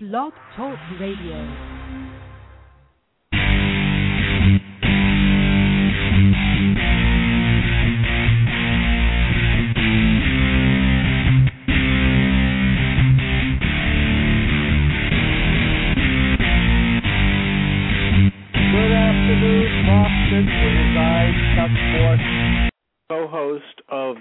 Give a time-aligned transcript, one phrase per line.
[0.00, 1.38] Blog Talk Radio.
[23.08, 24.16] Co-host of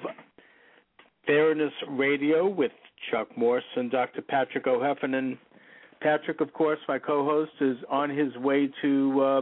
[1.25, 2.71] Fairness Radio with
[3.09, 4.21] Chuck Morse and Dr.
[4.21, 5.39] Patrick O'Heffernan.
[6.04, 9.41] Patrick, of course, my co-host, is on his way to uh,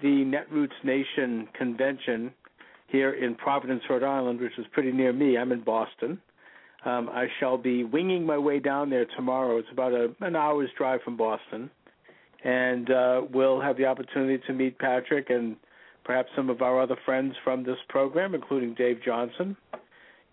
[0.00, 2.32] the Netroots Nation convention
[2.88, 5.36] here in Providence, Rhode Island, which is pretty near me.
[5.36, 6.20] I'm in Boston.
[6.84, 9.58] Um, I shall be winging my way down there tomorrow.
[9.58, 11.68] It's about a, an hour's drive from Boston
[12.46, 15.56] and uh, we'll have the opportunity to meet Patrick and
[16.04, 19.56] perhaps some of our other friends from this program, including Dave Johnson.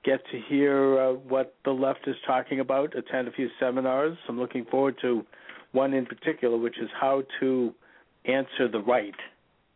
[0.05, 4.15] Get to hear uh, what the left is talking about, attend a few seminars.
[4.29, 5.26] I'm looking forward to
[5.73, 7.73] one in particular, which is how to
[8.26, 9.13] answer the right.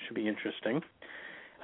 [0.05, 0.81] Should be interesting.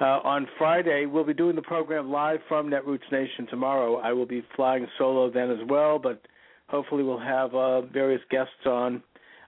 [0.01, 3.97] Uh, on Friday, we'll be doing the program live from Netroots Nation tomorrow.
[3.97, 6.19] I will be flying solo then as well, but
[6.67, 9.03] hopefully we'll have uh, various guests on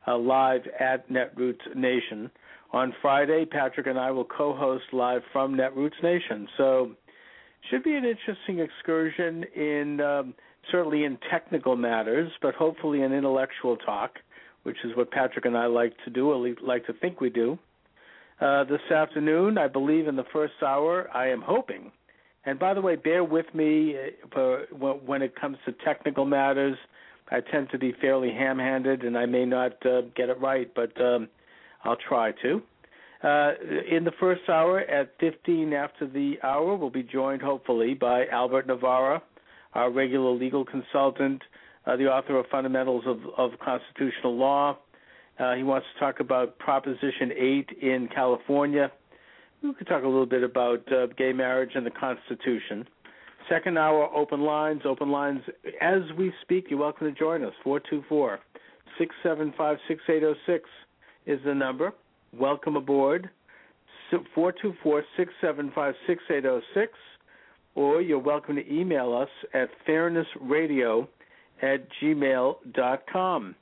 [0.08, 2.30] uh, live at Netroots Nation.
[2.72, 6.47] On Friday, Patrick and I will co-host live from Netroots Nation.
[6.58, 6.92] So,
[7.72, 10.36] should be an interesting excursion in um,
[10.72, 14.11] certainly in technical matters, but hopefully an intellectual talk,
[14.66, 17.59] which is what Patrick and I like to do, or like to think we do.
[18.41, 21.91] Uh, this afternoon, I believe in the first hour, I am hoping.
[22.45, 26.77] And by the way, bear with me uh, for when it comes to technical matters.
[27.30, 30.99] I tend to be fairly ham-handed, and I may not uh, get it right, but
[30.99, 31.27] um,
[31.83, 32.61] I'll try to.
[33.23, 33.53] Uh,
[33.89, 38.67] in the first hour, at 15 after the hour, we'll be joined hopefully by Albert
[38.67, 39.21] Navarra,
[39.73, 41.41] our regular legal consultant,
[41.86, 44.78] uh, the author of Fundamentals of, of Constitutional Law.
[45.38, 48.92] Uh, he wants to talk about Proposition 8 in California.
[49.61, 52.87] We could talk a little bit about uh, gay marriage and the Constitution.
[53.49, 54.82] Second hour, open lines.
[54.86, 55.42] Open lines
[55.82, 56.65] as we speak.
[56.70, 57.54] You're welcome to join us.
[57.64, 58.39] 424
[58.98, 60.70] 675 6806
[61.26, 61.93] is the number.
[62.33, 63.30] Welcome aboard.
[64.09, 66.93] 424 675 6806.
[67.76, 71.08] Or you're welcome to email us at fairnessradio
[71.61, 73.55] at gmail.com.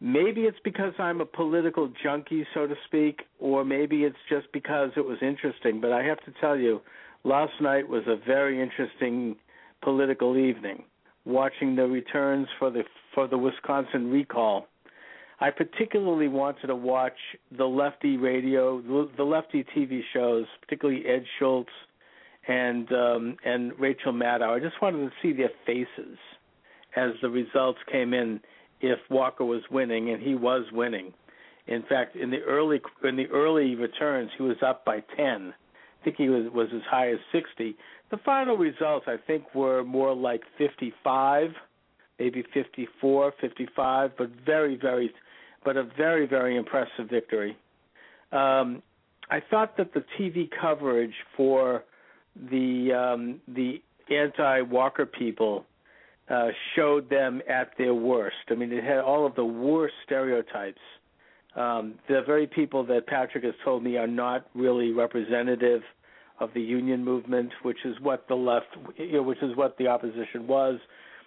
[0.00, 4.90] Maybe it's because I'm a political junkie, so to speak, or maybe it's just because
[4.96, 5.80] it was interesting.
[5.80, 6.80] But I have to tell you,
[7.22, 9.36] last night was a very interesting
[9.80, 10.82] political evening.
[11.24, 12.82] Watching the returns for the
[13.14, 14.66] for the Wisconsin recall,
[15.38, 17.18] I particularly wanted to watch
[17.56, 18.80] the lefty radio,
[19.16, 21.70] the lefty TV shows, particularly Ed Schultz
[22.48, 24.56] and um, and Rachel Maddow.
[24.56, 26.18] I just wanted to see their faces
[26.96, 28.40] as the results came in.
[28.80, 31.12] If Walker was winning, and he was winning.
[31.68, 35.54] In fact, in the early in the early returns, he was up by ten
[36.02, 37.76] I think he was was as high as 60.
[38.10, 41.50] The final results, I think, were more like 55,
[42.18, 45.12] maybe 54, 55, but very, very,
[45.64, 47.56] but a very, very impressive victory.
[48.32, 48.82] Um,
[49.30, 51.84] I thought that the TV coverage for
[52.36, 55.64] the um, the anti-Walker people
[56.28, 58.36] uh, showed them at their worst.
[58.50, 60.80] I mean, it had all of the worst stereotypes
[61.54, 65.82] um, the very people that Patrick has told me are not really representative
[66.40, 68.66] of the union movement, which is what the left,
[68.96, 70.78] you know, which is what the opposition was.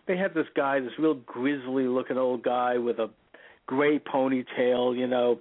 [0.08, 3.10] They had this guy, this real grizzly-looking old guy with a
[3.68, 5.40] gray ponytail, you know,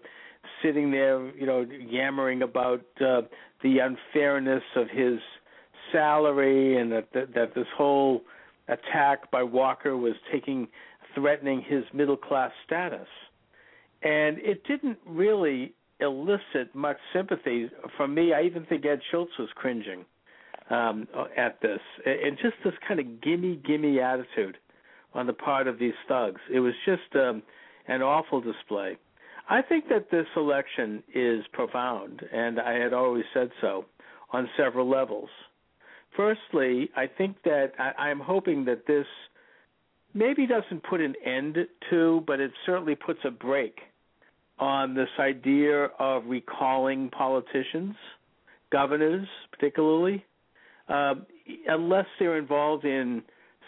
[0.63, 3.23] sitting there, you know, yammering about uh,
[3.63, 5.19] the unfairness of his
[5.95, 8.23] salary and that, that that this whole
[8.69, 10.69] attack by Walker was taking
[11.15, 13.07] threatening his middle class status
[14.05, 18.33] and it didn't really elicit much sympathy from me.
[18.33, 20.05] I even think Ed Schultz was cringing
[20.71, 24.59] um, at this, and just this kind of gimme gimme attitude
[25.15, 26.41] on the part of these thugs.
[26.53, 27.43] It was just um,
[27.89, 28.99] an awful display.
[29.49, 33.85] I think that this election is profound, and I had always said so
[34.33, 35.29] on several levels.
[36.17, 39.07] Firstly, I think that I, I'm hoping that this
[40.15, 41.59] maybe doesn't put an end
[41.91, 43.79] to, but it certainly puts a break
[44.59, 47.97] on this idea of recalling politicians,
[48.71, 50.25] governors particularly,
[50.89, 51.15] uh,
[51.67, 53.23] unless they're involved in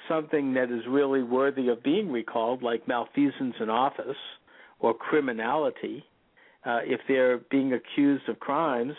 [0.09, 4.17] something that is really worthy of being recalled, like malfeasance in office
[4.79, 6.05] or criminality.
[6.65, 8.95] Uh, if they're being accused of crimes,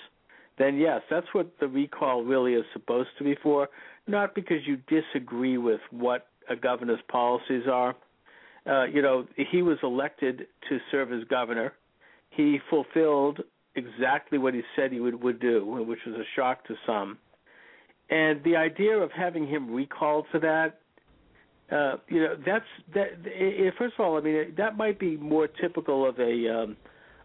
[0.58, 3.70] then yes, that's what the recall really is supposed to be for.
[4.08, 7.96] Not because you disagree with what a governor's policies are,
[8.68, 11.74] uh, you know, he was elected to serve as governor.
[12.30, 13.42] He fulfilled
[13.76, 17.18] exactly what he said he would, would do, which was a shock to some.
[18.10, 20.80] And the idea of having him recalled for that,
[21.72, 23.08] uh, you know, that's that.
[23.26, 26.78] It, first of all, I mean, that might be more typical of a um,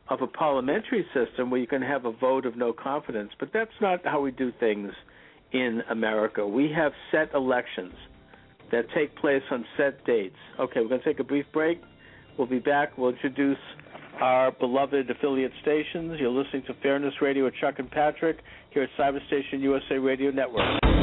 [0.08, 3.70] of a parliamentary system where you can have a vote of no confidence, but that's
[3.80, 4.92] not how we do things
[5.52, 6.46] in America.
[6.46, 7.94] We have set elections
[8.70, 10.36] that take place on set dates.
[10.58, 11.80] Okay, we're going to take a brief break.
[12.38, 12.96] We'll be back.
[12.96, 13.58] We'll introduce
[14.20, 16.18] our beloved affiliate stations.
[16.18, 18.38] You're listening to Fairness Radio with Chuck and Patrick
[18.70, 21.01] here at Cyberstation USA Radio Network.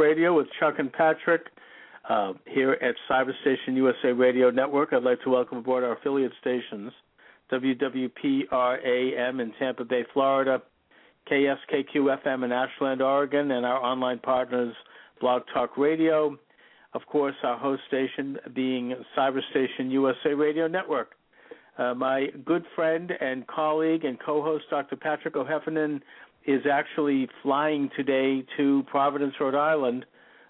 [0.00, 1.42] Radio with Chuck and Patrick
[2.08, 4.94] uh, here at Cyberstation USA Radio Network.
[4.94, 6.90] I'd like to welcome aboard our affiliate stations
[7.52, 10.62] WWPRAM in Tampa Bay, Florida,
[11.30, 14.74] KSKQ FM in Ashland, Oregon, and our online partners
[15.20, 16.38] Blog Talk Radio.
[16.94, 21.10] Of course, our host station being Cyberstation USA Radio Network.
[21.76, 24.96] Uh, my good friend and colleague and co-host, Dr.
[24.96, 26.00] Patrick O'Heffernan,
[26.46, 30.06] is actually flying today to Providence, Rhode Island.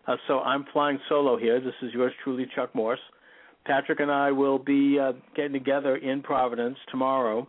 [0.06, 1.60] Uh, so I'm flying solo here.
[1.60, 3.00] This is yours truly, Chuck Morse.
[3.66, 7.46] Patrick and I will be uh, getting together in Providence tomorrow.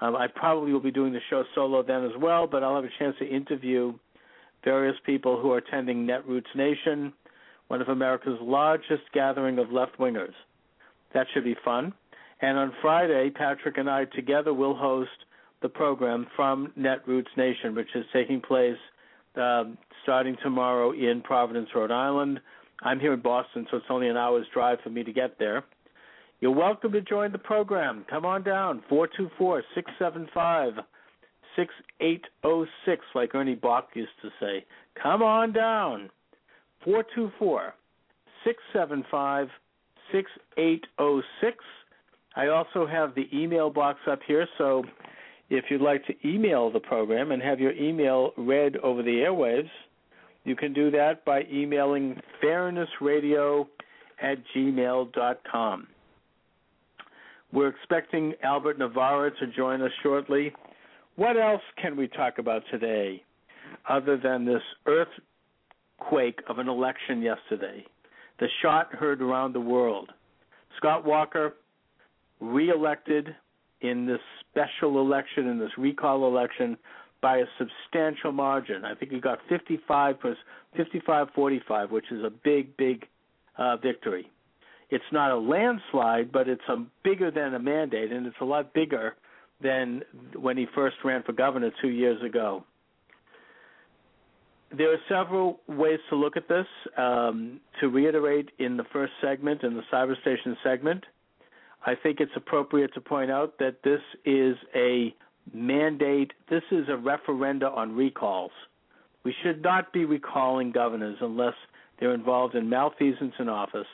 [0.00, 2.84] Um, I probably will be doing the show solo then as well, but I'll have
[2.84, 3.92] a chance to interview
[4.64, 7.12] various people who are attending Netroots Nation,
[7.68, 10.34] one of America's largest gathering of left wingers.
[11.14, 11.92] That should be fun.
[12.40, 15.10] And on Friday, Patrick and I together will host
[15.62, 18.76] the program from Netroots Nation, which is taking place
[19.36, 22.40] um, starting tomorrow in Providence, Rhode Island.
[22.82, 25.64] I'm here in Boston, so it's only an hour's drive for me to get there.
[26.40, 28.04] You're welcome to join the program.
[28.10, 30.84] Come on down, 424 675
[31.56, 34.64] 6806, like Ernie Bach used to say.
[35.00, 36.10] Come on down,
[36.84, 37.74] 424
[38.44, 39.48] 675
[40.10, 41.56] 6806.
[42.34, 44.82] I also have the email box up here, so
[45.52, 49.68] if you'd like to email the program and have your email read over the airwaves,
[50.44, 53.66] you can do that by emailing fairnessradio
[54.22, 55.86] at gmail.com.
[57.52, 60.54] We're expecting Albert Navarra to join us shortly.
[61.16, 63.22] What else can we talk about today
[63.90, 67.84] other than this earthquake of an election yesterday?
[68.40, 70.08] The shot heard around the world.
[70.78, 71.56] Scott Walker
[72.40, 73.36] reelected
[73.82, 74.20] in this
[74.50, 76.76] special election, in this recall election,
[77.20, 78.84] by a substantial margin.
[78.84, 80.16] I think he got 55
[80.76, 83.06] 55 45, which is a big, big
[83.56, 84.30] uh, victory.
[84.90, 88.74] It's not a landslide, but it's a bigger than a mandate, and it's a lot
[88.74, 89.14] bigger
[89.62, 90.02] than
[90.38, 92.64] when he first ran for governor two years ago.
[94.76, 96.66] There are several ways to look at this.
[96.96, 101.04] Um, to reiterate in the first segment, in the cyberstation segment,
[101.84, 105.14] I think it's appropriate to point out that this is a
[105.52, 108.52] mandate, this is a referenda on recalls.
[109.24, 111.54] We should not be recalling governors unless
[111.98, 113.86] they're involved in malfeasance in office,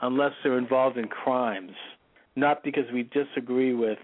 [0.00, 1.72] unless they're involved in crimes,
[2.36, 3.98] not because we disagree with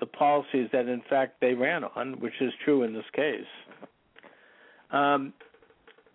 [0.00, 3.44] the policies that, in fact, they ran on, which is true in this case.
[4.90, 5.32] Um,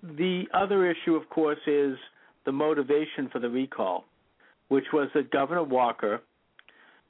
[0.04, 1.98] the other issue, of course, is
[2.46, 4.06] the motivation for the recall
[4.70, 6.22] which was that Governor Walker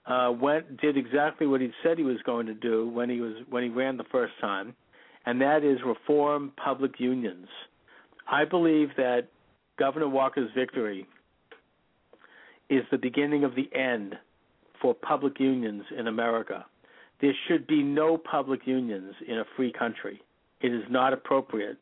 [0.06, 3.36] uh, went did exactly what he said he was going to do when he was
[3.50, 4.74] when he ran the first time,
[5.25, 7.48] and that is reform public unions.
[8.28, 9.28] I believe that
[9.78, 11.06] Governor Walker's victory
[12.70, 14.16] is the beginning of the end
[14.82, 16.66] for public unions in America.
[17.22, 20.22] There should be no public unions in a free country.
[20.62, 21.78] It is not appropriate.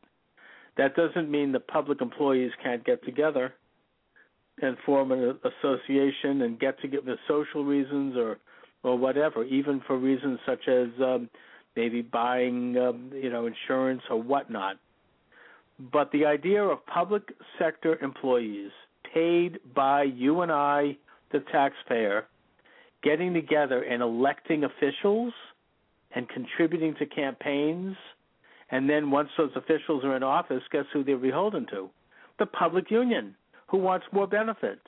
[0.76, 3.54] That doesn't mean the public employees can't get together
[4.62, 8.38] and form an association and get together for social reasons or
[8.84, 11.28] or whatever, even for reasons such as um,
[11.74, 14.76] maybe buying um, you know insurance or whatnot.
[15.92, 17.22] But the idea of public
[17.58, 18.70] sector employees
[19.14, 20.96] paid by you and I,
[21.32, 22.26] the taxpayer,
[23.02, 25.32] getting together and electing officials
[26.14, 27.96] and contributing to campaigns,
[28.70, 31.90] and then once those officials are in office, guess who they're beholden to?
[32.38, 33.34] The public union
[33.68, 34.86] who wants more benefits,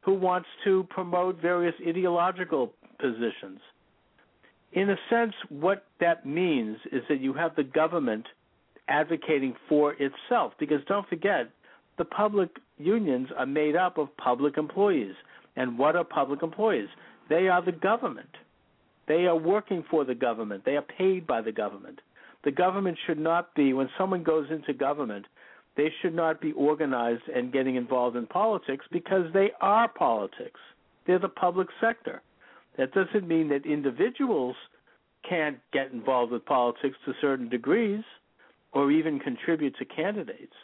[0.00, 3.60] who wants to promote various ideological positions.
[4.72, 8.26] In a sense, what that means is that you have the government
[8.88, 10.52] advocating for itself.
[10.58, 11.50] Because don't forget,
[11.96, 15.14] the public unions are made up of public employees.
[15.56, 16.88] And what are public employees?
[17.28, 18.28] They are the government.
[19.06, 20.64] They are working for the government.
[20.64, 22.00] They are paid by the government.
[22.42, 25.26] The government should not be, when someone goes into government,
[25.76, 30.60] they should not be organized and getting involved in politics because they are politics.
[31.06, 32.22] They're the public sector.
[32.78, 34.56] That doesn't mean that individuals
[35.28, 38.02] can't get involved with politics to certain degrees
[38.72, 40.54] or even contribute to candidates.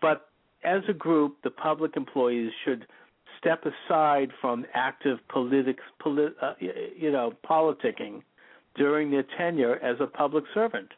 [0.00, 0.28] But
[0.64, 2.86] as a group, the public employees should
[3.38, 8.22] step aside from active politics, polit, uh, you know, politicking
[8.76, 10.88] during their tenure as a public servant,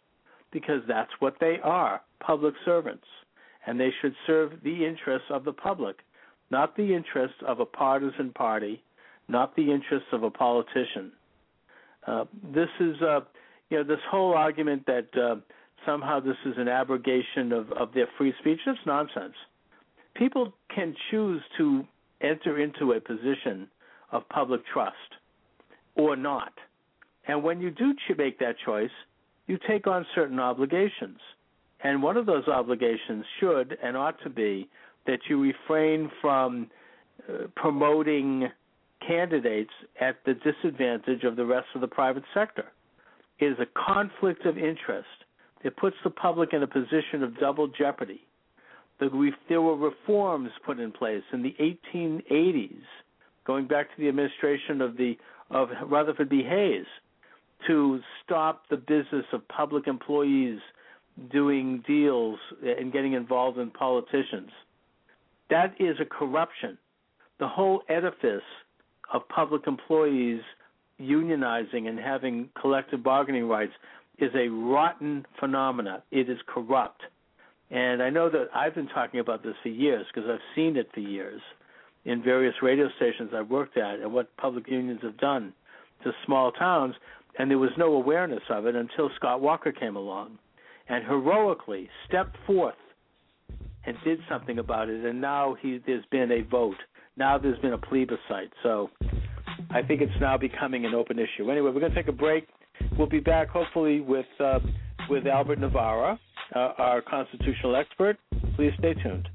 [0.52, 3.06] because that's what they are, public servants,
[3.66, 5.96] and they should serve the interests of the public,
[6.50, 8.82] not the interests of a partisan party,
[9.28, 11.12] not the interests of a politician.
[12.06, 13.20] Uh, this is, uh,
[13.70, 15.36] you know, this whole argument that uh,
[15.86, 18.60] somehow this is an abrogation of, of their free speech.
[18.66, 19.34] That's nonsense.
[20.14, 21.84] People can choose to
[22.20, 23.68] enter into a position
[24.12, 24.94] of public trust
[25.94, 26.52] or not.
[27.26, 28.90] And when you do make that choice,
[29.46, 31.18] you take on certain obligations.
[31.84, 34.68] And one of those obligations should and ought to be
[35.06, 36.70] that you refrain from
[37.28, 38.48] uh, promoting
[39.06, 42.64] candidates at the disadvantage of the rest of the private sector.
[43.38, 45.06] It is a conflict of interest
[45.64, 48.20] it puts the public in a position of double jeopardy.
[49.00, 52.82] there were reforms put in place in the 1880s,
[53.46, 55.16] going back to the administration of the
[55.50, 56.42] of Rutherford B.
[56.42, 56.86] Hayes,
[57.66, 60.58] to stop the business of public employees
[61.30, 64.50] doing deals and getting involved in politicians.
[65.50, 66.78] That is a corruption.
[67.38, 68.42] The whole edifice
[69.12, 70.40] of public employees
[71.00, 73.72] unionizing and having collective bargaining rights
[74.18, 76.02] is a rotten phenomenon.
[76.10, 77.02] It is corrupt.
[77.70, 80.90] And I know that I've been talking about this for years because I've seen it
[80.94, 81.40] for years
[82.04, 85.52] in various radio stations I've worked at and what public unions have done
[86.04, 86.94] to small towns.
[87.38, 90.38] And there was no awareness of it until Scott Walker came along
[90.88, 92.74] and heroically stepped forth
[93.86, 95.04] and did something about it.
[95.04, 96.76] And now he, there's been a vote.
[97.16, 98.52] Now there's been a plebiscite.
[98.62, 98.90] So
[99.70, 101.50] I think it's now becoming an open issue.
[101.50, 102.48] Anyway, we're going to take a break.
[102.98, 104.58] We'll be back hopefully with uh,
[105.08, 106.18] with Albert Navarra,
[106.54, 108.18] uh, our constitutional expert.
[108.56, 109.28] Please stay tuned.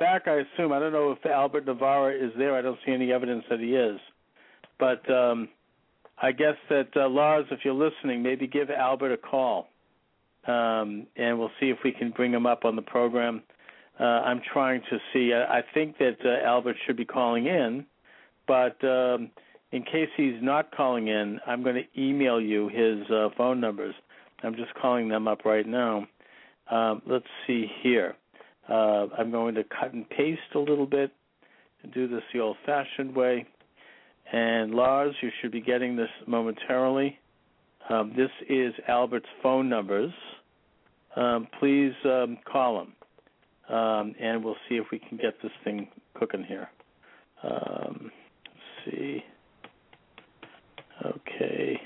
[0.00, 0.72] Back, I assume.
[0.72, 2.56] I don't know if Albert Navarra is there.
[2.56, 4.00] I don't see any evidence that he is.
[4.80, 5.48] But um,
[6.20, 9.68] I guess that, uh, Lars, if you're listening, maybe give Albert a call.
[10.46, 13.42] Um, and we'll see if we can bring him up on the program.
[14.00, 15.32] Uh, I'm trying to see.
[15.34, 17.84] I, I think that uh, Albert should be calling in,
[18.48, 19.30] but um,
[19.72, 23.94] in case he's not calling in, I'm going to email you his uh, phone numbers.
[24.42, 26.06] I'm just calling them up right now.
[26.70, 28.16] Um, let's see here.
[28.70, 31.12] Uh, I'm going to cut and paste a little bit
[31.82, 33.46] and do this the old fashioned way.
[34.32, 37.18] And Lars, you should be getting this momentarily.
[37.88, 40.12] Um, this is Albert's phone numbers.
[41.16, 45.88] Um, please um, call him, um, and we'll see if we can get this thing
[46.14, 46.68] cooking here.
[47.42, 48.12] Um,
[48.46, 49.24] let's see.
[51.04, 51.80] Okay.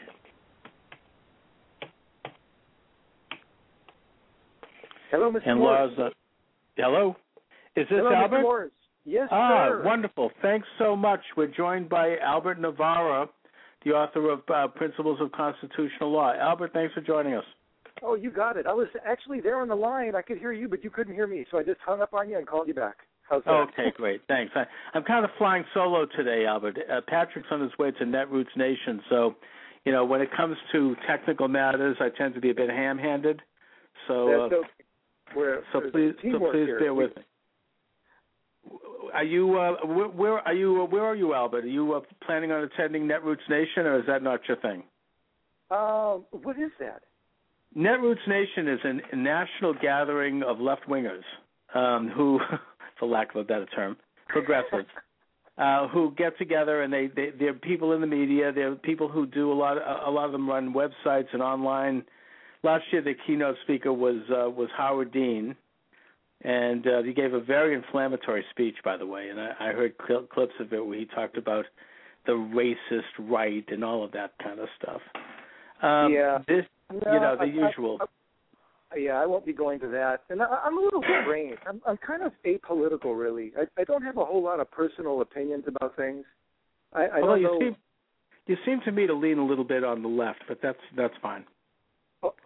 [5.11, 5.49] Hello, Mr.
[5.49, 6.11] And Lars, uh,
[6.77, 7.17] hello.
[7.77, 8.73] Is this Hello, Albert?
[9.05, 9.83] Yes, ah, sir.
[9.85, 10.31] wonderful.
[10.41, 11.21] Thanks so much.
[11.37, 13.29] We're joined by Albert Navarra,
[13.85, 16.33] the author of uh, Principles of Constitutional Law.
[16.33, 17.45] Albert, thanks for joining us.
[18.03, 18.67] Oh, you got it.
[18.67, 20.15] I was actually there on the line.
[20.15, 22.29] I could hear you, but you couldn't hear me, so I just hung up on
[22.29, 22.97] you and called you back.
[23.29, 23.51] How's that?
[23.51, 24.23] Okay, great.
[24.27, 24.53] Thanks.
[24.55, 24.65] I,
[24.95, 26.79] I'm kind of flying solo today, Albert.
[26.91, 29.35] Uh, Patrick's on his way to Netroots Nation, so
[29.85, 33.41] you know when it comes to technical matters, I tend to be a bit ham-handed.
[34.09, 34.69] So, That's uh, okay.
[35.35, 36.79] We're, so please, so please here.
[36.79, 37.23] bear with me.
[39.13, 40.83] Are you uh, where, where are you?
[40.83, 41.65] Uh, where are you, Albert?
[41.65, 44.83] Are you uh, planning on attending Netroots Nation, or is that not your thing?
[45.71, 47.03] Um, what is that?
[47.77, 51.23] Netroots Nation is an, a national gathering of left wingers
[51.75, 52.41] um, who,
[52.99, 53.97] for lack of a better term,
[54.29, 54.89] progressives,
[55.59, 58.53] uh, who get together and they, they they're people in the media.
[58.53, 59.77] They're people who do a lot.
[59.77, 62.05] A lot of them run websites and online.
[62.65, 65.55] Last year, the keynote speaker was uh, was Howard Dean,
[66.43, 69.29] and uh, he gave a very inflammatory speech, by the way.
[69.29, 71.67] And I, I heard cl- clips of it where he talked about
[72.27, 75.03] the racist right and all of that kind of stuff.
[75.83, 76.39] Um, Yeah.
[76.49, 77.99] This, No, you know, the I- usual.
[78.01, 78.07] I-
[78.97, 80.23] yeah, I won't be going to that.
[80.31, 81.59] And I, I'm a little strange.
[81.67, 83.53] I'm, I'm kind of apolitical, really.
[83.59, 86.25] I, I don't have a whole lot of personal opinions about things.
[86.93, 87.59] I, I Although don't you know.
[87.59, 87.77] seem
[88.47, 91.15] you seem to me to lean a little bit on the left, but that's that's
[91.21, 91.45] fine.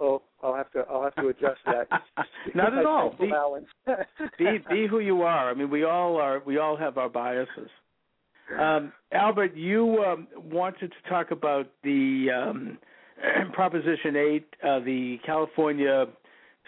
[0.00, 1.88] Oh, I'll have to I'll have to adjust that.
[2.54, 3.14] Not at all.
[3.18, 3.32] Be-
[4.38, 5.50] be be who you are.
[5.50, 6.42] I mean, we all are.
[6.44, 7.70] We all have our biases.
[8.58, 12.78] Um, Albert, you um, wanted to talk about the um,
[13.52, 16.06] Proposition Eight, uh, the California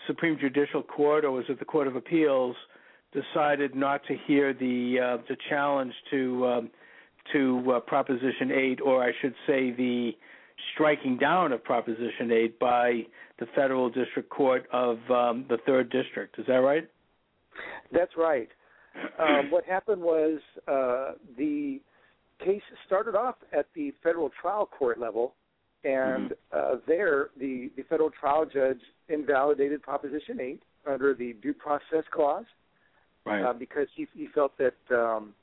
[0.06, 2.56] Supreme Judicial Court, or was it the Court of Appeals,
[3.12, 6.70] decided not to hear the uh, the challenge to um,
[7.32, 10.12] to uh, Proposition Eight, or I should say the
[10.74, 13.02] striking down of Proposition Eight by
[13.38, 16.38] the Federal District Court of um, the Third District.
[16.38, 16.88] Is that right?
[17.92, 18.48] That's right.
[19.18, 21.80] Um, what happened was uh, the
[22.44, 25.34] case started off at the federal trial court level,
[25.84, 32.04] and uh, there the, the federal trial judge invalidated Proposition 8 under the Due Process
[32.12, 32.46] Clause
[33.26, 33.44] Right.
[33.44, 35.34] uh, because he, he felt that um,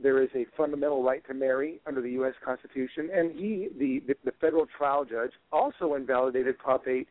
[0.00, 2.34] there is a fundamental right to marry under the U.S.
[2.44, 7.06] Constitution, and he, the, the, federal trial judge, also invalidated Prop 8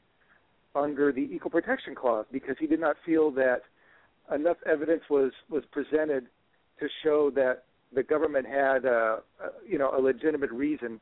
[0.76, 3.62] under the Equal Protection Clause because he did not feel that
[4.34, 6.28] enough evidence was was presented
[6.80, 7.64] to show that
[7.94, 11.00] the government had uh, uh, you know a legitimate reason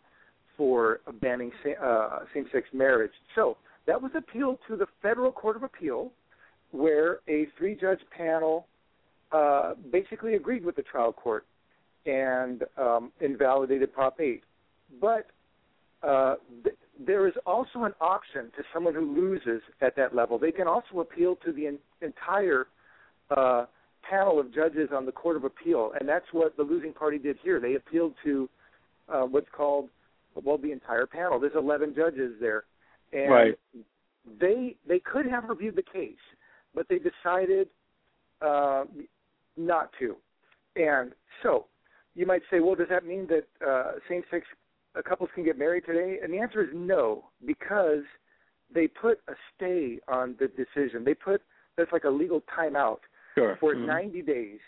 [0.56, 3.12] for banning uh, same-sex marriage.
[3.36, 6.12] So that was appealed to the Federal Court of Appeal,
[6.72, 8.66] where a three-judge panel
[9.32, 11.46] uh, basically agreed with the trial court
[12.08, 14.44] and um, invalidated Prop 8.
[15.02, 15.28] But
[16.02, 20.40] uh, th- there is also an option to someone who loses at that level.
[20.40, 22.68] They can also appeal to the en- entire
[23.30, 23.66] uh,
[24.10, 27.38] panel of judges on the Court of Appeal, and that's what the losing party did
[27.44, 27.60] here.
[27.60, 28.50] They appealed to
[29.10, 29.90] uh, what's called
[30.44, 31.40] well the entire panel.
[31.40, 32.64] There's 11 judges there,
[33.12, 33.60] and Right.
[34.40, 36.16] they they could have reviewed the case,
[36.74, 37.68] but they decided
[38.42, 38.86] uh,
[39.58, 40.16] not to.
[40.76, 41.12] And
[41.44, 41.66] so
[42.18, 44.46] you might say, well, does that mean that uh, same-sex
[45.08, 46.18] couples can get married today?
[46.22, 48.04] And the answer is no, because
[48.74, 51.06] they put a stay on the decision.
[51.06, 51.42] They put
[51.78, 53.02] that's like a legal timeout
[53.36, 53.56] Sure.
[53.60, 53.86] for Mhm.
[53.86, 54.60] 90 days.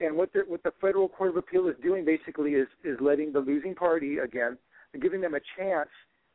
[0.00, 3.30] And what the what the federal court of appeal is doing basically is is letting
[3.30, 4.56] the losing party again,
[4.98, 5.90] giving them a chance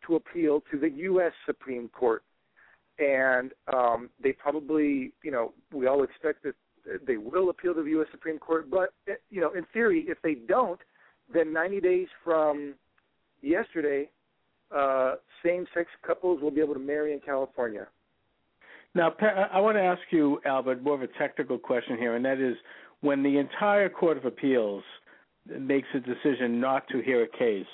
[0.06, 1.34] to appeal to the U.S.
[1.47, 2.24] Supreme Court.
[3.00, 6.56] And um, they probably, you know, we all expect that
[7.05, 8.07] they will appeal to the U.S.
[8.11, 8.69] Supreme Court.
[8.69, 10.79] But eh, you know, in theory, if they don't,
[11.33, 12.75] then 90 days from
[13.41, 14.09] yesterday,
[14.75, 17.87] uh, same-sex couples will be able to marry in California.
[18.93, 19.13] Now,
[19.53, 22.55] I want to ask you, Albert, more of a technical question here, and that is
[22.99, 24.83] when the entire Court of Appeals
[25.47, 27.65] makes a decision not to hear a case,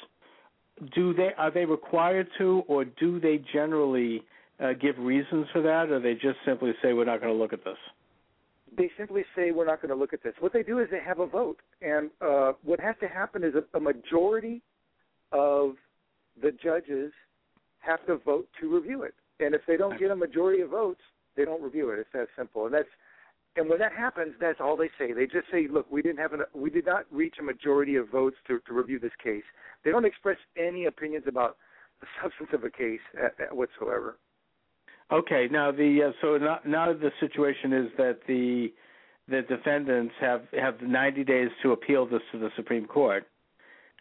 [0.93, 4.23] do they are they required to, or do they generally
[4.59, 7.51] uh, give reasons for that, or they just simply say we're not going to look
[7.51, 7.77] at this?
[8.75, 10.33] They simply say we're not going to look at this.
[10.39, 13.53] What they do is they have a vote, and uh, what has to happen is
[13.55, 14.61] a, a majority
[15.31, 15.75] of
[16.41, 17.11] the judges
[17.79, 19.15] have to vote to review it.
[19.39, 21.01] And if they don't get a majority of votes,
[21.35, 21.99] they don't review it.
[21.99, 22.65] It's that simple.
[22.65, 22.89] And that's
[23.57, 25.13] and when that happens, that's all they say.
[25.13, 28.09] They just say, "Look, we didn't have an, we did not reach a majority of
[28.09, 29.43] votes to, to review this case."
[29.83, 31.57] They don't express any opinions about
[31.99, 34.17] the substance of a case uh, uh, whatsoever.
[35.11, 35.47] Okay.
[35.51, 38.73] Now the uh, so now, now the situation is that the
[39.29, 43.25] the defendants have have 90 days to appeal this to the Supreme Court,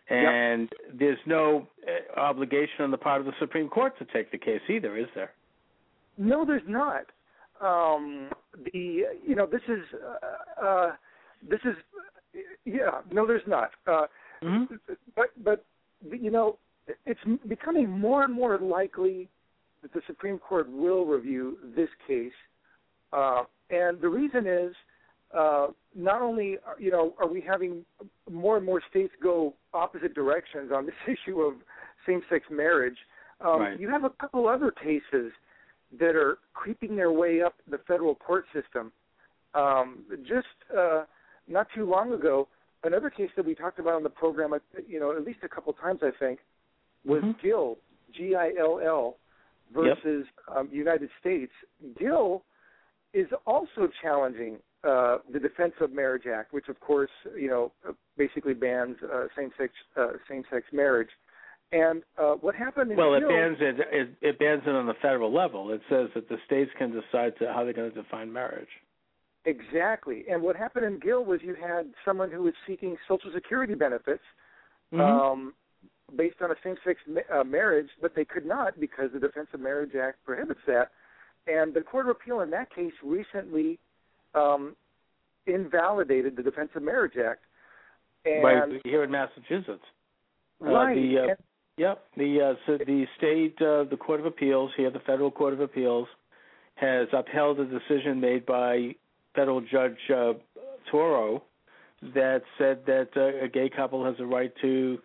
[0.08, 4.38] and there's no uh, obligation on the part of the Supreme Court to take the
[4.38, 5.32] case either, is there?
[6.18, 7.06] No, there's not.
[7.60, 8.30] um,
[8.72, 10.92] the you know this is uh, uh,
[11.48, 11.76] this is
[12.64, 14.06] yeah no there's not uh,
[14.42, 14.74] mm-hmm.
[15.14, 15.64] but but
[16.10, 16.58] you know
[17.04, 19.28] it's becoming more and more likely
[19.82, 22.32] that the Supreme Court will review this case,
[23.12, 24.74] uh, and the reason is
[25.36, 27.84] uh, not only you know are we having
[28.30, 31.54] more and more states go opposite directions on this issue of
[32.06, 32.96] same-sex marriage.
[33.40, 33.80] Um, right.
[33.80, 35.32] You have a couple other cases
[35.98, 38.92] that are creeping their way up the federal court system.
[39.54, 41.04] Um, just uh,
[41.48, 42.48] not too long ago,
[42.84, 44.52] another case that we talked about on the program,
[44.86, 46.40] you know, at least a couple times, I think,
[47.04, 47.46] was mm-hmm.
[47.46, 47.78] Gill,
[48.14, 49.16] G-I-L-L,
[49.74, 50.56] versus yep.
[50.56, 51.52] um, United States.
[51.98, 52.44] Gill
[53.14, 57.72] is also challenging uh, the Defense of Marriage Act, which of course you know
[58.16, 61.10] basically bans uh, same-sex uh, same-sex marriage.
[61.72, 62.92] And uh, what happened?
[62.92, 64.08] In well, Gill, it bans it, it.
[64.22, 65.72] It bans it on the federal level.
[65.72, 68.68] It says that the states can decide to, how they're going to define marriage.
[69.46, 70.24] Exactly.
[70.30, 74.22] And what happened in Gill was you had someone who was seeking Social Security benefits
[74.92, 75.00] mm-hmm.
[75.00, 75.54] um,
[76.14, 79.60] based on a same-sex ma- uh, marriage, but they could not because the Defense of
[79.60, 80.90] Marriage Act prohibits that.
[81.46, 83.78] And the Court of Appeal in that case recently
[84.34, 84.76] um,
[85.46, 87.40] invalidated the Defense of Marriage Act.
[88.24, 89.84] And right here in Massachusetts.
[90.60, 90.92] Right.
[90.92, 91.38] Uh, the, uh, and,
[91.76, 92.04] yep.
[92.16, 95.60] The uh, so the state, uh, the Court of Appeals here, the federal Court of
[95.60, 96.08] Appeals,
[96.76, 98.94] has upheld a decision made by
[99.34, 100.32] federal judge uh,
[100.90, 101.42] Tauro
[102.14, 104.98] that said that uh, a gay couple has a right to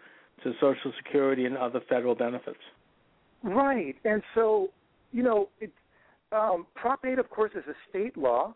[0.43, 2.59] to Social Security and other federal benefits.
[3.43, 3.95] Right.
[4.05, 4.69] And so,
[5.11, 5.71] you know, it,
[6.31, 8.53] um, Prop 8, of course, is a state law,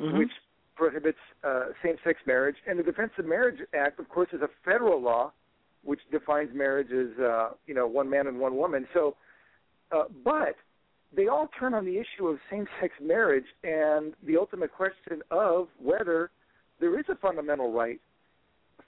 [0.00, 0.18] mm-hmm.
[0.18, 0.30] which
[0.76, 5.00] prohibits uh, same-sex marriage, and the Defense of Marriage Act, of course, is a federal
[5.00, 5.32] law,
[5.84, 8.86] which defines marriage as uh, you know one man and one woman.
[8.94, 9.16] So,
[9.92, 10.56] uh, but
[11.14, 16.30] they all turn on the issue of same-sex marriage and the ultimate question of whether
[16.80, 18.00] there is a fundamental right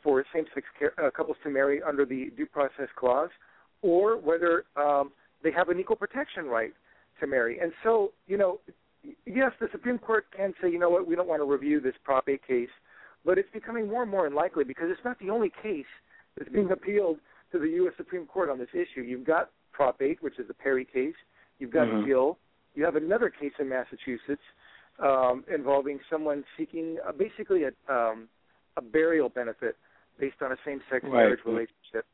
[0.03, 0.67] for same-sex
[0.99, 3.31] uh, couples to marry under the Due Process Clause,
[3.83, 6.73] or whether um, they have an equal protection right
[7.21, 7.59] to marry.
[7.61, 8.61] And so, you know,
[9.25, 11.95] yes, the Supreme Court can say, you know what, we don't want to review this
[12.05, 12.69] Prop 8 case,
[13.25, 15.87] but it's becoming more and more unlikely because it's not the only case
[16.37, 17.19] that's being appealed
[17.53, 17.95] to the U.S.
[17.97, 19.03] Supreme Court on this issue.
[19.03, 21.15] You've got Prop 8, which is the Perry case.
[21.59, 22.07] You've got mm-hmm.
[22.07, 22.39] Gill.
[22.75, 24.43] You have another case in Massachusetts
[25.03, 28.29] um, involving someone seeking uh, basically a, um,
[28.77, 29.77] a burial benefit
[30.19, 31.13] based on a same-sex right.
[31.13, 32.07] marriage relationship.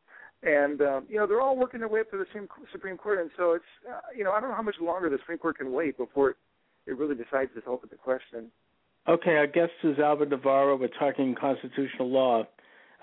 [0.42, 3.20] And um, you know they're all working their way up to the same Supreme Court,
[3.20, 5.58] and so it's uh, you know I don't know how much longer the Supreme Court
[5.58, 6.36] can wait before it,
[6.86, 8.50] it really decides this ultimate question.
[9.08, 10.76] Okay, our guest is Albert Navarro.
[10.76, 12.44] We're talking constitutional law.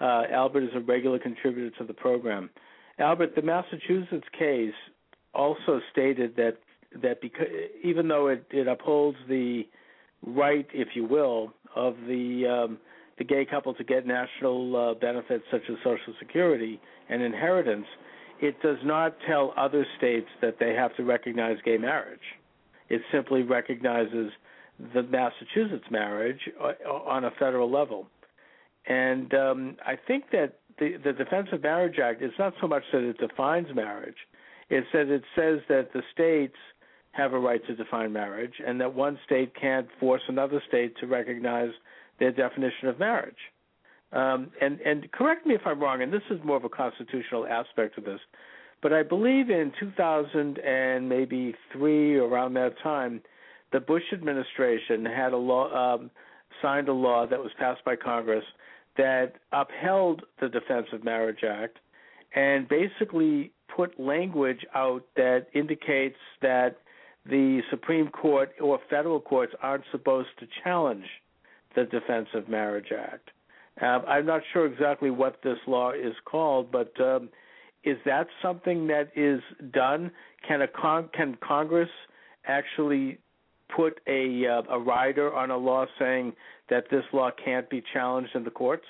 [0.02, 2.50] Uh, Albert is a regular contributor to the program.
[3.00, 4.74] Albert, the Massachusetts case
[5.34, 6.58] also stated that
[7.02, 7.48] that because
[7.84, 9.64] even though it, it upholds the
[10.26, 12.78] right, if you will, of the um,
[13.20, 16.80] the gay couple to get national uh, benefits such as Social Security
[17.10, 17.86] and inheritance,
[18.42, 22.20] it does not tell other states that they have to recognize gay marriage.
[22.90, 24.32] It simply recognizes
[24.94, 28.08] the Massachusetts marriage uh, on a federal level.
[28.88, 32.84] And um, I think that the, the Defense of Marriage Act is not so much
[32.94, 34.16] that it defines marriage,
[34.70, 36.56] it's that it says that the states
[37.12, 41.08] have a right to define marriage and that one state can't force another state to
[41.08, 41.72] recognize
[42.20, 43.38] their definition of marriage.
[44.12, 47.46] Um, and, and correct me if I'm wrong, and this is more of a constitutional
[47.46, 48.20] aspect of this,
[48.82, 53.22] but I believe in 2000 and maybe three around that time,
[53.72, 56.10] the Bush administration had a law, um,
[56.62, 58.46] signed a law that was passed by Congress
[58.98, 61.78] that upheld the Defense of Marriage Act
[62.36, 66.78] and basically put language out that indicates that
[67.26, 71.06] the Supreme Court or federal courts aren't supposed to challenge
[71.80, 73.30] the Defense of Marriage Act.
[73.82, 77.30] Uh, I'm not sure exactly what this law is called, but um,
[77.84, 80.12] is that something that is done?
[80.46, 81.90] Can a con- can Congress
[82.46, 83.20] actually
[83.74, 86.34] put a uh, a rider on a law saying
[86.70, 88.86] that this law can't be challenged in the courts?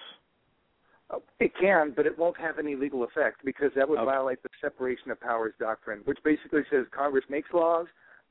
[1.40, 4.06] It can, but it won't have any legal effect because that would okay.
[4.06, 7.88] violate the separation of powers doctrine, which basically says Congress makes laws,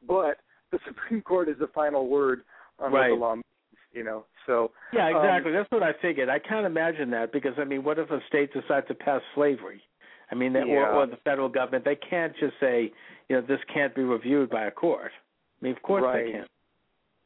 [0.06, 0.38] but
[0.72, 2.42] the Supreme Court is the final word
[2.78, 3.10] on right.
[3.10, 3.44] what the law means.
[3.92, 5.51] You know, so yeah, exactly.
[5.51, 6.29] Um, That's what I figured.
[6.29, 9.81] I can't imagine that because I mean, what if a state decides to pass slavery?
[10.31, 10.61] I mean, yeah.
[10.61, 12.92] or, or the federal government, they can't just say,
[13.29, 15.11] you know, this can't be reviewed by a court.
[15.61, 16.24] I mean, of course right.
[16.27, 16.48] they can't.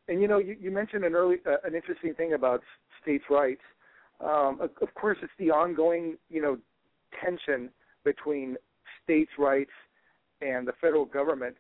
[0.09, 2.63] And you know, you, you mentioned an early, uh, an interesting thing about
[3.03, 3.63] states' rights.
[4.21, 6.59] Um, of, of course, it's the ongoing, you know,
[7.25, 7.71] tension
[8.05, 8.57] between
[9.03, 9.71] states' rights
[10.41, 11.57] and the federal government.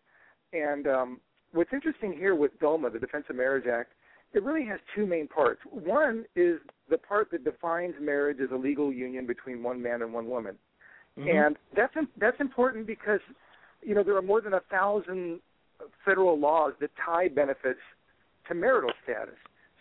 [0.53, 1.21] And um,
[1.53, 3.93] what's interesting here with DOMA, the Defense of Marriage Act,
[4.35, 5.61] it really has two main parts.
[5.71, 10.12] One is the part that defines marriage as a legal union between one man and
[10.12, 10.57] one woman,
[11.18, 11.29] mm-hmm.
[11.29, 13.21] and that's that's important because
[13.83, 15.40] you know there are more than a thousand
[16.05, 17.81] federal laws that tie benefits
[18.49, 19.35] to marital status.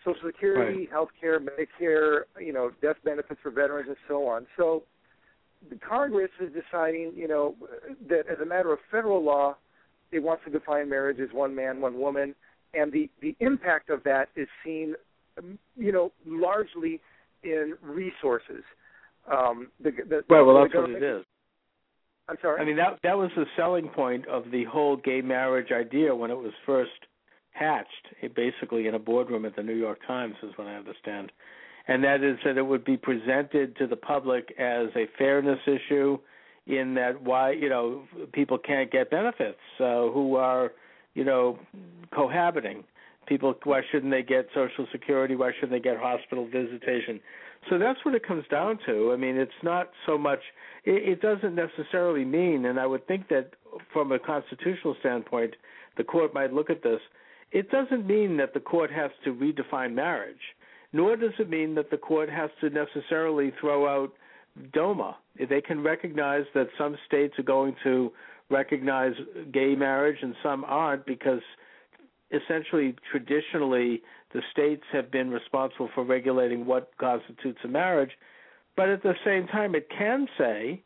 [0.04, 0.90] Social Security, right.
[0.90, 4.46] health care, Medicare, you know, death benefits for veterans and so on.
[4.56, 4.82] So
[5.70, 7.54] the Congress is deciding, you know,
[8.08, 9.56] that as a matter of federal law,
[10.10, 12.34] it wants to define marriage as one man, one woman,
[12.74, 14.94] and the the impact of that is seen,
[15.76, 17.00] you know, largely
[17.42, 18.62] in resources.
[19.30, 20.42] Um, the, the, right.
[20.42, 21.24] Well, that's what it is.
[22.28, 22.60] I'm sorry.
[22.60, 26.30] I mean that that was the selling point of the whole gay marriage idea when
[26.30, 26.90] it was first
[27.50, 31.30] hatched, it basically in a boardroom at the New York Times, is what I understand,
[31.88, 36.18] and that is that it would be presented to the public as a fairness issue,
[36.66, 40.72] in that why you know people can't get benefits uh, who are
[41.14, 41.58] you know
[42.14, 42.84] cohabiting.
[43.26, 45.36] People, why shouldn't they get Social Security?
[45.36, 47.20] Why shouldn't they get hospital visitation?
[47.70, 49.12] So that's what it comes down to.
[49.12, 50.40] I mean, it's not so much.
[50.84, 53.50] It, it doesn't necessarily mean, and I would think that
[53.92, 55.54] from a constitutional standpoint,
[55.96, 57.00] the court might look at this
[57.52, 60.40] it doesn't mean that the court has to redefine marriage,
[60.92, 64.12] nor does it mean that the court has to necessarily throw out
[64.72, 65.16] DOMA.
[65.48, 68.10] They can recognize that some states are going to
[68.50, 69.14] recognize
[69.52, 71.40] gay marriage and some aren't because
[72.30, 74.02] essentially traditionally
[74.32, 78.12] the states have been responsible for regulating what constitutes a marriage.
[78.76, 80.82] But at the same time, it can say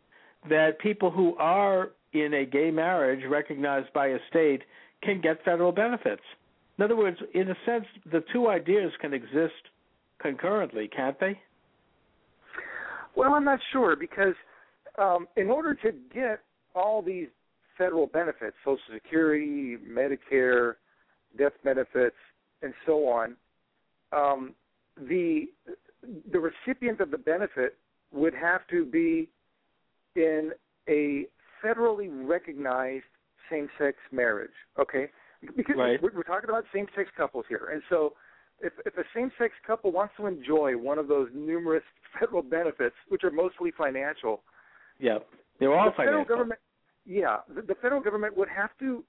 [0.49, 4.63] that people who are in a gay marriage recognized by a state
[5.03, 6.23] can get federal benefits.
[6.79, 9.55] In other words, in a sense, the two ideas can exist
[10.19, 11.39] concurrently, can't they?
[13.15, 14.35] Well, I'm not sure because
[14.99, 16.41] um, in order to get
[16.75, 17.29] all these
[17.77, 20.75] federal benefits, Social Security, Medicare,
[21.37, 22.17] death benefits,
[22.63, 23.37] and so on,
[24.13, 24.55] um,
[24.97, 25.47] the
[26.33, 27.77] the recipient of the benefit
[28.13, 29.29] would have to be
[30.15, 30.53] in
[30.89, 31.27] a
[31.65, 33.05] federally recognized
[33.51, 34.51] same-sex marriage.
[34.79, 35.11] Okay,
[35.57, 36.03] because right.
[36.03, 38.15] we're, we're talking about same-sex couples here, and so
[38.61, 41.83] if if a same-sex couple wants to enjoy one of those numerous
[42.19, 44.43] federal benefits, which are mostly financial,
[44.99, 45.19] yeah,
[45.61, 46.23] they're all the financial.
[46.23, 46.61] Federal government,
[47.07, 49.05] yeah, the, the federal government would have to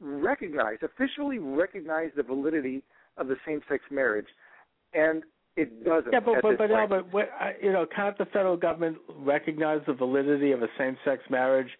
[0.00, 2.82] recognize, officially recognize the validity
[3.16, 4.26] of the same-sex marriage,
[4.94, 5.22] and
[5.56, 6.12] it doesn't.
[6.12, 7.30] Yeah, but but but, Albert, what,
[7.62, 11.70] you know, can't the federal government recognize the validity of a same-sex marriage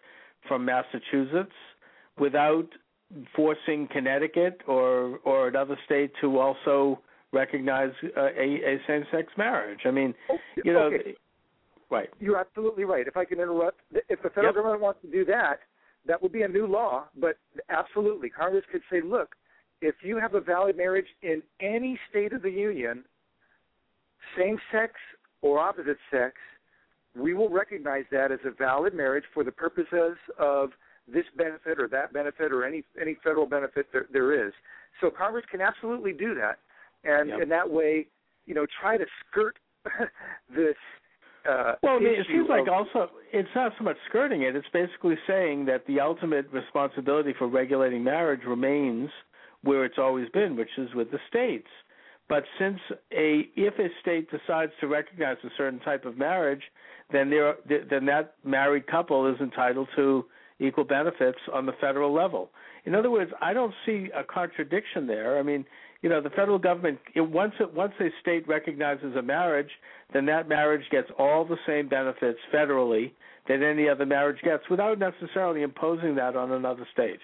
[0.47, 1.51] from Massachusetts
[2.19, 2.67] without
[3.35, 6.99] forcing Connecticut or or another state to also
[7.33, 9.81] recognize uh, a, a same-sex marriage.
[9.85, 11.15] I mean, oh, you know, okay.
[11.89, 12.09] Right?
[12.19, 13.07] You're absolutely right.
[13.07, 14.55] If I can interrupt, if the federal yep.
[14.55, 15.59] government wants to do that,
[16.05, 17.05] that would be a new law.
[17.19, 17.37] But
[17.69, 19.35] absolutely, Congress could say, look,
[19.81, 23.03] if you have a valid marriage in any state of the union,
[24.37, 24.93] same-sex
[25.41, 26.35] or opposite sex,
[27.15, 30.71] we will recognize that as a valid marriage for the purposes of
[31.07, 34.53] this benefit or that benefit or any any federal benefit there, there is.
[34.99, 36.59] So Congress can absolutely do that,
[37.03, 37.41] and yep.
[37.41, 38.07] in that way,
[38.45, 39.57] you know, try to skirt
[40.55, 40.75] this.
[41.47, 44.67] Uh, well, I mean, it seems like also it's not so much skirting it; it's
[44.73, 49.09] basically saying that the ultimate responsibility for regulating marriage remains
[49.63, 51.67] where it's always been, which is with the states.
[52.29, 52.79] But since
[53.13, 56.63] a if a state decides to recognize a certain type of marriage,
[57.11, 57.55] then there
[57.89, 60.25] then that married couple is entitled to
[60.59, 62.49] equal benefits on the federal level.
[62.85, 65.37] In other words, I don't see a contradiction there.
[65.37, 65.65] I mean,
[66.01, 69.69] you know, the federal government it, once it, once a state recognizes a marriage,
[70.13, 73.11] then that marriage gets all the same benefits federally
[73.47, 77.19] that any other marriage gets, without necessarily imposing that on another state.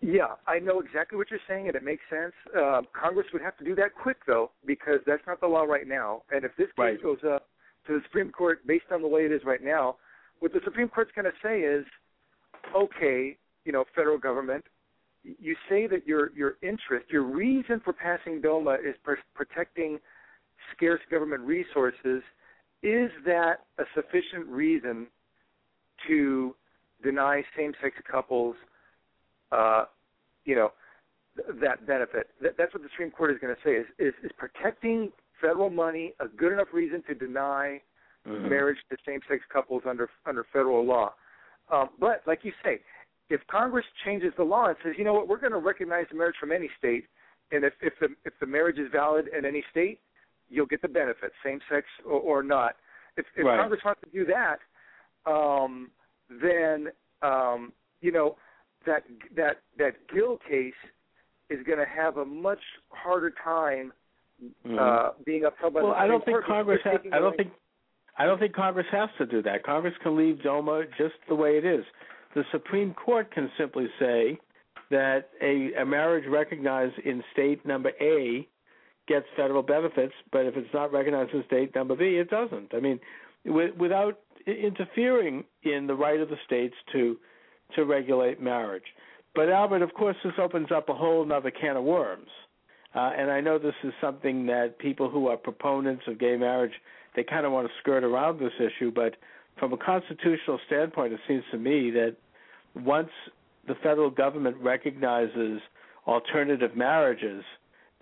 [0.00, 2.32] Yeah, I know exactly what you're saying, and it makes sense.
[2.56, 5.88] Uh, Congress would have to do that quick, though, because that's not the law right
[5.88, 6.22] now.
[6.30, 7.02] And if this case right.
[7.02, 7.48] goes up
[7.86, 9.96] to the Supreme Court based on the way it is right now,
[10.40, 11.84] what the Supreme Court's going to say is,
[12.76, 14.64] okay, you know, federal government,
[15.40, 19.98] you say that your your interest, your reason for passing DOMA is per- protecting
[20.74, 22.22] scarce government resources.
[22.82, 25.06] Is that a sufficient reason
[26.06, 26.54] to
[27.02, 28.54] deny same-sex couples,
[29.50, 29.84] uh,
[30.44, 30.72] you know,
[31.36, 32.28] th- that benefit?
[32.40, 33.72] Th- that's what the Supreme Court is going to say.
[33.72, 35.10] Is, is is protecting
[35.40, 37.80] federal money a good enough reason to deny
[38.26, 38.48] mm-hmm.
[38.48, 41.12] marriage to same-sex couples under under federal law?
[41.72, 42.80] Um, but like you say,
[43.30, 46.16] if Congress changes the law and says, you know what, we're going to recognize the
[46.16, 47.04] marriage from any state,
[47.52, 50.00] and if if the if the marriage is valid in any state,
[50.48, 52.76] you'll get the benefit, same sex or, or not.
[53.16, 53.58] If, if right.
[53.58, 54.58] Congress wants to do that,
[55.30, 55.90] um,
[56.42, 56.88] then
[57.22, 58.36] um, you know
[58.86, 59.02] that
[59.36, 60.74] that that Gill case
[61.50, 62.60] is going to have a much
[62.90, 63.92] harder time
[64.42, 64.78] Mhm.
[64.78, 67.00] uh, being upheld by well, the I don't think Congress has.
[67.10, 67.60] I don't taking think.
[68.18, 69.62] I don't think Congress has to do that.
[69.62, 71.84] Congress can leave DOMA just the way it is.
[72.36, 74.38] The Supreme Court can simply say
[74.90, 78.46] that a, a marriage recognized in state number A
[79.08, 82.74] gets federal benefits, but if it's not recognized in state number B, it doesn't.
[82.74, 83.00] I mean,
[83.46, 87.16] with, without interfering in the right of the states to
[87.74, 88.84] to regulate marriage.
[89.34, 92.28] But Albert, of course, this opens up a whole other can of worms.
[92.94, 96.74] Uh, and I know this is something that people who are proponents of gay marriage
[97.16, 98.92] they kind of want to skirt around this issue.
[98.94, 99.16] But
[99.58, 102.16] from a constitutional standpoint, it seems to me that
[102.76, 103.10] once
[103.66, 105.60] the federal government recognizes
[106.06, 107.42] alternative marriages,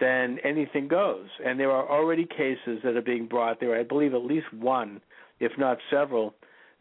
[0.00, 1.28] then anything goes.
[1.44, 3.78] And there are already cases that are being brought there.
[3.78, 5.00] I believe at least one,
[5.40, 6.34] if not several,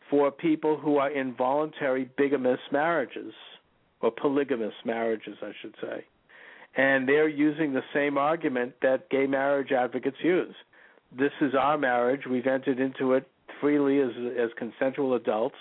[0.10, 3.34] for people who are involuntary bigamous marriages
[4.02, 6.06] or polygamous marriages, I should say.
[6.76, 10.56] And they're using the same argument that gay marriage advocates use.
[11.18, 12.22] This is our marriage.
[12.30, 13.28] We've entered into it
[13.62, 15.56] freely as as consensual adults,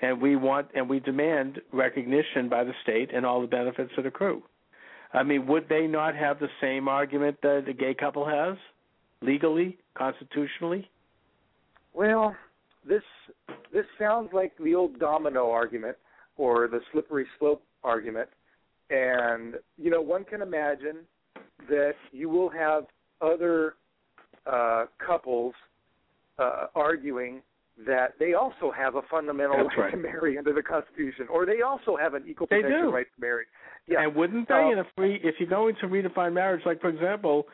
[0.00, 4.06] and we want and we demand recognition by the state and all the benefits that
[4.06, 4.42] accrue.
[5.12, 8.56] I mean, would they not have the same argument that a gay couple has,
[9.22, 10.90] legally, constitutionally?
[11.94, 12.36] Well,
[12.86, 13.02] this
[13.72, 15.96] this sounds like the old domino argument
[16.36, 18.28] or the slippery slope argument,
[18.90, 20.98] and you know one can imagine
[21.68, 22.84] that you will have
[23.20, 23.74] other
[24.46, 25.54] uh, couples
[26.38, 27.40] uh, arguing
[27.86, 31.60] that they also have a fundamental That's right, to marry under the Constitution, or they
[31.60, 32.90] also have an equal They protection do.
[32.90, 33.44] right to marry.
[33.86, 36.80] Yeah, And wouldn't they Um, in a free if you're going to redefine marriage, like
[36.80, 37.46] for example,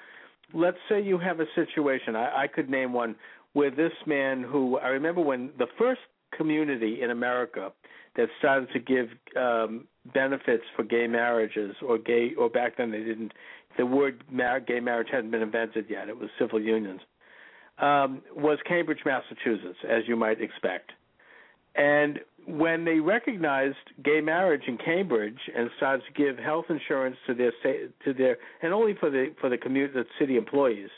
[0.55, 3.17] let's say you have a situation, I, I could name one
[3.53, 6.01] where this man who I remember when the first
[6.37, 7.73] community in America
[8.17, 13.01] that started to give um benefits for gay marriages or gay or back then they
[13.01, 13.33] didn't
[13.77, 17.01] the word mar- gay marriage hadn't been invented yet, it was civil unions.
[17.83, 20.92] Um, was Cambridge, Massachusetts, as you might expect.
[21.75, 27.35] And when they recognized gay marriage in Cambridge and started to give health insurance to
[27.35, 27.53] their
[28.05, 30.90] to their and only for the for the community the city employees,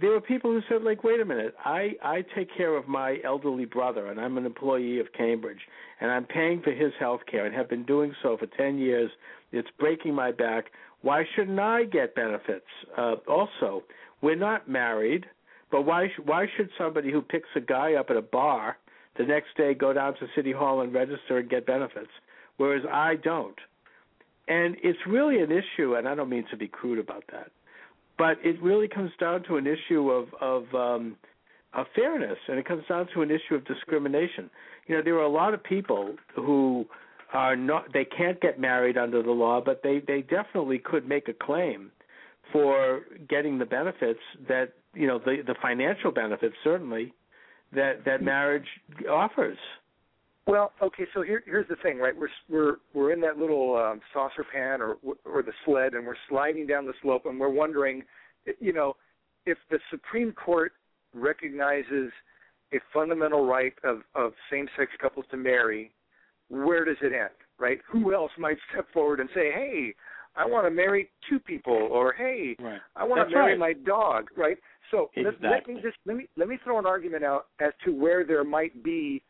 [0.00, 3.18] there were people who said like, wait a minute, I I take care of my
[3.24, 5.60] elderly brother and I'm an employee of Cambridge
[6.00, 9.10] and I'm paying for his health care and have been doing so for ten years.
[9.50, 10.66] It's breaking my back.
[11.02, 12.66] Why shouldn't I get benefits?
[12.96, 13.82] Uh, also,
[14.20, 15.26] we're not married,
[15.70, 18.76] but why why should somebody who picks a guy up at a bar
[19.16, 22.10] the next day go down to city hall and register and get benefits,
[22.56, 23.58] whereas I don't.
[24.48, 27.50] And it's really an issue, and I don't mean to be crude about that,
[28.18, 31.16] but it really comes down to an issue of of, um,
[31.74, 34.50] of fairness, and it comes down to an issue of discrimination.
[34.86, 36.86] You know, there are a lot of people who
[37.32, 41.28] are not they can't get married under the law, but they they definitely could make
[41.28, 41.92] a claim
[42.52, 47.12] for getting the benefits that you know the the financial benefits certainly
[47.72, 48.66] that that marriage
[49.08, 49.58] offers.
[50.46, 52.14] Well, okay, so here here's the thing, right?
[52.16, 56.16] We're we're we're in that little um, saucer pan or or the sled, and we're
[56.28, 58.02] sliding down the slope, and we're wondering,
[58.58, 58.96] you know,
[59.46, 60.72] if the Supreme Court
[61.14, 62.10] recognizes
[62.72, 65.92] a fundamental right of of same-sex couples to marry,
[66.48, 67.78] where does it end, right?
[67.90, 69.94] Who else might step forward and say, hey,
[70.36, 72.80] I want to marry two people, or hey, Right.
[72.96, 73.58] I want That's to marry right.
[73.58, 74.56] my dog, right?
[74.90, 77.92] So let, let me just let me let me throw an argument out as to
[77.92, 79.22] where there might be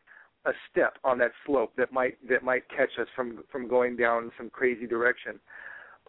[0.45, 4.31] a step on that slope that might that might catch us from from going down
[4.37, 5.39] some crazy direction.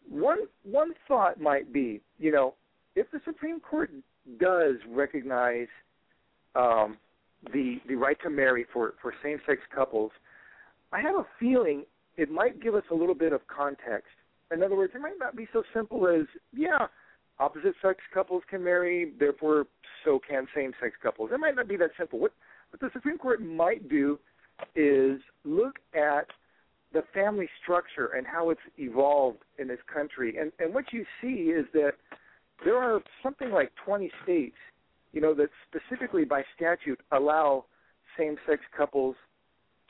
[0.09, 2.55] One one thought might be, you know,
[2.97, 3.91] if the Supreme Court
[4.41, 5.69] does recognize
[6.55, 6.97] um,
[7.53, 10.13] the the right to marry for for same sex couples,
[10.93, 11.85] I have a feeling
[12.17, 14.13] it might give us a little bit of context.
[14.53, 16.87] In other words, it might not be so simple as yeah,
[17.43, 19.67] opposite sex couples can marry, therefore
[20.05, 21.31] so can same sex couples.
[21.33, 22.19] It might not be that simple.
[22.19, 22.33] What
[22.71, 24.19] what the Supreme Court might do
[24.75, 26.27] is look at
[26.93, 30.37] the family structure and how it's evolved in this country.
[30.39, 31.93] And and what you see is that
[32.65, 34.57] there are something like 20 states,
[35.13, 37.65] you know, that specifically by statute allow
[38.17, 39.17] same-sex couples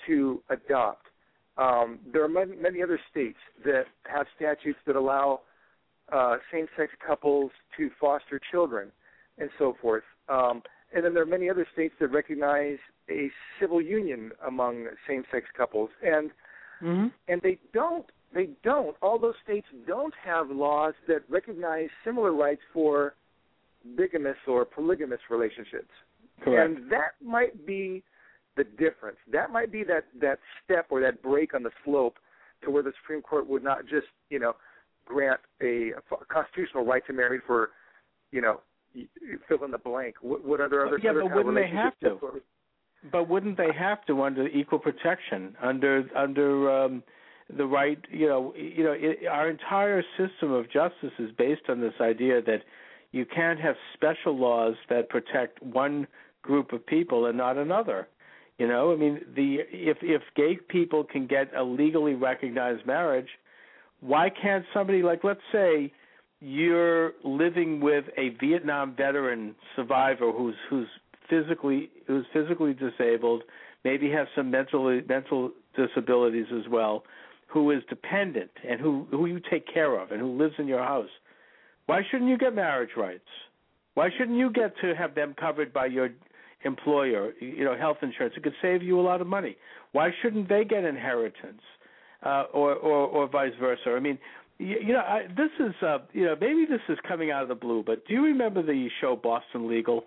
[0.07, 1.07] to adopt.
[1.59, 5.41] Um, there are many, many other states that have statutes that allow
[6.13, 8.93] uh, same-sex couples to foster children
[9.39, 10.05] and so forth.
[10.29, 10.63] Um,
[10.95, 12.79] and then there are many other states that recognize
[13.11, 16.31] a civil union among same-sex couples, and
[16.83, 17.09] Mm-hmm.
[17.29, 18.07] and they don't.
[18.35, 18.97] They don't.
[19.03, 23.15] All those states don't have laws that recognize similar rights for
[23.97, 25.91] bigamous or polygamous relationships.
[26.43, 26.79] Correct.
[26.79, 28.03] And that might be
[28.57, 29.19] the difference.
[29.31, 32.17] That might be that that step or that break on the slope
[32.65, 34.55] to where the Supreme Court would not just, you know,
[35.13, 37.71] grant a, a constitutional right to marry for,
[38.31, 38.61] you know,
[39.49, 40.17] fill in the blank.
[40.21, 42.19] What, what other other yeah, other but wouldn't they have to?
[43.11, 47.03] But wouldn't they have to under equal protection under under um,
[47.57, 47.99] the right?
[48.11, 52.43] You know, you know, it, our entire system of justice is based on this idea
[52.43, 52.63] that
[53.13, 56.07] you can't have special laws that protect one
[56.43, 58.09] group of people and not another.
[58.59, 63.29] You know, I mean, the if if gay people can get a legally recognized marriage,
[64.03, 65.92] why can't somebody like let's say
[66.40, 70.88] you're living with a Vietnam veteran survivor who's who's
[71.30, 73.44] physically who's physically disabled,
[73.84, 77.05] maybe has some mental mental disabilities as well,
[77.46, 80.82] who is dependent and who who you take care of and who lives in your
[80.82, 81.11] house.
[81.86, 83.28] Why shouldn't you get marriage rights?
[83.94, 86.11] Why shouldn't you get to have them covered by your
[86.64, 88.34] employer, you know, health insurance?
[88.36, 89.57] It could save you a lot of money.
[89.92, 91.61] Why shouldn't they get inheritance,
[92.25, 93.91] uh, or, or or vice versa?
[93.97, 94.18] I mean,
[94.59, 97.49] you, you know, I, this is uh, you know maybe this is coming out of
[97.49, 100.05] the blue, but do you remember the show Boston Legal?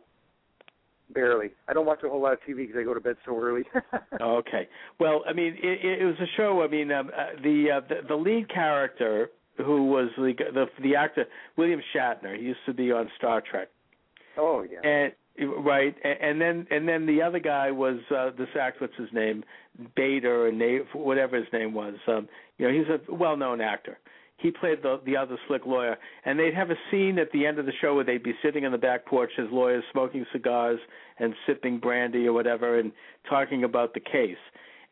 [1.14, 1.52] Barely.
[1.68, 3.64] I don't watch a whole lot of TV because I go to bed so early.
[4.22, 4.68] okay.
[5.00, 6.64] Well, I mean, it, it was a show.
[6.64, 10.96] I mean, um, uh, the, uh, the the lead character who was the the the
[10.96, 11.26] actor
[11.58, 12.36] William Shatner.
[12.38, 13.70] He used to be on Star Trek.
[14.38, 14.88] Oh yeah.
[14.88, 18.80] And right, and then and then the other guy was uh, this actor.
[18.82, 19.44] What's his name?
[19.96, 21.96] Bader and whatever his name was.
[22.08, 22.28] Um,
[22.58, 23.98] you know, he's a well-known actor.
[24.38, 27.60] He played the the other slick lawyer, and they'd have a scene at the end
[27.60, 30.80] of the show where they'd be sitting on the back porch as lawyers, smoking cigars
[31.20, 32.92] and sipping brandy or whatever, and
[33.30, 34.38] talking about the case.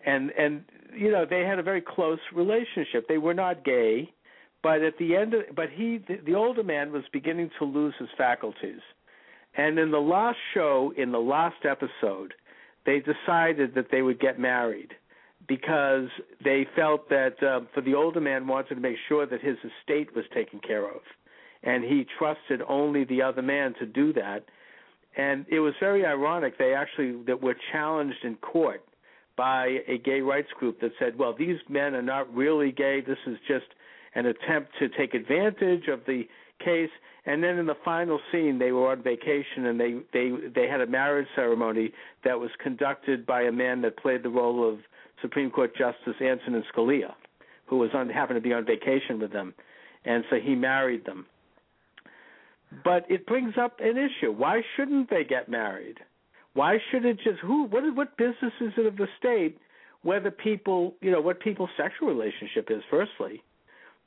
[0.05, 0.63] And and
[0.95, 3.07] you know they had a very close relationship.
[3.07, 4.13] They were not gay
[4.63, 7.93] but at the end, of, but he, the, the older man, was beginning to lose
[7.99, 8.79] his faculties.
[9.55, 12.33] And in the last show, in the last episode,
[12.85, 14.93] they decided that they would get married
[15.47, 16.07] because
[16.43, 20.15] they felt that uh, for the older man wanted to make sure that his estate
[20.15, 21.01] was taken care of,
[21.63, 24.45] and he trusted only the other man to do that.
[25.15, 26.57] And it was very ironic.
[26.57, 28.83] They actually that were challenged in court
[29.35, 33.01] by a gay rights group that said, "Well, these men are not really gay.
[33.01, 33.67] This is just
[34.16, 36.28] an attempt to take advantage of the
[36.64, 36.89] case.
[37.26, 40.82] And then in the final scene, they were on vacation and they they they had
[40.82, 41.93] a marriage ceremony
[42.24, 44.80] that was conducted by a man that played the role of
[45.22, 47.14] Supreme Court Justice Antonin Scalia,
[47.66, 49.53] who was on happened to be on vacation with them,
[50.03, 51.26] and so he married them.
[52.84, 54.32] But it brings up an issue.
[54.32, 55.99] Why shouldn't they get married?
[56.55, 59.57] Why should it just who what what business is it of the state
[60.03, 63.41] whether people you know what people's sexual relationship is firstly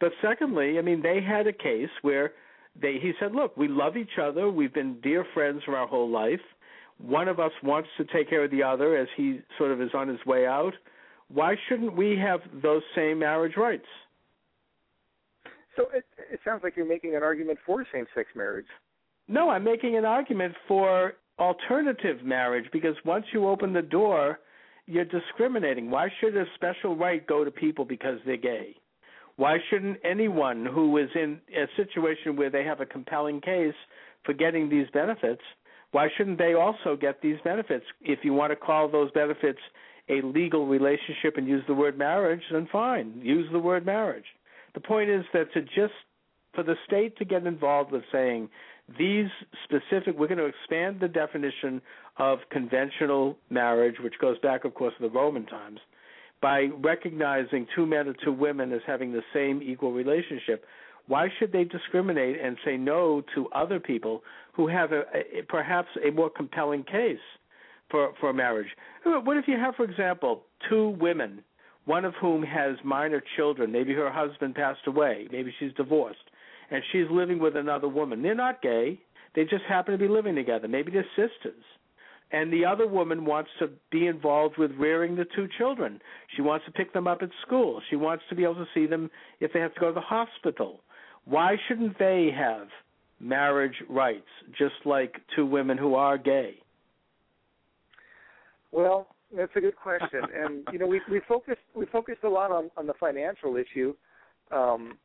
[0.00, 2.32] but secondly, I mean, they had a case where
[2.80, 4.50] they he said, "Look, we love each other.
[4.50, 6.40] We've been dear friends for our whole life.
[6.98, 9.90] One of us wants to take care of the other as he sort of is
[9.94, 10.74] on his way out.
[11.28, 13.86] Why shouldn't we have those same marriage rights?"
[15.76, 18.66] So it, it sounds like you're making an argument for same-sex marriage.
[19.28, 24.38] No, I'm making an argument for alternative marriage because once you open the door,
[24.86, 25.90] you're discriminating.
[25.90, 28.76] Why should a special right go to people because they're gay?
[29.36, 33.74] Why shouldn't anyone who is in a situation where they have a compelling case
[34.24, 35.42] for getting these benefits,
[35.92, 37.84] why shouldn't they also get these benefits?
[38.00, 39.60] If you want to call those benefits
[40.08, 44.24] a legal relationship and use the word marriage, then fine, use the word marriage.
[44.74, 45.94] The point is that to just
[46.54, 48.48] for the state to get involved with saying
[48.98, 49.28] these
[49.64, 51.82] specific, we're going to expand the definition
[52.18, 55.80] of conventional marriage, which goes back, of course, to the Roman times
[56.40, 60.64] by recognizing two men or two women as having the same equal relationship,
[61.08, 64.22] why should they discriminate and say no to other people
[64.54, 65.02] who have a,
[65.38, 67.18] a perhaps a more compelling case
[67.90, 68.68] for for marriage?
[69.04, 71.42] What if you have, for example, two women,
[71.84, 76.18] one of whom has minor children, maybe her husband passed away, maybe she's divorced,
[76.70, 78.22] and she's living with another woman.
[78.22, 79.00] They're not gay;
[79.34, 80.66] they just happen to be living together.
[80.66, 81.62] Maybe they're sisters
[82.32, 86.00] and the other woman wants to be involved with rearing the two children.
[86.34, 87.80] She wants to pick them up at school.
[87.88, 89.10] She wants to be able to see them
[89.40, 90.80] if they have to go to the hospital.
[91.24, 92.68] Why shouldn't they have
[93.20, 94.26] marriage rights
[94.58, 96.56] just like two women who are gay?
[98.72, 102.50] Well, that's a good question, and you know we we focused we focused a lot
[102.50, 103.94] on on the financial issue,
[104.50, 104.98] um,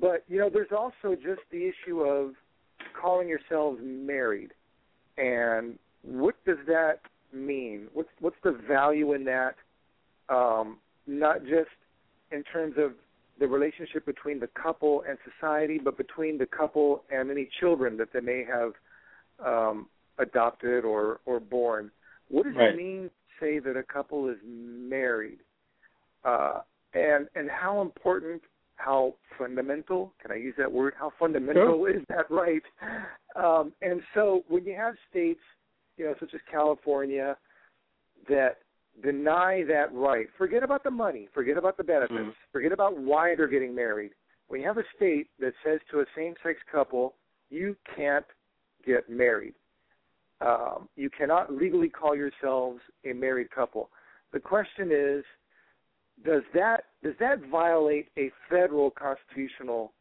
[0.00, 2.32] but you know there's also just the issue of
[3.00, 4.50] calling yourselves married,
[5.16, 7.00] and what does that
[7.32, 7.88] mean?
[7.92, 9.54] What's what's the value in that?
[10.28, 11.70] Um, not just
[12.30, 12.92] in terms of
[13.38, 18.12] the relationship between the couple and society, but between the couple and any children that
[18.12, 18.72] they may have
[19.44, 19.88] um,
[20.18, 21.90] adopted or or born.
[22.28, 22.70] What does right.
[22.70, 25.38] it mean to say that a couple is married?
[26.24, 26.60] Uh,
[26.94, 28.42] and and how important
[28.76, 30.94] how fundamental, can I use that word?
[30.98, 31.96] How fundamental sure.
[31.96, 32.62] is that right?
[33.34, 35.40] Um, and so when you have states,
[36.02, 37.36] you know, such as California,
[38.28, 38.58] that
[39.02, 42.30] deny that right, forget about the money, forget about the benefits, mm-hmm.
[42.50, 44.10] forget about why they're getting married.
[44.48, 47.14] When you have a state that says to a same sex couple,
[47.50, 48.26] you can't
[48.84, 49.54] get married.
[50.40, 53.90] Um, you cannot legally call yourselves a married couple.
[54.32, 55.24] The question is,
[56.24, 59.92] does that does that violate a federal constitutional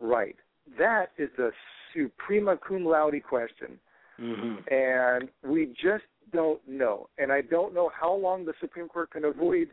[0.00, 0.36] right?
[0.78, 1.50] That is the
[1.94, 3.78] suprema cum laude question,
[4.22, 4.54] mm-hmm.
[4.72, 7.08] and we just don't know.
[7.18, 9.68] And I don't know how long the Supreme Court can avoid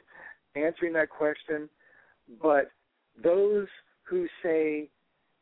[0.56, 1.70] answering that question.
[2.41, 2.72] But
[3.24, 3.68] those
[4.04, 4.89] who say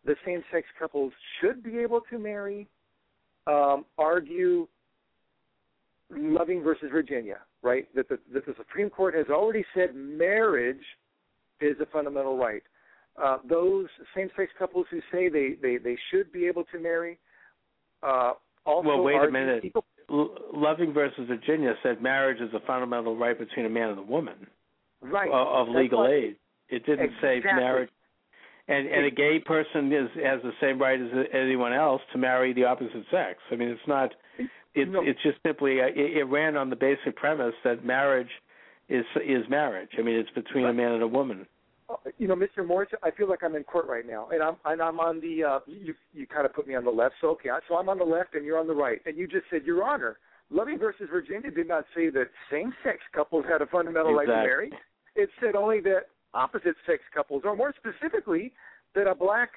[0.05, 2.67] the same-sex couples should be able to marry
[3.47, 4.67] um, argue
[6.09, 7.87] Loving versus Virginia, right?
[7.95, 10.83] That the, that the Supreme Court has already said marriage
[11.59, 12.63] is a fundamental right.
[13.21, 17.19] Uh, those same-sex couples who say they, they, they should be able to marry
[18.03, 18.33] uh,
[18.67, 19.63] also well, wait a minute.
[19.63, 19.85] People...
[20.53, 24.47] Loving versus Virginia said marriage is a fundamental right between a man and a woman,
[25.01, 25.29] right?
[25.29, 26.35] Of, of legal age.
[26.69, 27.41] It didn't exactly.
[27.41, 27.89] say marriage.
[28.69, 32.53] And and a gay person is has the same right as anyone else to marry
[32.53, 33.39] the opposite sex.
[33.51, 34.11] I mean, it's not
[34.75, 35.01] it, no.
[35.01, 38.29] it's just simply uh, it, it ran on the basic premise that marriage
[38.89, 39.89] is is marriage.
[39.97, 40.71] I mean, it's between right.
[40.71, 41.47] a man and a woman.
[41.89, 42.65] Uh, you know, Mr.
[42.67, 45.43] Morse, I feel like I'm in court right now, and I'm and I'm on the
[45.43, 47.97] uh, you you kind of put me on the left, so okay, so I'm on
[47.97, 50.17] the left and you're on the right, and you just said, Your Honor,
[50.49, 54.33] Loving versus Virginia did not say that same-sex couples had a fundamental exactly.
[54.33, 54.71] right to marry.
[55.15, 58.53] It said only that opposite-sex couples, or more specifically,
[58.95, 59.49] that a black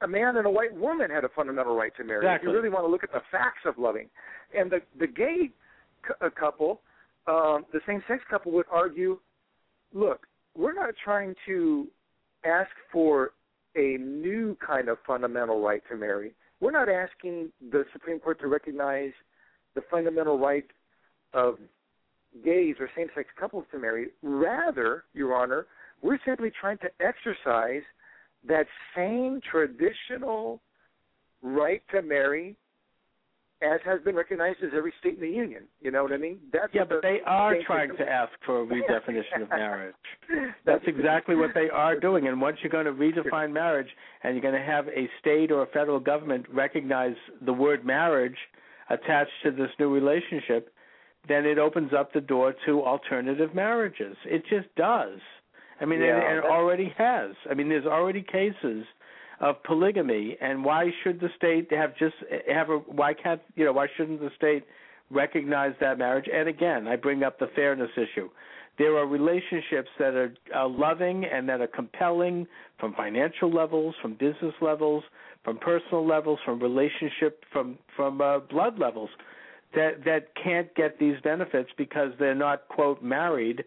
[0.00, 2.26] a man and a white woman had a fundamental right to marry.
[2.26, 2.48] Exactly.
[2.48, 4.08] If you really want to look at the facts of loving,
[4.56, 5.50] and the the gay
[6.02, 6.80] cu- couple,
[7.28, 9.20] um, the same sex couple would argue,
[9.92, 10.26] look,
[10.56, 11.88] we're not trying to
[12.44, 13.32] ask for
[13.76, 16.32] a new kind of fundamental right to marry.
[16.60, 19.12] We're not asking the Supreme Court to recognize
[19.74, 20.66] the fundamental right
[21.32, 21.56] of
[22.44, 24.08] gays or same sex couples to marry.
[24.22, 25.66] Rather, Your Honor,
[26.02, 27.82] we're simply trying to exercise
[28.46, 30.60] that same traditional
[31.42, 32.56] right to marry
[33.62, 35.64] as has been recognized as every state in the union.
[35.80, 36.38] You know what I mean?
[36.52, 39.94] That's yeah, but the they are trying to ask for a redefinition of marriage.
[40.64, 42.28] That's exactly what they are doing.
[42.28, 43.88] And once you're going to redefine marriage
[44.22, 48.36] and you're going to have a state or a federal government recognize the word marriage
[48.90, 50.72] attached to this new relationship,
[51.28, 54.16] then it opens up the door to alternative marriages.
[54.24, 55.18] It just does.
[55.80, 57.30] I mean, Yeah, and, and it already has.
[57.50, 58.84] I mean, there's already cases
[59.42, 62.14] of polygamy, and why should the state have just
[62.48, 62.78] have a?
[62.78, 63.72] Why can't you know?
[63.72, 64.64] Why shouldn't the state
[65.10, 66.26] recognize that marriage?
[66.32, 68.30] And again, I bring up the fairness issue.
[68.78, 72.46] There are relationships that are, are loving and that are compelling
[72.80, 75.04] from financial levels, from business levels,
[75.44, 79.10] from personal levels, from relationship, from from uh, blood levels
[79.74, 83.64] that that can't get these benefits because they're not quote married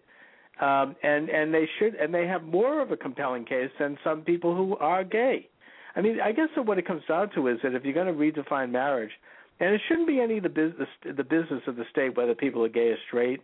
[0.61, 4.21] um, and and they should and they have more of a compelling case than some
[4.21, 5.49] people who are gay.
[5.95, 8.13] I mean, I guess what it comes down to is that if you're going to
[8.13, 9.11] redefine marriage,
[9.59, 12.63] and it shouldn't be any of the business the business of the state whether people
[12.65, 13.41] are gay or straight,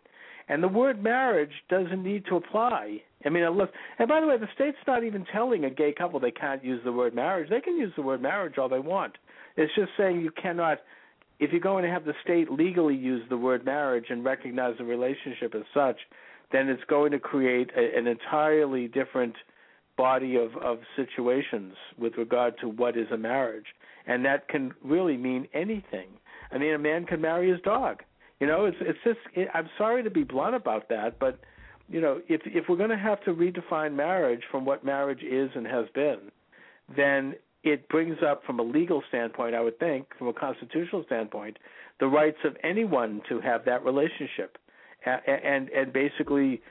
[0.49, 3.01] and the word marriage doesn't need to apply.
[3.25, 6.19] I mean, look, and by the way, the state's not even telling a gay couple
[6.19, 7.49] they can't use the word marriage.
[7.49, 9.17] They can use the word marriage all they want.
[9.55, 10.79] It's just saying you cannot.
[11.39, 14.83] If you're going to have the state legally use the word marriage and recognize the
[14.83, 15.97] relationship as such,
[16.51, 19.35] then it's going to create a, an entirely different
[19.97, 23.67] body of, of situations with regard to what is a marriage.
[24.07, 26.07] And that can really mean anything.
[26.51, 28.03] I mean, a man can marry his dog.
[28.39, 29.19] You know, it's it's just.
[29.35, 31.39] It, I'm sorry to be blunt about that, but
[31.87, 35.51] you know, if if we're going to have to redefine marriage from what marriage is
[35.53, 36.31] and has been,
[36.95, 41.57] then it brings up, from a legal standpoint, I would think, from a constitutional standpoint,
[41.99, 44.57] the rights of anyone to have that relationship
[45.05, 46.61] and and basically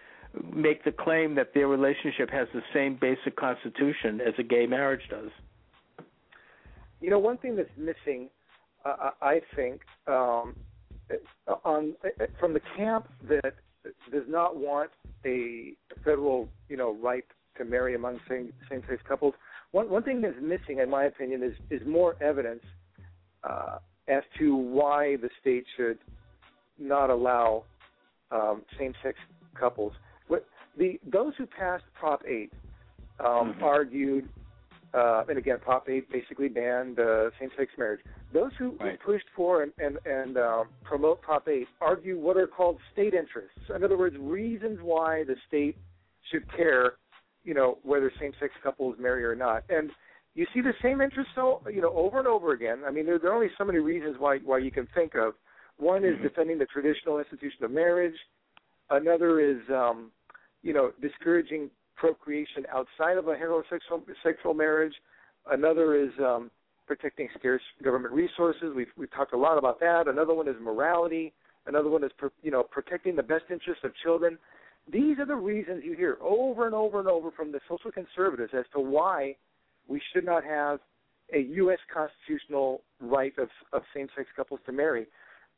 [0.55, 5.03] make the claim that their relationship has the same basic constitution as a gay marriage
[5.11, 5.31] does.
[7.01, 8.29] You know, one thing that's missing,
[8.85, 10.55] uh, I think, um,
[11.65, 11.95] on
[12.39, 13.55] from the camp that
[14.13, 14.91] does not want
[15.25, 15.73] a
[16.05, 17.25] federal, you know, right
[17.57, 19.35] to marry among same same-sex couples.
[19.73, 22.63] One one thing that's missing, in my opinion, is is more evidence
[23.43, 23.79] uh,
[24.09, 25.99] as to why the state should
[26.79, 27.65] not allow
[28.31, 29.19] um, same-sex
[29.59, 29.93] couples.
[30.31, 30.47] What
[30.79, 32.53] the those who passed Prop 8
[33.19, 33.65] um, Mm-hmm.
[33.65, 34.29] argued,
[34.95, 38.01] uh, and again, Prop 8 basically banned uh, same-sex marriage.
[38.33, 38.99] Those who, Right.
[38.99, 43.13] who pushed for and and, and uh, promote Prop 8 argue what are called state
[43.13, 43.59] interests.
[43.75, 45.77] In other words, reasons why the state
[46.31, 46.95] should care,
[47.45, 49.65] you know, whether same-sex couples marry or not.
[49.69, 49.91] And
[50.35, 52.83] you see the same interest, so you know, over and over again.
[52.87, 55.35] I mean, there, there are only so many reasons why why you can think of.
[55.77, 56.23] One is mm-hmm.
[56.23, 58.15] defending the traditional institution of marriage.
[58.91, 60.11] Another is, um,
[60.63, 64.95] you know, discouraging procreation outside of a heterosexual sexual marriage.
[65.51, 66.51] Another is um,
[66.87, 68.73] protecting scarce government resources.
[68.75, 70.09] We've we've talked a lot about that.
[70.09, 71.33] Another one is morality.
[71.67, 72.11] Another one is
[72.43, 74.39] you know protecting the best interests of children.
[74.91, 78.53] These are the reasons you hear over and over and over from the social conservatives
[78.59, 79.37] as to why
[79.87, 80.81] we should not have
[81.33, 81.79] a U.S.
[81.93, 85.07] constitutional right of, of same-sex couples to marry.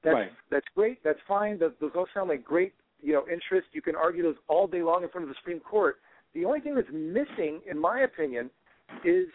[0.04, 0.30] That's right.
[0.50, 1.02] that's great.
[1.04, 1.58] That's fine.
[1.58, 3.68] Those, those all sound like great you know interest.
[3.72, 5.96] You can argue those all day long in front of the Supreme Court.
[6.34, 8.50] The only thing that's missing, in my opinion,
[9.04, 9.26] is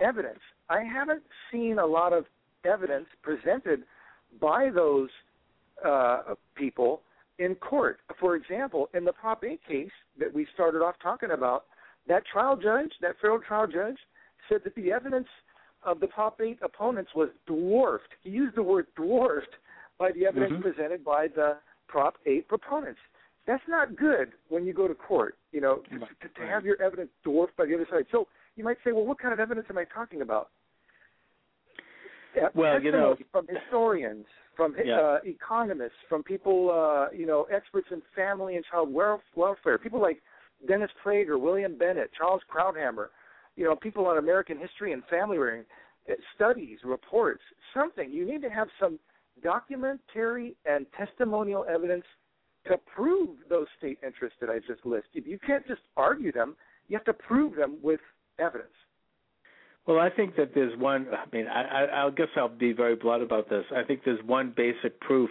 [0.00, 0.38] evidence.
[0.68, 2.24] I haven't seen a lot of
[2.64, 3.82] evidence presented
[4.40, 5.08] by those
[5.84, 7.02] uh, people
[7.38, 7.98] in court.
[8.20, 11.64] For example, in the Prop 8 case that we started off talking about,
[12.06, 13.96] that trial judge, that federal trial judge,
[14.48, 15.26] said that the evidence
[15.82, 18.08] of the Prop 8 opponents was dwarfed.
[18.22, 19.48] He used the word dwarfed
[19.98, 20.62] by the evidence mm-hmm.
[20.62, 21.56] presented by the
[21.88, 23.00] Prop 8 proponents.
[23.46, 26.80] That's not good when you go to court, you know, to, to, to have your
[26.80, 28.06] evidence dwarfed by the other side.
[28.10, 28.26] So
[28.56, 30.48] you might say, well, what kind of evidence am I talking about?
[32.54, 34.24] well, you know, from historians,
[34.56, 34.98] from yeah.
[34.98, 40.22] uh, economists, from people, uh, you know, experts in family and child welfare, people like
[40.66, 43.08] Dennis Prager, William Bennett, Charles Krauthammer,
[43.56, 45.64] you know, people on American history and family rearing,
[46.10, 48.10] uh, studies, reports, something.
[48.10, 48.98] You need to have some
[49.42, 52.04] documentary and testimonial evidence
[52.66, 55.24] to prove those state interests that I just listed.
[55.26, 56.56] You can't just argue them.
[56.88, 58.00] You have to prove them with
[58.38, 58.68] evidence.
[59.86, 61.06] Well, I think that there's one.
[61.12, 63.64] I mean, I, I, guess I'll be very blunt about this.
[63.74, 65.28] I think there's one basic proof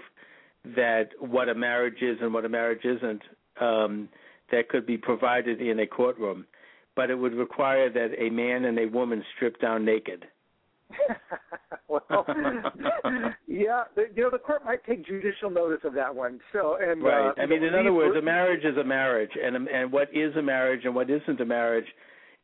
[0.75, 3.21] that what a marriage is and what a marriage isn't
[3.59, 4.09] um,
[4.51, 6.45] that could be provided in a courtroom,
[6.95, 10.25] but it would require that a man and a woman strip down naked.
[11.87, 12.25] well,
[13.47, 13.83] yeah,
[14.15, 16.39] you know the court might take judicial notice of that one.
[16.51, 17.29] So, and right.
[17.29, 20.35] Uh, I mean, in other words, a marriage is a marriage, and and what is
[20.35, 21.87] a marriage and what isn't a marriage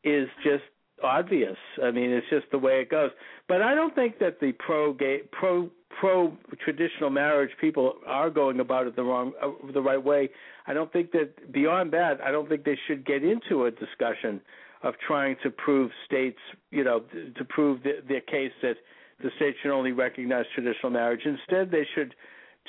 [0.03, 0.63] is just
[1.03, 1.57] obvious.
[1.83, 3.11] I mean, it's just the way it goes.
[3.47, 5.69] But I don't think that the pro gay pro
[5.99, 10.29] pro traditional marriage people are going about it the wrong uh, the right way.
[10.67, 14.41] I don't think that beyond that, I don't think they should get into a discussion
[14.83, 16.39] of trying to prove states,
[16.71, 17.01] you know,
[17.37, 18.75] to prove the, their case that
[19.21, 21.21] the state should only recognize traditional marriage.
[21.25, 22.15] Instead, they should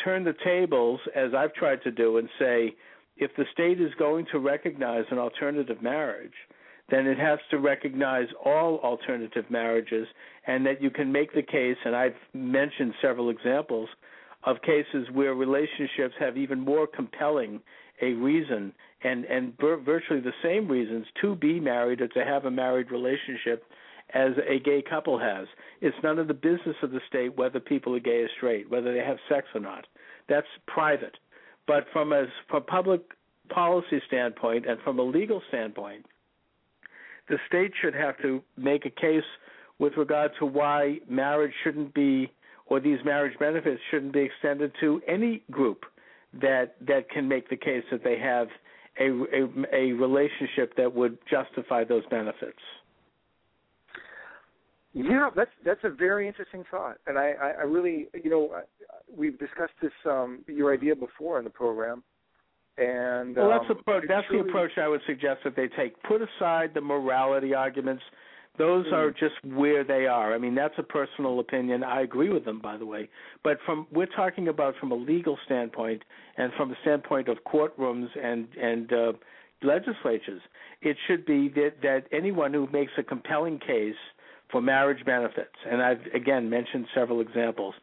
[0.05, 2.75] turn the tables, as I've tried to do, and say,
[3.17, 6.33] if the state is going to recognize an alternative marriage,
[6.91, 10.09] then it has to recognize all alternative marriages
[10.47, 13.89] and that you can make the case, and I've mentioned several examples
[14.45, 17.61] of cases where relationships have even more compelling
[18.03, 18.73] a reason
[19.03, 23.65] and and virtually the same reasons to be married or to have a married relationship
[24.15, 25.47] as a gay couple has.
[25.81, 28.93] It's none of the business of the state whether people are gay or straight, whether
[28.93, 29.87] they have sex or not.
[30.29, 31.17] That's private.
[31.67, 33.03] But from a from public
[33.49, 36.07] policy standpoint and from a legal standpoint,
[37.29, 39.25] the state should have to make a case
[39.79, 42.31] with regard to why marriage shouldn't be
[42.67, 45.85] or these marriage benefits shouldn't be extended to any group
[46.35, 48.49] that that can make the case that they have
[48.99, 52.59] a, a, a relationship that would justify those benefits.
[54.93, 58.63] Yeah, that's that's a very interesting thought, and I, I, I really, you know,
[59.15, 62.03] we've discussed this um, your idea before in the program,
[62.77, 64.05] and well, that's um, approach.
[64.09, 64.43] That's really...
[64.43, 66.03] the approach I would suggest that they take.
[66.03, 68.03] Put aside the morality arguments;
[68.61, 68.95] those mm-hmm.
[68.95, 70.35] are just where they are.
[70.35, 71.83] I mean, that's a personal opinion.
[71.83, 73.09] I agree with them, by the way.
[73.43, 76.03] But from we're talking about from a legal standpoint
[76.37, 79.13] and from the standpoint of courtrooms and and uh,
[79.63, 80.43] legislatures,
[80.83, 83.95] it should be that that anyone who makes a compelling case
[84.53, 87.75] for marriage benefits, and I've again mentioned several examples,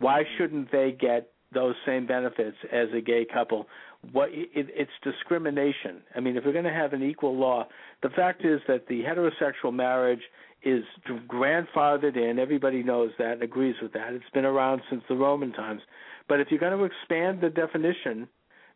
[0.00, 3.66] why shouldn't they get those same benefits as a gay couple
[4.12, 6.02] what it, it's discrimination.
[6.14, 7.66] I mean, if we're going to have an equal law,
[8.02, 10.22] the fact is that the heterosexual marriage
[10.62, 10.84] is
[11.28, 12.38] grandfathered in.
[12.38, 14.12] Everybody knows that and agrees with that.
[14.14, 15.82] It's been around since the Roman times.
[16.28, 18.28] But if you're going to expand the definition,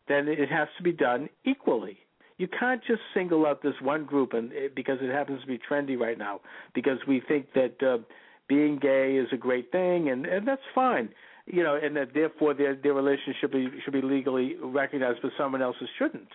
[0.07, 1.99] then it has to be done equally.
[2.37, 5.99] You can't just single out this one group and because it happens to be trendy
[5.99, 6.41] right now
[6.75, 7.99] because we think that uh,
[8.49, 11.09] being gay is a great thing and and that's fine
[11.51, 15.63] you know, and that therefore their their relationship be, should be legally recognized, but someone
[15.63, 16.29] else's shouldn't.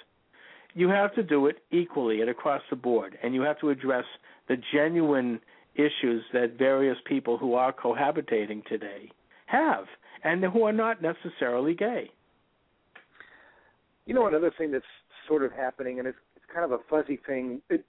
[0.74, 4.06] You have to do it equally and across the board, and you have to address
[4.48, 5.40] the genuine
[5.76, 9.12] issues that various people who are cohabitating today
[9.46, 9.86] have,
[10.24, 12.10] and who are not necessarily gay.
[14.06, 14.84] You know, another thing that's
[15.28, 17.62] sort of happening, and it's, it's kind of a fuzzy thing.
[17.70, 17.86] It,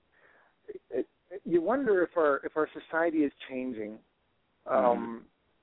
[0.69, 3.99] it, it, you wonder if our if our society is changing.
[4.67, 5.17] Um, mm-hmm.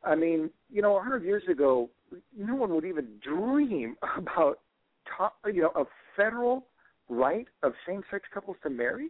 [0.03, 1.89] I mean, you know, a hundred years ago,
[2.37, 4.59] no one would even dream about,
[5.17, 5.85] top, you know, a
[6.15, 6.65] federal
[7.09, 9.09] right of same-sex couples to marry.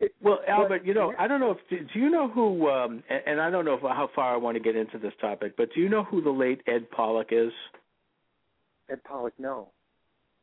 [0.00, 3.20] It, well, Albert, you know, I don't know if do you know who, um, and,
[3.26, 5.70] and I don't know if, how far I want to get into this topic, but
[5.74, 7.50] do you know who the late Ed Pollock is?
[8.88, 9.70] Ed Pollock, no.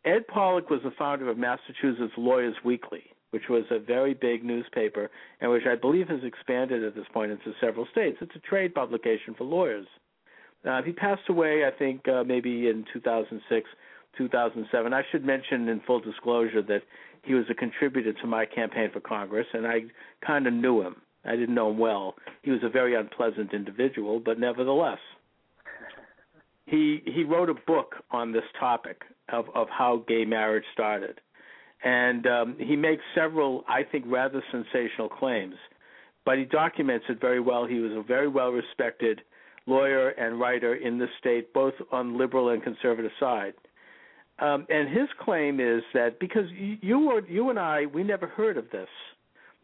[0.04, 3.04] Ed Pollock was the founder of Massachusetts Lawyers Weekly,
[3.36, 5.12] which was a very big newspaper,
[5.42, 8.18] and which I believe has expanded at this point into several states.
[8.22, 9.86] It's a trade publication for lawyers.
[10.66, 13.70] Uh, he passed away, I think, uh, maybe in 2006,
[14.18, 14.94] 2007.
[14.94, 16.84] I should mention, in full disclosure, that
[17.24, 19.82] he was a contributor to my campaign for Congress, and I
[20.26, 20.96] kind of knew him.
[21.26, 22.16] I didn't know him well.
[22.42, 25.00] He was a very unpleasant individual, but nevertheless,
[26.68, 31.20] he he wrote a book on this topic of of how gay marriage started,
[31.86, 35.56] and um, he makes several, I think, rather sensational claims.
[36.26, 37.66] But he documents it very well.
[37.66, 39.22] He was a very well respected
[39.68, 43.54] lawyer and writer in the state, both on liberal and conservative side.
[44.40, 48.70] Um, and his claim is that because you you and I, we never heard of
[48.72, 48.90] this,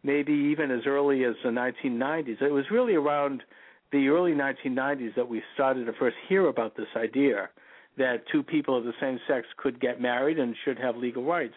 [0.04, 2.40] maybe even as early as the 1990s.
[2.40, 3.42] It was really around
[3.90, 7.50] the early 1990s that we started to first hear about this idea
[7.98, 11.54] that two people of the same sex could get married and should have legal rights.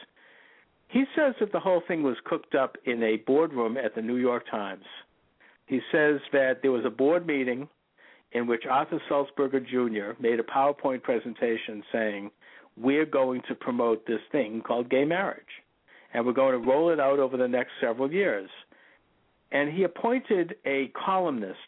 [0.87, 4.17] He says that the whole thing was cooked up in a boardroom at the New
[4.17, 4.85] York Times.
[5.65, 7.67] He says that there was a board meeting
[8.31, 10.21] in which Arthur Sulzberger Jr.
[10.21, 12.31] made a PowerPoint presentation saying
[12.77, 15.43] we're going to promote this thing called gay marriage.
[16.13, 18.49] And we're going to roll it out over the next several years.
[19.51, 21.59] And he appointed a columnist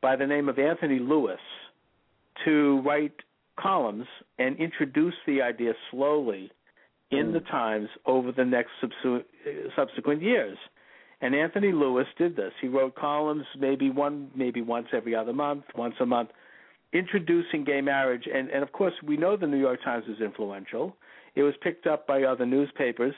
[0.00, 1.40] by the name of Anthony Lewis
[2.44, 3.14] to write
[3.58, 4.06] columns
[4.38, 6.50] and introduce the idea slowly
[7.10, 7.32] in mm.
[7.32, 9.18] the Times over the next uh,
[9.76, 10.58] subsequent years.
[11.22, 12.52] And Anthony Lewis did this.
[12.60, 16.30] He wrote columns maybe one maybe once every other month, once a month
[16.92, 20.96] introducing gay marriage, and, and of course, we know the New York Times is influential.
[21.34, 23.14] It was picked up by other newspapers.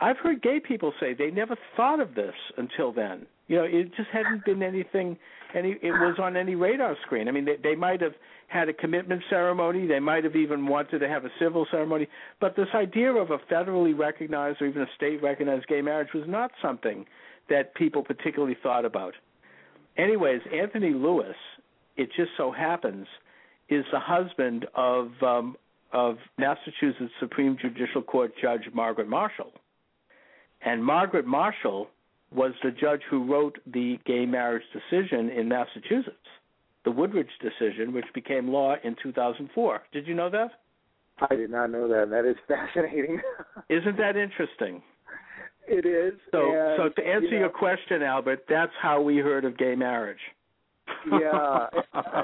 [0.00, 3.26] I've heard gay people say they never thought of this until then.
[3.46, 5.16] You know, it just hadn't been anything,
[5.54, 5.76] any.
[5.82, 7.28] It was on any radar screen.
[7.28, 8.14] I mean, they, they might have
[8.48, 9.86] had a commitment ceremony.
[9.86, 12.08] They might have even wanted to have a civil ceremony.
[12.40, 16.24] But this idea of a federally recognized or even a state recognized gay marriage was
[16.26, 17.06] not something
[17.48, 19.14] that people particularly thought about.
[19.96, 21.36] Anyways, Anthony Lewis
[21.96, 23.06] it just so happens,
[23.68, 25.56] is the husband of um,
[25.92, 29.52] of Massachusetts Supreme Judicial Court Judge Margaret Marshall.
[30.62, 31.88] And Margaret Marshall
[32.34, 36.16] was the judge who wrote the gay marriage decision in Massachusetts,
[36.84, 39.82] the Goodridge decision, which became law in 2004.
[39.92, 40.50] Did you know that?
[41.30, 42.10] I did not know that.
[42.10, 43.20] That is fascinating.
[43.68, 44.82] Isn't that interesting?
[45.68, 46.18] It is.
[46.32, 49.56] So, and, so to answer you know, your question, Albert, that's how we heard of
[49.56, 50.18] gay marriage
[51.10, 51.66] yeah,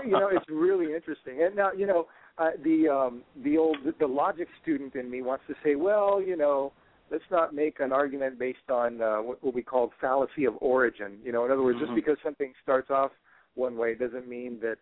[0.04, 1.42] you know, it's really interesting.
[1.42, 2.06] And now, you know,
[2.38, 6.36] uh, the um, the old the logic student in me wants to say, well, you
[6.36, 6.72] know,
[7.10, 11.18] let's not make an argument based on uh, what, what we call fallacy of origin.
[11.24, 11.94] You know, in other words, mm-hmm.
[11.94, 13.10] just because something starts off
[13.54, 14.76] one way doesn't mean that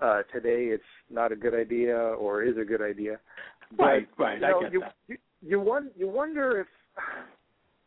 [0.00, 3.18] uh, today it's not a good idea or is a good idea.
[3.76, 4.34] But, right, right.
[4.34, 4.94] You know, I get you, that.
[5.08, 6.66] You, you, won- you wonder if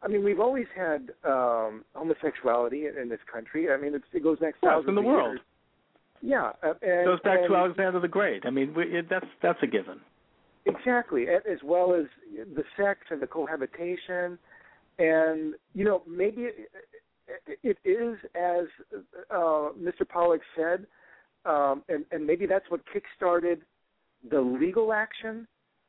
[0.05, 3.71] I mean, we've always had um, homosexuality in in this country.
[3.71, 5.31] I mean, it's, it goes back thousands in the of world.
[5.31, 5.39] Years.
[6.21, 8.45] Yeah, uh, and, it goes back and, to Alexander the Great.
[8.45, 9.99] I mean, we, it, that's that's a given.
[10.65, 12.05] Exactly, as well as
[12.55, 14.39] the sex and the cohabitation,
[14.97, 16.47] and you know, maybe
[17.47, 18.65] it, it is as
[19.29, 20.07] uh, Mr.
[20.07, 20.87] Pollack said,
[21.45, 23.59] um, and, and maybe that's what kickstarted
[24.31, 25.47] the legal action,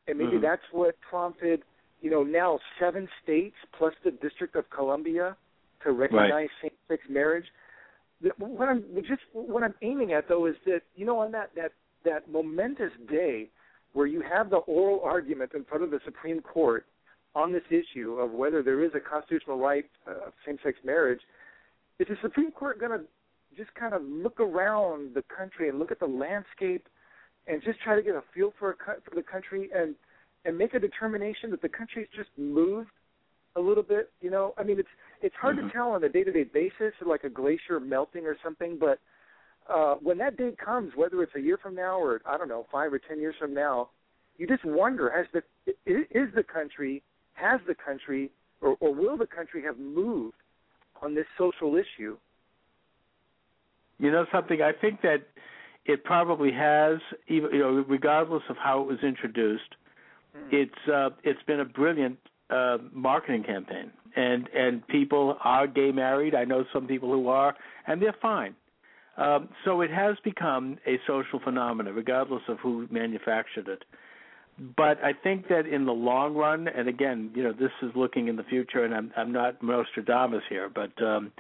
[0.09, 0.43] and maybe mm-hmm.
[0.43, 1.63] that's what prompted
[2.01, 5.37] you know, now seven states plus the District of Columbia
[5.85, 6.49] to recognize right.
[6.63, 7.47] same-sex marriage.
[8.39, 11.73] What I'm just what I'm aiming at though is that you know on that that
[12.05, 13.51] that momentous day
[13.97, 16.85] where you have the oral argument in front of the Supreme Court
[17.35, 21.21] on this issue of whether there is a constitutional right of same-sex marriage,
[21.99, 23.07] is the Supreme Court going to
[23.57, 26.87] just kind of look around the country and look at the landscape
[27.47, 28.77] and just try to get a feel for
[29.09, 29.95] for the country and
[30.45, 32.91] and make a determination that the country's just moved
[33.57, 34.11] a little bit.
[34.21, 35.69] You know, I mean, it's it's hard mm-hmm.
[35.69, 38.77] to tell on a day-to-day basis, like a glacier melting or something.
[38.79, 38.99] But
[39.73, 42.67] uh, when that day comes, whether it's a year from now or I don't know,
[42.71, 43.91] five or ten years from now,
[44.39, 45.43] you just wonder: has the
[45.87, 47.03] is the country
[47.35, 50.37] has the country or, or will the country have moved
[51.03, 52.17] on this social issue?
[53.99, 54.61] You know something?
[54.63, 55.27] I think that
[55.85, 56.99] it probably has,
[57.29, 59.77] even you know, regardless of how it was introduced.
[60.35, 60.49] Hmm.
[60.55, 62.19] It's uh, it's been a brilliant
[62.51, 66.35] uh, marketing campaign, and and people are gay married.
[66.35, 67.55] I know some people who are,
[67.87, 68.55] and they're fine.
[69.17, 73.85] Um, so it has become a social phenomenon, regardless of who manufactured it.
[74.77, 78.29] But I think that in the long run, and again, you know, this is looking
[78.29, 81.33] in the future, and I'm I'm not Nostradamus here, but um,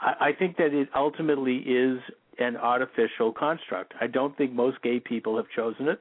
[0.00, 1.98] I, I think that it ultimately is
[2.38, 3.94] an artificial construct.
[4.00, 6.00] I don't think most gay people have chosen it.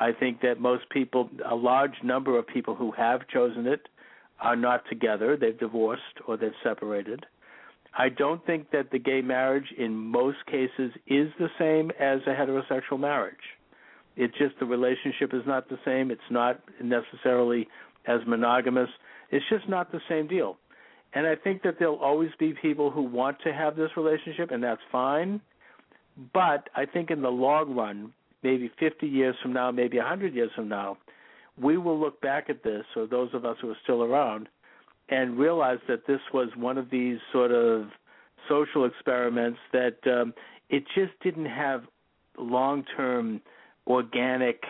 [0.00, 3.88] I think that most people, a large number of people who have chosen it,
[4.40, 5.36] are not together.
[5.36, 7.26] They've divorced or they've separated.
[7.96, 12.30] I don't think that the gay marriage in most cases is the same as a
[12.30, 13.36] heterosexual marriage.
[14.16, 16.10] It's just the relationship is not the same.
[16.10, 17.68] It's not necessarily
[18.06, 18.88] as monogamous.
[19.30, 20.58] It's just not the same deal.
[21.14, 24.62] And I think that there'll always be people who want to have this relationship, and
[24.62, 25.40] that's fine.
[26.34, 28.12] But I think in the long run,
[28.42, 30.98] maybe 50 years from now, maybe 100 years from now,
[31.60, 34.48] we will look back at this, or those of us who are still around,
[35.08, 37.86] and realized that this was one of these sort of
[38.48, 40.34] social experiments that um,
[40.68, 41.82] it just didn't have
[42.38, 43.40] long-term
[43.86, 44.62] organic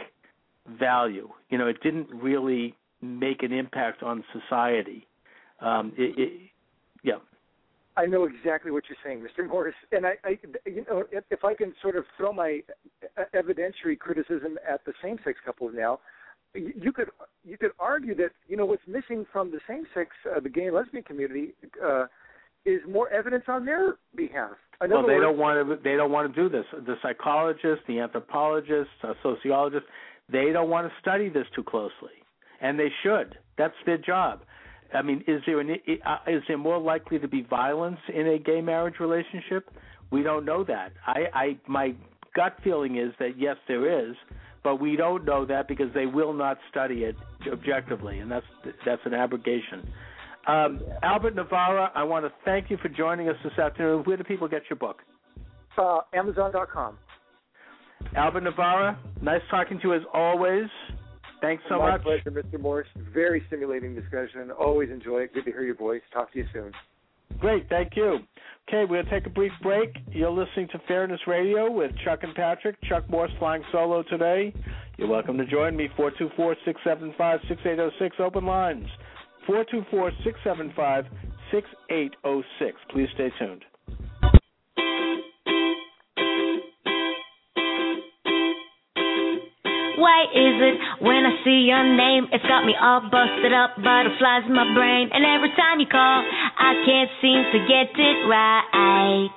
[0.78, 1.28] value.
[1.50, 5.06] You know, it didn't really make an impact on society.
[5.60, 6.32] Um, it, it,
[7.02, 7.18] yeah.
[7.96, 9.48] I know exactly what you're saying, Mr.
[9.48, 12.60] Morse, and I, I you know, if, if I can sort of throw my
[13.34, 15.98] evidentiary criticism at the same-sex couples now,
[16.54, 17.08] you could
[17.44, 20.74] you could argue that you know what's missing from the same-sex, uh, the gay and
[20.74, 22.06] lesbian community, uh,
[22.64, 24.52] is more evidence on their behalf.
[24.82, 25.76] In well, they words, don't want to.
[25.82, 26.64] They don't want to do this.
[26.72, 29.88] The psychologists, the anthropologists, uh, sociologists,
[30.30, 32.16] they don't want to study this too closely,
[32.60, 33.38] and they should.
[33.56, 34.40] That's their job.
[34.94, 35.76] I mean, is there an
[36.06, 39.70] uh, is there more likely to be violence in a gay marriage relationship?
[40.10, 40.92] We don't know that.
[41.06, 41.94] I, I my
[42.34, 44.16] gut feeling is that yes, there is,
[44.62, 47.16] but we don't know that because they will not study it
[47.50, 48.46] objectively, and that's
[48.84, 49.88] that's an abrogation.
[50.46, 54.02] Um, Albert Navarra, I want to thank you for joining us this afternoon.
[54.04, 55.02] Where do people get your book?
[55.76, 56.98] Uh, Amazon.com.
[58.16, 60.64] Albert Navarra, nice talking to you as always.
[61.40, 62.04] Thanks so My much.
[62.04, 62.60] My pleasure, Mr.
[62.60, 62.86] Morse.
[63.12, 64.50] Very stimulating discussion.
[64.50, 65.34] Always enjoy it.
[65.34, 66.02] Good to hear your voice.
[66.12, 66.72] Talk to you soon.
[67.38, 68.18] Great, thank you.
[68.68, 69.96] Okay, we're going to take a brief break.
[70.10, 72.76] You're listening to Fairness Radio with Chuck and Patrick.
[72.82, 74.52] Chuck Morse flying solo today.
[74.98, 75.88] You're welcome to join me.
[75.96, 78.16] 424 675 6806.
[78.18, 78.86] Open lines.
[79.46, 81.04] 424 675
[81.50, 82.76] 6806.
[82.90, 83.64] Please stay tuned.
[90.18, 94.50] Why is it when I see your name, it's got me all busted up, butterflies
[94.50, 96.26] in my brain, and every time you call,
[96.58, 99.30] I can't seem to get it right.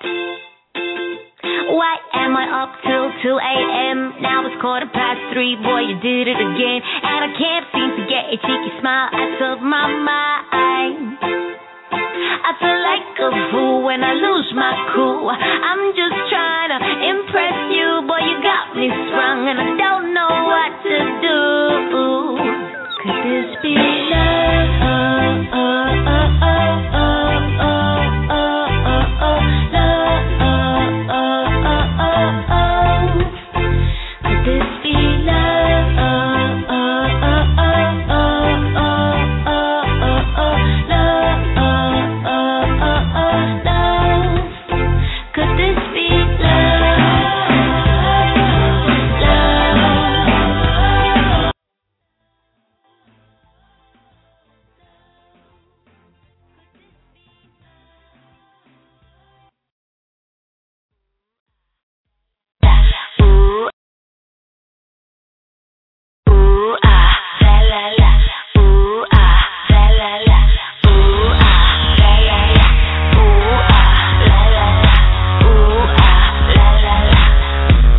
[1.77, 4.25] Why am I up till 2 a.m.?
[4.25, 8.03] Now it's quarter past three, boy, you did it again, and I can't seem to
[8.09, 11.50] get a cheeky smile out of my mind.
[11.91, 15.29] I feel like a fool when I lose my cool.
[15.29, 16.79] I'm just trying to
[17.11, 18.19] impress you, boy.
[18.23, 21.37] You got me sprung, and I don't know what to do.
[23.03, 24.71] Could this be love?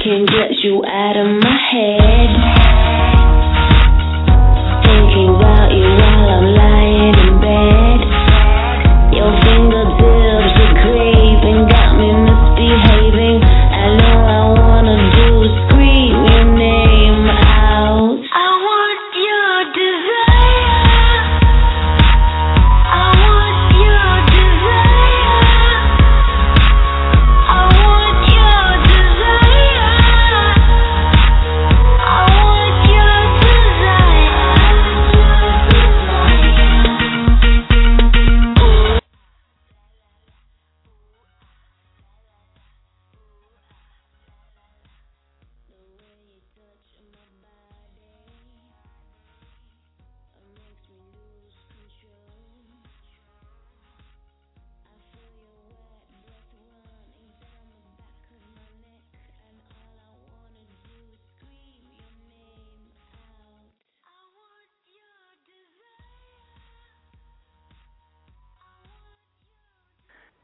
[0.02, 2.11] can get you out of my head.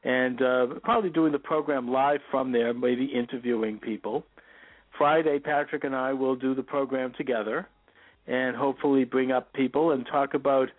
[0.09, 4.25] And uh, probably doing the program live from there, maybe interviewing people.
[4.97, 7.69] Friday, Patrick and I will do the program together,
[8.27, 10.71] and hopefully bring up people and talk about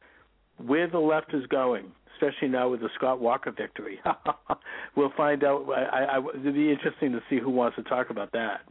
[0.57, 3.99] where the left is going, especially now with the Scott Walker victory.
[4.95, 5.67] we'll find out.
[5.69, 8.61] I, I, it'll be interesting to see who wants to talk about that.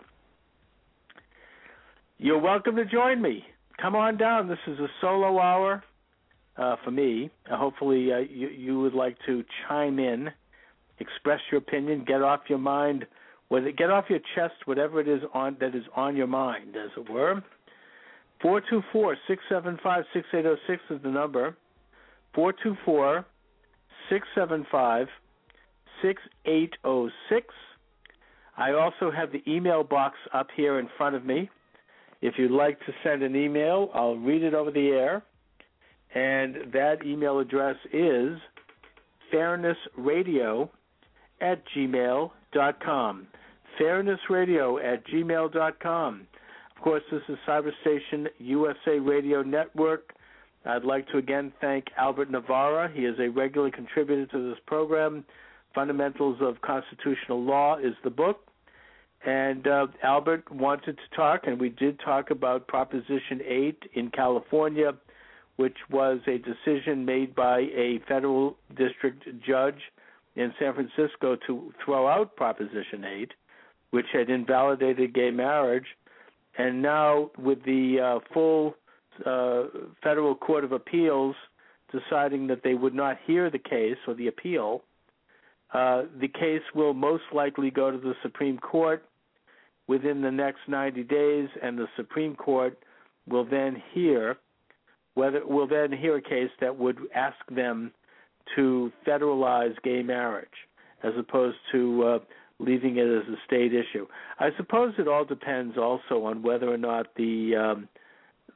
[2.19, 3.45] You're welcome to join me.
[3.81, 4.49] Come on down.
[4.49, 5.85] This is a solo hour
[6.57, 7.31] uh, for me.
[7.49, 10.31] Uh, hopefully, uh, you, you would like to chime in,
[11.01, 13.07] express your opinion, get off your mind,
[13.49, 16.90] whether, get off your chest whatever it is on that is on your mind, as
[16.96, 17.42] it were.
[18.40, 21.57] Four two four six seven five six eight zero six is the number.
[22.34, 23.26] Four two four
[24.09, 25.09] six seven five
[26.03, 27.46] six eight zero six.
[28.57, 31.51] I also have the email box up here in front of me.
[32.20, 35.22] If you'd like to send an email, I'll read it over the air.
[36.14, 38.38] And that email address is
[39.32, 40.68] fairnessradio
[41.41, 43.26] at gmail.com.
[43.80, 46.26] Fairnessradio at gmail.com.
[46.76, 50.14] Of course, this is Cyberstation USA Radio Network.
[50.64, 52.91] I'd like to again thank Albert Navarra.
[52.93, 55.24] He is a regular contributor to this program.
[55.74, 58.41] Fundamentals of Constitutional Law is the book.
[59.26, 64.93] And uh, Albert wanted to talk, and we did talk about Proposition 8 in California,
[65.57, 69.80] which was a decision made by a federal district judge
[70.39, 73.32] in San Francisco to throw out Proposition 8,
[73.91, 75.86] which had invalidated gay marriage.
[76.57, 78.74] And now, with the uh, full
[79.26, 79.64] uh,
[80.03, 81.34] federal court of appeals
[81.91, 84.84] deciding that they would not hear the case or the appeal,
[85.74, 89.05] uh, the case will most likely go to the Supreme Court
[89.89, 92.78] within the next 90 days, and the Supreme Court
[93.26, 94.36] will then hear
[95.14, 97.93] whether will then hear a case that would ask them
[98.57, 100.49] to federalize gay marriage
[101.03, 102.18] as opposed to uh,
[102.59, 104.07] leaving it as a state issue.
[104.38, 107.88] I suppose it all depends also on whether or not the um,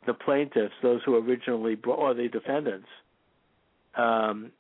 [0.07, 2.89] the plaintiffs, those who originally brought, or the defendants,
[3.97, 4.51] um,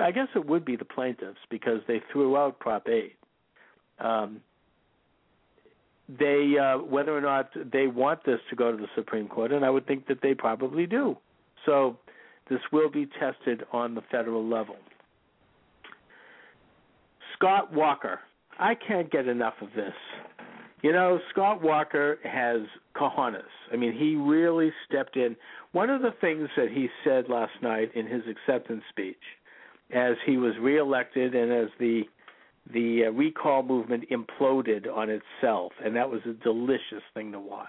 [0.00, 3.16] I guess it would be the plaintiffs because they threw out Prop 8.
[3.98, 4.40] Um,
[6.08, 9.64] they uh, whether or not they want this to go to the Supreme Court, and
[9.64, 11.16] I would think that they probably do.
[11.64, 11.96] So
[12.48, 14.76] this will be tested on the federal level.
[17.36, 18.20] Scott Walker,
[18.58, 19.94] I can't get enough of this.
[20.82, 22.60] You know, Scott Walker has
[22.94, 23.42] cojones.
[23.72, 25.36] I mean, he really stepped in.
[25.72, 29.16] One of the things that he said last night in his acceptance speech,
[29.92, 32.02] as he was reelected and as the
[32.72, 37.68] the uh, recall movement imploded on itself, and that was a delicious thing to watch.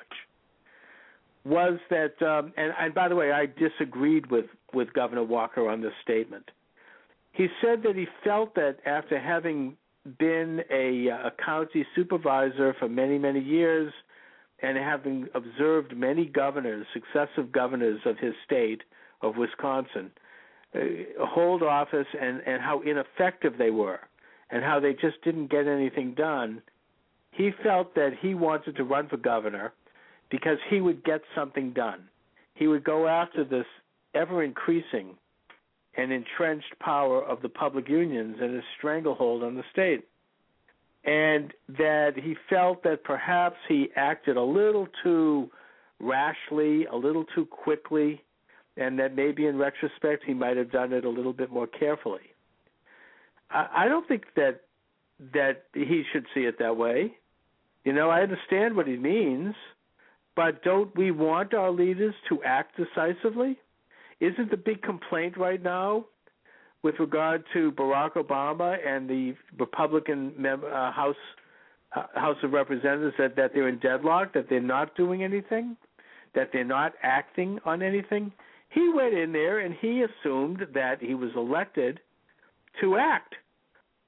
[1.46, 5.82] Was that, um, and, and by the way, I disagreed with with Governor Walker on
[5.82, 6.50] this statement.
[7.32, 9.78] He said that he felt that after having
[10.18, 13.94] been a, a county supervisor for many many years,
[14.62, 18.82] and having observed many governors, successive governors of his state
[19.22, 20.12] of Wisconsin,
[20.76, 20.80] uh,
[21.20, 24.00] hold office and and how ineffective they were
[24.50, 26.62] and how they just didn't get anything done,
[27.32, 29.74] he felt that he wanted to run for governor
[30.30, 32.08] because he would get something done.
[32.54, 33.66] He would go after this
[34.14, 35.16] ever increasing
[35.96, 40.08] and entrenched power of the public unions and his stranglehold on the state.
[41.04, 45.50] And that he felt that perhaps he acted a little too
[46.00, 48.24] rashly, a little too quickly,
[48.76, 52.22] and that maybe in retrospect he might have done it a little bit more carefully.
[53.50, 54.62] I, I don't think that
[55.34, 57.14] that he should see it that way.
[57.84, 59.56] You know, I understand what he means,
[60.36, 63.58] but don't we want our leaders to act decisively?
[64.20, 66.06] Isn't the big complaint right now
[66.84, 71.16] with regard to Barack Obama and the Republican mem- uh, House
[71.96, 75.78] uh, House of Representatives that, that they're in deadlock, that they're not doing anything,
[76.36, 78.32] that they're not acting on anything?
[78.70, 82.00] He went in there and he assumed that he was elected
[82.82, 83.36] to act.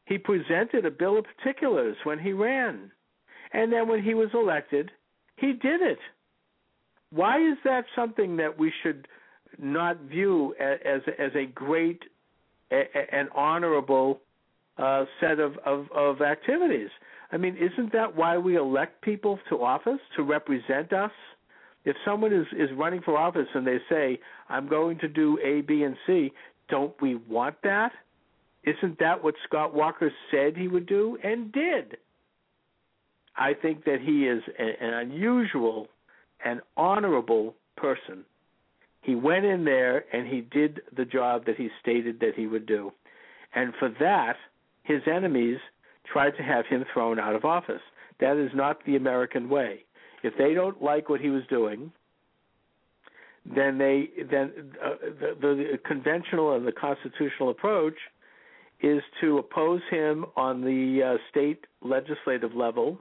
[0.06, 2.92] He presented a bill of particulars when he ran.
[3.54, 4.92] And then when he was elected,
[5.38, 6.00] he did it.
[7.12, 9.08] Why is that something that we should
[9.60, 12.02] not view as as a great
[12.72, 14.22] and honorable
[14.78, 16.90] uh, set of, of, of activities?
[17.32, 21.12] I mean, isn't that why we elect people to office to represent us?
[21.86, 25.62] If someone is is running for office and they say, "I'm going to do A,
[25.62, 26.32] B, and C,"
[26.70, 27.92] don't we want that?
[28.64, 31.98] Isn't that what Scott Walker said he would do and did?
[33.36, 35.88] I think that he is a, an unusual
[36.44, 38.26] and honorable person.
[39.02, 42.66] He went in there and he did the job that he stated that he would
[42.66, 42.92] do.
[43.56, 44.36] And for that,
[44.84, 45.60] his enemies
[46.12, 47.82] tried to have him thrown out of office.
[48.20, 49.86] That is not the American way.
[50.24, 51.92] If they don't like what he was doing,
[53.46, 54.52] then they then
[54.84, 57.96] uh, the, the conventional and the constitutional approach
[58.82, 63.00] is to oppose him on the uh, state legislative level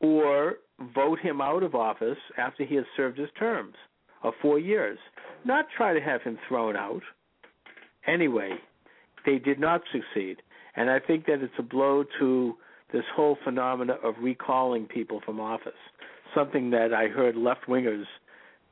[0.00, 0.56] or
[0.94, 3.74] vote him out of office after he has served his terms
[4.22, 4.98] of four years,
[5.44, 7.02] not try to have him thrown out.
[8.06, 8.50] Anyway,
[9.26, 10.38] they did not succeed.
[10.76, 12.54] And I think that it's a blow to
[12.92, 15.72] this whole phenomena of recalling people from office,
[16.34, 18.04] something that I heard left wingers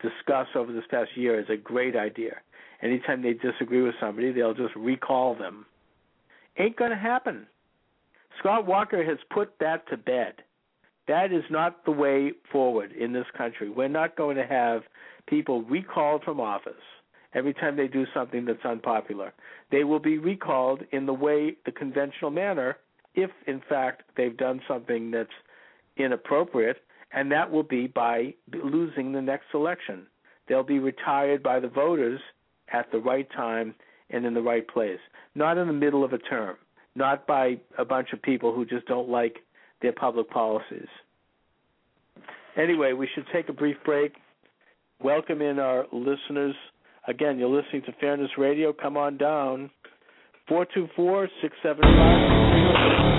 [0.00, 2.36] discuss over this past year is a great idea.
[2.82, 5.66] Anytime they disagree with somebody, they'll just recall them.
[6.58, 7.46] Ain't going to happen.
[8.38, 10.34] Scott Walker has put that to bed.
[11.08, 13.70] That is not the way forward in this country.
[13.70, 14.82] We're not going to have
[15.26, 16.74] people recalled from office
[17.34, 19.32] every time they do something that's unpopular.
[19.70, 22.78] They will be recalled in the way, the conventional manner,
[23.14, 25.28] if in fact they've done something that's
[25.96, 26.78] inappropriate,
[27.12, 30.06] and that will be by losing the next election.
[30.48, 32.20] They'll be retired by the voters
[32.72, 33.74] at the right time
[34.10, 35.00] and in the right place,
[35.34, 36.56] not in the middle of a term,
[36.94, 39.38] not by a bunch of people who just don't like
[39.82, 40.88] their public policies.
[42.56, 44.14] Anyway, we should take a brief break.
[45.02, 46.54] Welcome in our listeners.
[47.06, 48.72] Again, you're listening to Fairness Radio.
[48.72, 49.70] Come on down.
[50.48, 53.15] 424 675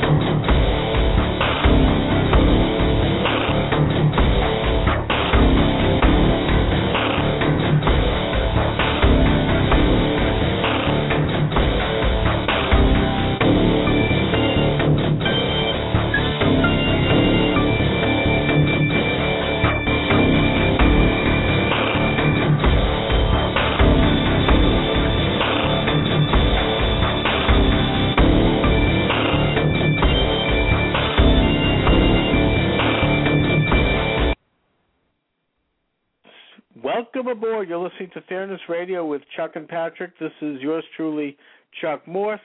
[37.58, 37.70] Aboard.
[37.70, 40.12] You're listening to Fairness Radio with Chuck and Patrick.
[40.20, 41.36] This is yours truly,
[41.82, 42.40] Chuck Morse.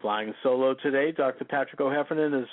[0.00, 1.12] Flying solo today.
[1.12, 1.44] Dr.
[1.44, 2.48] Patrick O'Heffernan is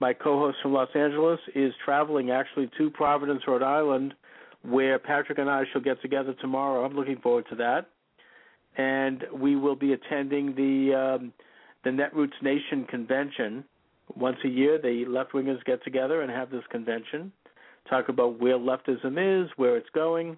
[0.00, 1.38] my co-host from Los Angeles.
[1.54, 4.14] Is traveling actually to Providence, Rhode Island,
[4.62, 6.84] where Patrick and I shall get together tomorrow.
[6.84, 7.86] I'm looking forward to that,
[8.76, 11.32] and we will be attending the um,
[11.84, 13.62] the Netroots Nation convention
[14.16, 14.80] once a year.
[14.82, 17.30] The left wingers get together and have this convention,
[17.88, 20.36] talk about where leftism is, where it's going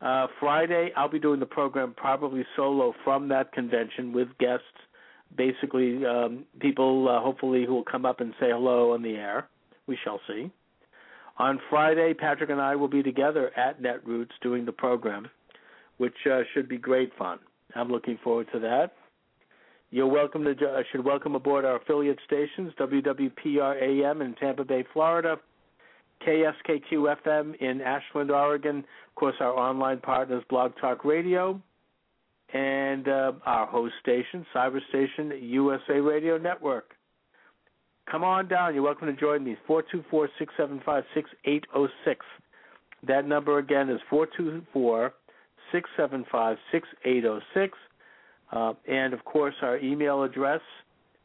[0.00, 4.64] uh, Friday, I'll be doing the program probably solo from that convention with guests,
[5.36, 9.48] basically um, people uh, hopefully who will come up and say hello on the air.
[9.86, 10.50] We shall see.
[11.38, 15.28] On Friday, Patrick and I will be together at Netroots doing the program,
[15.98, 17.38] which uh, should be great fun.
[17.74, 18.92] I'm looking forward to that.
[19.90, 24.84] You're welcome to uh, should welcome aboard our affiliate stations, WWPR AM in Tampa Bay,
[24.92, 25.36] Florida,
[26.26, 28.78] KSKQ FM in Ashland, Oregon.
[28.78, 31.60] Of course, our online partners, Blog Talk Radio,
[32.52, 36.92] and uh, our host station, Cyber Station USA Radio Network.
[38.10, 38.74] Come on down.
[38.74, 39.56] You're welcome to join me.
[39.66, 42.26] 424 675 6806.
[43.06, 45.14] That number again is 424
[45.72, 47.78] 675 6806.
[48.52, 50.60] Uh, and of course, our email address,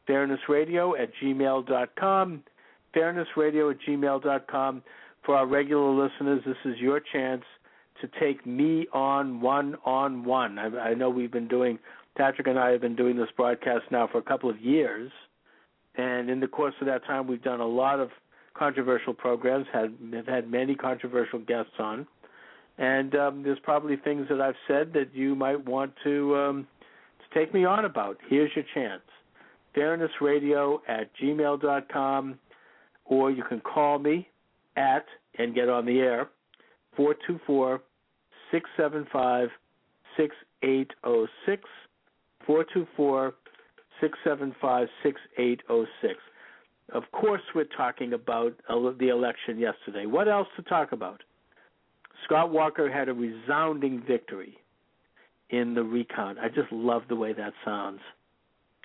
[0.08, 2.42] fairnessradio at gmail.com
[2.96, 4.82] fairnessradio at gmail.com.
[5.24, 7.42] For our regular listeners, this is your chance
[8.00, 10.58] to take me on one on one.
[10.58, 11.78] I know we've been doing,
[12.16, 15.10] Patrick and I have been doing this broadcast now for a couple of years.
[15.96, 18.10] And in the course of that time, we've done a lot of
[18.54, 22.06] controversial programs, had, have had many controversial guests on.
[22.78, 26.66] And um, there's probably things that I've said that you might want to, um,
[27.18, 28.18] to take me on about.
[28.28, 29.02] Here's your chance.
[29.74, 32.38] Fairnessradio at gmail.com
[33.08, 34.28] or you can call me
[34.76, 35.04] at
[35.38, 36.28] and get on the air
[36.96, 37.80] 424
[38.50, 39.48] 675
[40.16, 41.62] 6806
[42.46, 43.34] 424
[44.00, 46.20] 675 6806
[46.92, 50.06] of course we're talking about the election yesterday.
[50.06, 51.22] What else to talk about?
[52.24, 54.56] Scott walker had a resounding victory
[55.50, 58.00] in the recount i just love the way that sounds.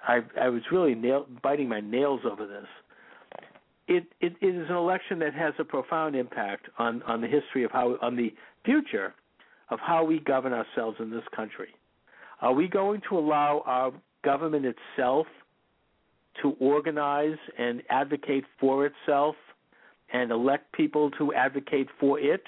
[0.07, 2.67] I i was really nail, biting my nails over this
[3.87, 7.63] it, it, it is an election that has a profound impact on, on the history
[7.63, 8.33] of how on the
[8.63, 9.13] future
[9.69, 11.69] of how we govern ourselves in this country.
[12.41, 13.91] Are we going to allow our
[14.23, 15.27] government itself
[16.41, 19.35] to organize and advocate for itself
[20.13, 22.43] and elect people to advocate for it?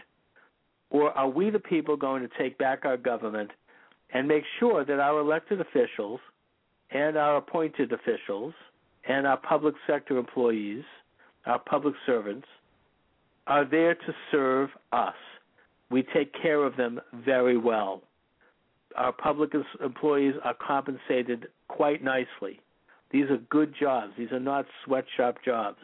[0.89, 3.51] Or are we the people going to take back our government
[4.13, 6.19] and make sure that our elected officials
[6.91, 8.53] and our appointed officials
[9.07, 10.83] and our public sector employees,
[11.45, 12.47] our public servants,
[13.47, 15.15] are there to serve us.
[15.89, 18.01] We take care of them very well.
[18.95, 19.51] Our public
[19.83, 22.61] employees are compensated quite nicely.
[23.11, 24.13] These are good jobs.
[24.17, 25.79] These are not sweatshop jobs.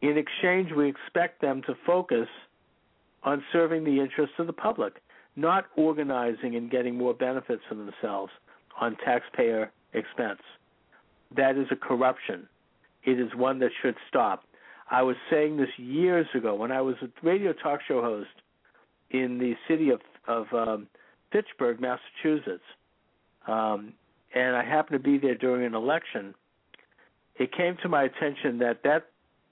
[0.00, 2.28] In exchange, we expect them to focus
[3.22, 5.02] on serving the interests of the public,
[5.34, 8.30] not organizing and getting more benefits for themselves
[8.80, 10.40] on taxpayer expense.
[11.36, 12.46] That is a corruption.
[13.04, 14.44] It is one that should stop.
[14.90, 18.28] I was saying this years ago when I was a radio talk show host
[19.10, 20.86] in the city of of um,
[21.32, 22.64] Fitchburg, Massachusetts,
[23.46, 23.92] um,
[24.34, 26.34] and I happened to be there during an election.
[27.36, 29.06] It came to my attention that that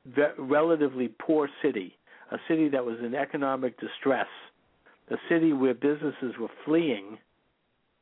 [0.06, 1.96] ve- relatively poor city,
[2.30, 4.28] a city that was in economic distress,
[5.10, 7.18] a city where businesses were fleeing,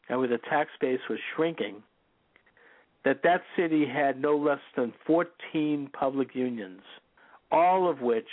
[0.09, 1.83] and where the tax base was shrinking,
[3.05, 6.83] that that city had no less than 14 public unions
[7.51, 8.29] all of which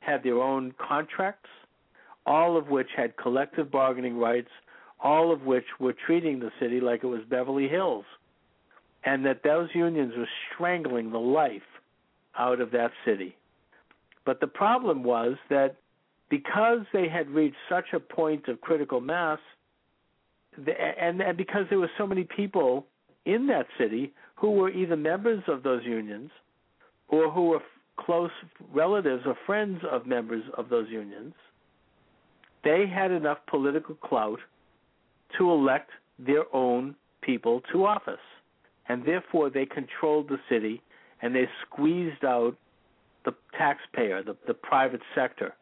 [0.00, 1.48] had their own contracts,
[2.26, 4.50] all of which had collective bargaining rights,
[5.02, 8.04] all of which were treating the city like it was Beverly Hills,
[9.04, 11.62] and that those unions were strangling the life
[12.38, 13.36] out of that city.
[14.26, 15.76] But the problem was that
[16.28, 19.38] because they had reached such a point of critical mass,
[20.56, 22.86] and, and because there were so many people
[23.24, 26.30] in that city who were either members of those unions
[27.08, 27.62] or who were
[27.98, 28.30] close
[28.72, 31.34] relatives or friends of members of those unions,
[32.64, 34.38] they had enough political clout
[35.38, 38.18] to elect their own people to office.
[38.88, 40.82] And therefore, they controlled the city
[41.22, 42.56] and they squeezed out
[43.24, 45.54] the taxpayer, the, the private sector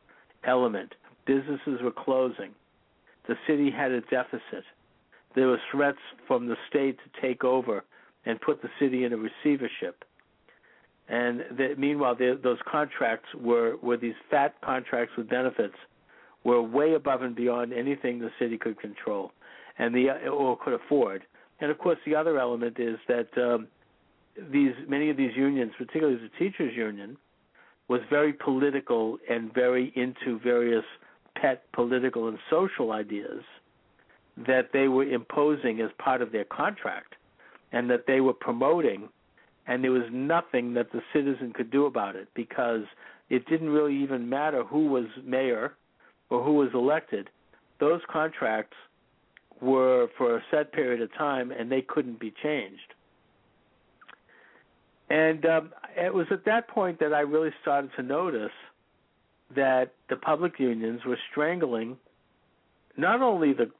[0.44, 0.94] element.
[1.26, 2.50] Businesses were closing.
[3.26, 4.64] The city had a deficit.
[5.38, 7.84] There were threats from the state to take over
[8.26, 10.04] and put the city in a receivership
[11.08, 15.74] and the, meanwhile, those contracts were were these fat contracts with benefits
[16.44, 19.32] were way above and beyond anything the city could control,
[19.78, 21.22] and the or could afford.
[21.60, 23.68] And of course, the other element is that um,
[24.52, 27.16] these many of these unions, particularly the teachers' union,
[27.88, 30.84] was very political and very into various
[31.40, 33.42] pet political and social ideas
[34.46, 37.14] that they were imposing as part of their contract,
[37.72, 39.08] and that they were promoting
[39.68, 42.84] and there was nothing that the citizen could do about it because
[43.28, 45.74] it didn't really even matter who was mayor
[46.30, 47.28] or who was elected.
[47.78, 48.76] Those contracts
[49.60, 52.94] were for a set period of time and they couldn't be changed.
[55.10, 58.52] And um, it was at that point that I really started to notice
[59.54, 61.96] that the public unions were strangling
[62.98, 63.70] not only the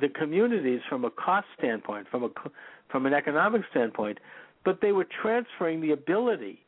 [0.00, 2.28] the communities from a cost standpoint, from a
[2.90, 4.18] from an economic standpoint,
[4.64, 6.60] but they were transferring the ability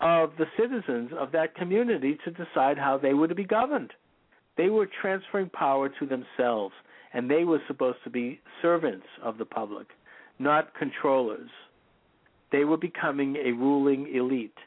[0.00, 3.92] of the citizens of that community to decide how they were to be governed.
[4.56, 6.74] They were transferring power to themselves,
[7.12, 9.86] and they were supposed to be servants of the public,
[10.38, 11.50] not controllers.
[12.50, 14.58] They were becoming a ruling elite.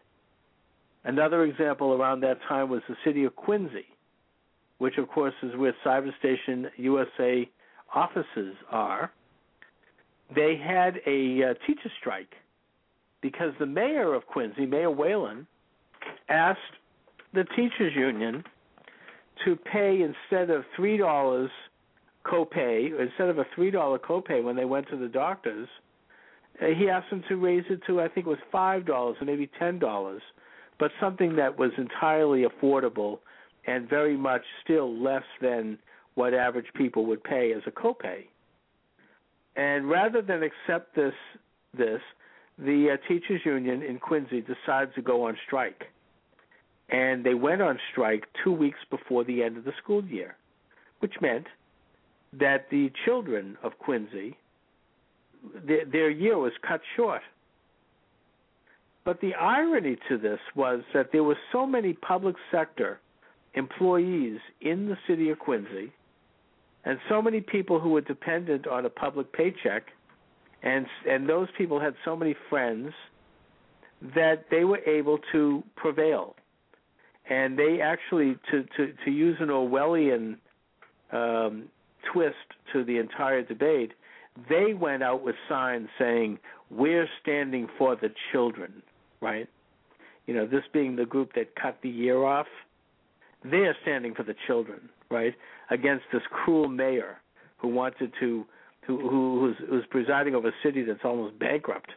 [1.04, 3.86] Another example around that time was the city of Quincy,
[4.78, 7.50] which, of course, is where Cyberstation USA
[7.94, 9.12] offices are.
[10.36, 12.34] They had a uh, teacher strike
[13.22, 15.48] because the mayor of Quincy, Mayor Phelan,
[16.30, 16.60] asked
[17.34, 18.44] the teachers union
[19.46, 21.50] to pay instead of three dollars
[22.26, 25.68] copay, instead of a three dollar copay when they went to the doctors,
[26.62, 29.26] uh, he asked them to raise it to I think it was five dollars or
[29.26, 30.22] maybe ten dollars,
[30.80, 33.20] but something that was entirely affordable
[33.68, 35.78] and very much still less than
[36.16, 38.24] what average people would pay as a copay.
[39.56, 41.14] And rather than accept this,
[41.78, 42.02] this
[42.58, 45.84] the uh, teachers union in Quincy decided to go on strike.
[46.90, 50.38] And they went on strike two weeks before the end of the school year,
[51.00, 51.46] which meant
[52.34, 54.38] that the children of Quincy,
[55.66, 57.22] their, their year was cut short.
[59.04, 63.00] But the irony to this was that there were so many public sector
[63.58, 65.92] employees in the city of Quincy
[66.86, 69.88] and so many people who were dependent on a public paycheck
[70.64, 72.94] and and those people had so many friends
[74.16, 76.36] that they were able to prevail.
[77.30, 80.38] And they actually to to to use an orwellian
[81.12, 81.66] um
[82.14, 82.36] twist
[82.72, 83.92] to the entire debate
[84.50, 86.38] they went out with signs saying
[86.70, 88.82] we're standing for the children
[89.20, 89.48] right?
[90.26, 92.48] You know this being the group that cut the year off
[93.52, 95.34] they're standing for the children right,
[95.70, 97.18] against this cruel mayor
[97.58, 98.46] who wanted to
[98.86, 101.92] who, who who's, who's presiding over a city that's almost bankrupt,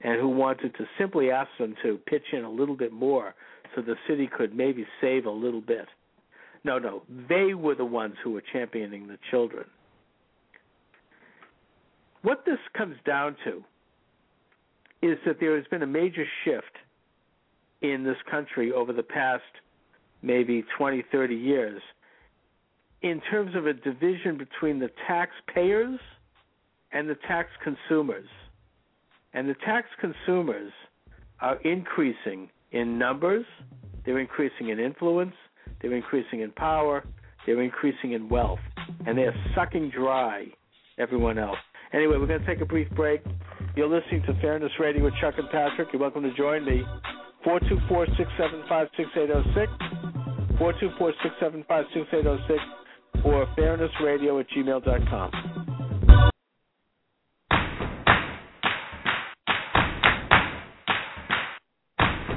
[0.00, 3.34] and who wanted to simply ask them to pitch in a little bit more
[3.74, 5.86] so the city could maybe save a little bit.
[6.64, 9.64] No, no, they were the ones who were championing the children.
[12.22, 13.64] What this comes down to
[15.02, 16.76] is that there has been a major shift
[17.80, 19.42] in this country over the past
[20.22, 21.82] maybe 20, 30 years
[23.02, 25.98] in terms of a division between the taxpayers
[26.92, 28.28] and the tax consumers.
[29.32, 30.72] And the tax consumers
[31.40, 33.46] are increasing in numbers,
[34.04, 35.34] they're increasing in influence,
[35.80, 37.04] they're increasing in power,
[37.46, 38.58] they're increasing in wealth,
[39.06, 40.46] and they're sucking dry
[40.98, 41.58] everyone else.
[41.92, 43.22] Anyway, we're going to take a brief break.
[43.76, 45.88] You're listening to Fairness Radio with Chuck and Patrick.
[45.92, 46.82] You're welcome to join me.
[47.44, 50.09] 424 675 6806.
[50.60, 51.64] 424 675
[51.96, 55.32] 6806 or fairnessradio at gmail.com.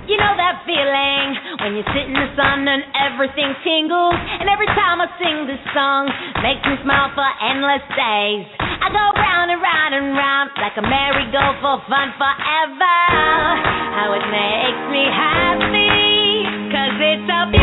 [0.08, 1.28] You know that feeling
[1.60, 4.16] when you sit in the sun and everything tingles.
[4.40, 6.08] And every time I sing this song,
[6.40, 8.48] makes me smile for endless days.
[8.60, 13.00] I go round and round and round like a merry-go for fun forever.
[14.00, 17.63] How it makes me happy, cause it's a beautiful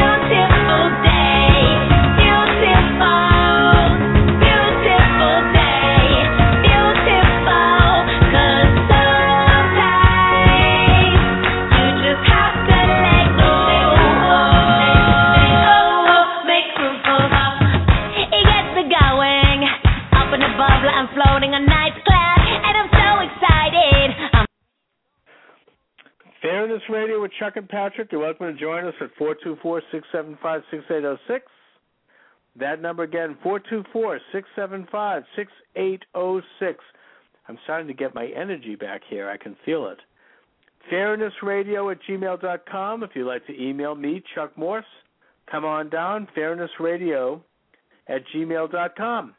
[26.70, 28.12] Fairness Radio with Chuck and Patrick.
[28.12, 31.44] You're welcome to join us at 424 675 6806.
[32.60, 36.78] That number again, 424 675 6806.
[37.48, 39.28] I'm starting to get my energy back here.
[39.28, 39.98] I can feel it.
[40.92, 43.02] Fairnessradio at gmail.com.
[43.02, 44.84] If you'd like to email me, Chuck Morse,
[45.50, 46.28] come on down.
[46.36, 47.40] Fairnessradio
[48.06, 49.34] at gmail.com.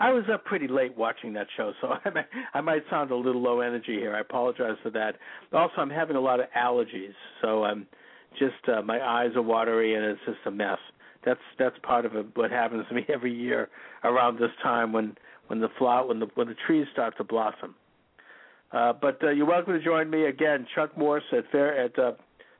[0.00, 3.16] I was up pretty late watching that show, so I might, I might sound a
[3.16, 4.14] little low energy here.
[4.14, 5.16] I apologize for that.
[5.52, 7.86] Also, I'm having a lot of allergies, so I'm
[8.38, 10.78] just uh, my eyes are watery and it's just a mess.
[11.24, 13.68] That's that's part of what happens to me every year
[14.04, 15.16] around this time when
[15.48, 17.74] when the flower when the when the trees start to blossom.
[18.70, 22.12] Uh, but uh, you're welcome to join me again, Chuck Morse at Fair at uh,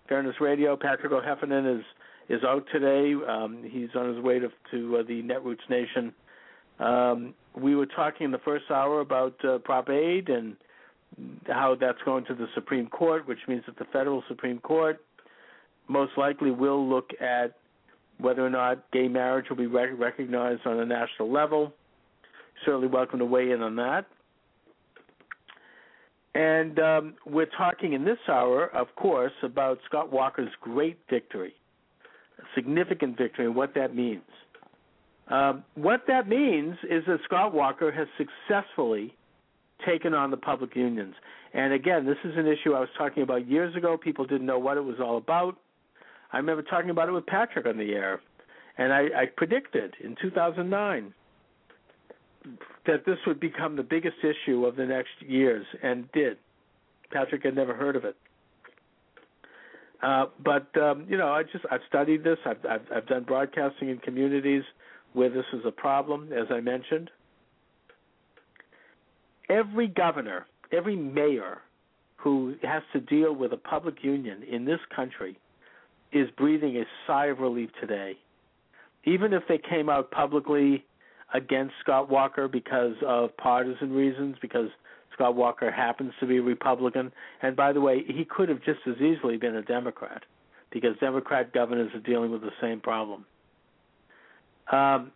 [0.09, 0.77] Fairness Radio.
[0.77, 1.85] Patrick O'Heffernan is
[2.29, 3.15] is out today.
[3.29, 6.13] Um, he's on his way to to uh, the Netroots Nation.
[6.79, 10.57] Um, we were talking in the first hour about uh, Prop 8 and
[11.47, 15.01] how that's going to the Supreme Court, which means that the federal Supreme Court
[15.89, 17.55] most likely will look at
[18.19, 21.73] whether or not gay marriage will be rec- recognized on a national level.
[22.65, 24.07] Certainly welcome to weigh in on that.
[26.35, 31.55] And um, we're talking in this hour, of course, about Scott Walker's great victory,
[32.39, 34.23] a significant victory, and what that means.
[35.31, 39.15] Um, what that means is that Scott Walker has successfully
[39.87, 41.15] taken on the public unions.
[41.53, 43.97] And again, this is an issue I was talking about years ago.
[43.97, 45.57] People didn't know what it was all about.
[46.33, 48.21] I remember talking about it with Patrick on the air,
[48.77, 51.15] and I, I predicted in 2009
[52.87, 56.37] that this would become the biggest issue of the next years, and did.
[57.11, 58.17] Patrick had never heard of it.
[60.03, 62.39] Uh, but um, you know, I just I've studied this.
[62.47, 64.63] I've, I've I've done broadcasting in communities
[65.13, 67.11] where this is a problem, as I mentioned.
[69.49, 71.59] Every governor, every mayor
[72.17, 75.39] who has to deal with a public union in this country
[76.13, 78.17] is breathing a sigh of relief today.
[79.05, 80.85] Even if they came out publicly
[81.33, 84.69] against Scott Walker because of partisan reasons, because
[85.15, 87.13] Scott Walker happens to be a Republican.
[87.43, 90.23] And by the way, he could have just as easily been a Democrat
[90.71, 93.25] because Democrat governors are dealing with the same problem.
[94.73, 95.13] Um,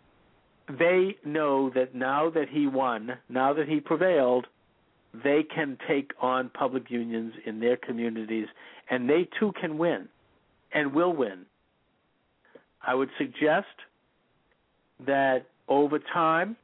[0.78, 4.46] they know that now that he won, now that he prevailed,
[5.12, 8.46] they can take on public unions in their communities,
[8.90, 10.08] and they too can win
[10.72, 11.44] and will win.
[12.86, 13.66] I would suggest
[15.06, 16.56] that over time,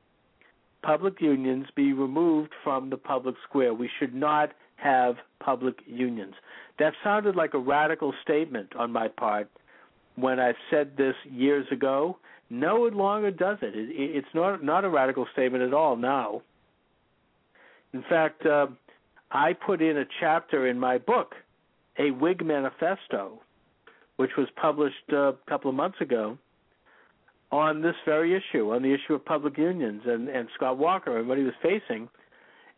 [0.82, 3.74] public unions be removed from the public square.
[3.74, 6.34] We should not have public unions.
[6.78, 9.50] That sounded like a radical statement on my part
[10.16, 12.18] when I said this years ago.
[12.50, 13.74] No it longer does it.
[13.74, 16.42] it it's not not a radical statement at all now.
[17.92, 18.68] In fact, uh,
[19.30, 21.34] I put in a chapter in my book,
[21.98, 23.40] a Whig manifesto,
[24.16, 26.38] which was published uh, a couple of months ago,
[27.50, 31.28] on this very issue, on the issue of public unions and, and Scott Walker and
[31.28, 32.08] what he was facing.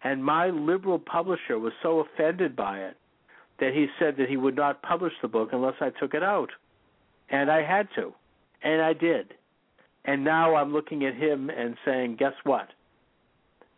[0.02, 2.96] And my liberal publisher was so offended by it
[3.58, 6.50] that he said that he would not publish the book unless I took it out.
[7.28, 8.14] And I had to.
[8.62, 9.34] And I did.
[10.04, 12.68] And now I'm looking at him and saying, guess what?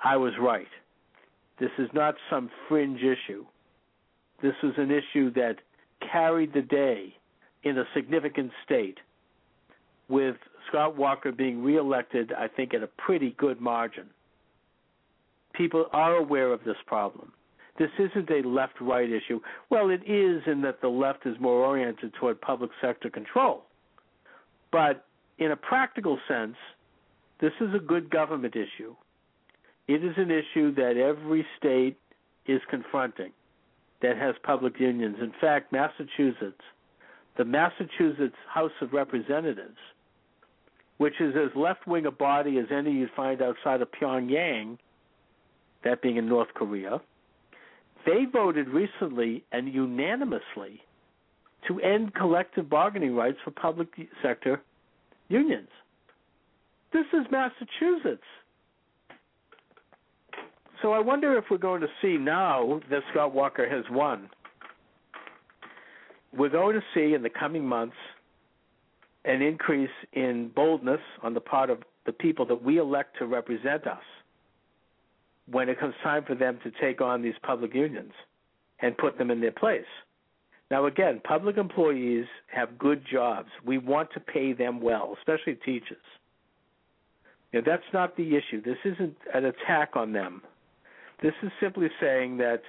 [0.02, 0.68] I was right.
[1.58, 3.44] This is not some fringe issue.
[4.42, 5.56] This was an issue that
[6.00, 7.14] carried the day
[7.62, 8.98] in a significant state
[10.08, 10.36] with
[10.68, 14.06] Scott Walker being reelected, I think, at a pretty good margin.
[15.54, 17.32] People are aware of this problem.
[17.78, 19.40] This isn't a left right issue.
[19.70, 23.64] Well, it is in that the left is more oriented toward public sector control.
[24.70, 25.06] But
[25.42, 26.56] in a practical sense,
[27.40, 28.94] this is a good government issue.
[29.88, 31.98] It is an issue that every state
[32.46, 33.32] is confronting
[34.00, 35.16] that has public unions.
[35.20, 36.62] In fact, Massachusetts,
[37.36, 39.78] the Massachusetts House of Representatives,
[40.98, 44.78] which is as left wing a body as any you'd find outside of Pyongyang,
[45.82, 47.00] that being in North Korea,
[48.06, 50.82] they voted recently and unanimously
[51.66, 53.88] to end collective bargaining rights for public
[54.22, 54.60] sector
[55.28, 55.68] unions.
[56.92, 58.22] This is Massachusetts.
[60.82, 64.28] So I wonder if we're going to see now that Scott Walker has won.
[66.36, 67.96] We're going to see in the coming months
[69.24, 73.86] an increase in boldness on the part of the people that we elect to represent
[73.86, 74.02] us
[75.46, 78.12] when it comes time for them to take on these public unions
[78.80, 79.84] and put them in their place.
[80.72, 83.50] Now, again, public employees have good jobs.
[83.62, 85.98] We want to pay them well, especially teachers.
[87.52, 88.62] That's not the issue.
[88.62, 90.40] This isn't an attack on them.
[91.22, 92.62] This is simply saying that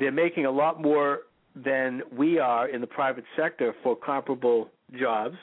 [0.00, 1.18] they're making a lot more
[1.54, 5.36] than we are in the private sector for comparable jobs,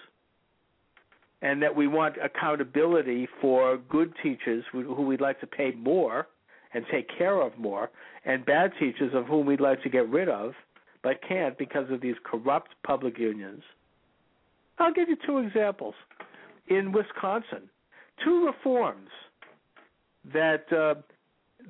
[1.43, 6.25] and that we want accountability for good teachers who we'd like to pay more
[6.73, 7.91] and take care of more,
[8.25, 10.53] and bad teachers of whom we'd like to get rid of,
[11.05, 13.61] but can't because of these corrupt public unions.
[14.79, 15.93] I'll give you two examples.
[16.67, 17.69] In Wisconsin,
[18.23, 19.09] two reforms
[20.33, 20.95] that uh,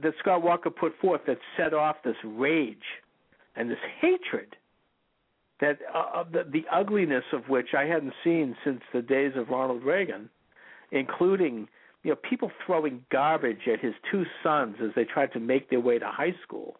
[0.02, 2.78] that Scott Walker put forth that set off this rage
[3.58, 4.56] and this hatred
[5.60, 9.84] that uh, the, the ugliness of which I hadn't seen since the days of Ronald
[9.84, 10.30] Reagan,
[10.92, 11.68] including
[12.04, 15.82] you know, people throwing garbage at his two sons as they tried to make their
[15.82, 16.78] way to high school.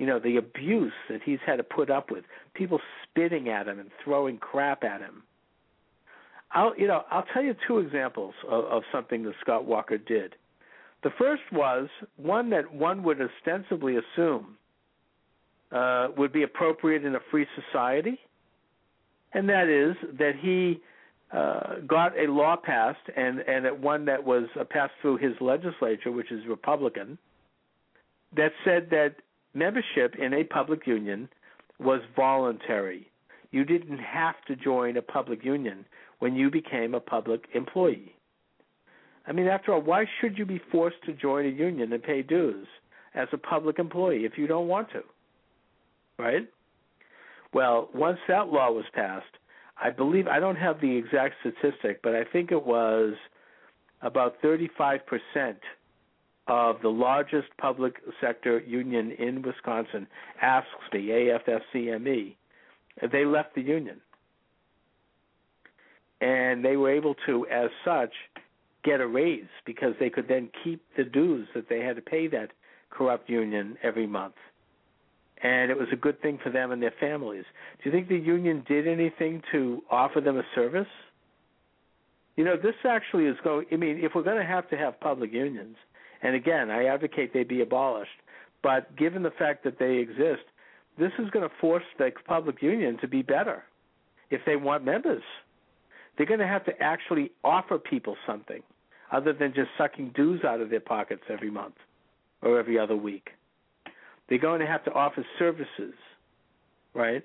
[0.00, 2.24] You know, the abuse that he's had to put up with,
[2.54, 5.22] people spitting at him and throwing crap at him.
[6.52, 10.36] I'll, you know, I'll tell you two examples of, of something that Scott Walker did.
[11.02, 14.56] The first was one that one would ostensibly assume
[15.70, 18.18] uh, would be appropriate in a free society,
[19.34, 20.80] and that is that he
[21.30, 26.10] uh, got a law passed, and and it, one that was passed through his legislature,
[26.10, 27.18] which is Republican,
[28.34, 29.16] that said that
[29.54, 31.28] membership in a public union
[31.78, 33.10] was voluntary.
[33.50, 35.84] You didn't have to join a public union
[36.18, 38.14] when you became a public employee.
[39.26, 42.22] I mean, after all, why should you be forced to join a union and pay
[42.22, 42.66] dues
[43.14, 45.02] as a public employee if you don't want to?
[46.18, 46.48] Right?
[47.52, 49.26] Well, once that law was passed,
[49.82, 53.14] I believe I don't have the exact statistic, but I think it was
[54.02, 55.00] about 35%
[56.46, 60.06] of the largest public sector union in Wisconsin,
[60.42, 62.34] asks the AFSCME,
[63.12, 64.00] they left the union.
[66.20, 68.12] And they were able to, as such,
[68.84, 72.26] get a raise because they could then keep the dues that they had to pay
[72.28, 72.50] that
[72.90, 74.34] corrupt union every month
[75.42, 77.44] and it was a good thing for them and their families.
[77.82, 80.86] Do you think the union did anything to offer them a service?
[82.36, 83.66] You know, this actually is going.
[83.72, 85.76] I mean, if we're going to have to have public unions,
[86.22, 88.10] and again, I advocate they be abolished,
[88.62, 90.42] but given the fact that they exist,
[90.98, 93.64] this is going to force the public union to be better
[94.30, 95.22] if they want members.
[96.16, 98.62] They're going to have to actually offer people something
[99.10, 101.74] other than just sucking dues out of their pockets every month
[102.42, 103.30] or every other week.
[104.28, 105.94] They're going to have to offer services,
[106.94, 107.24] right?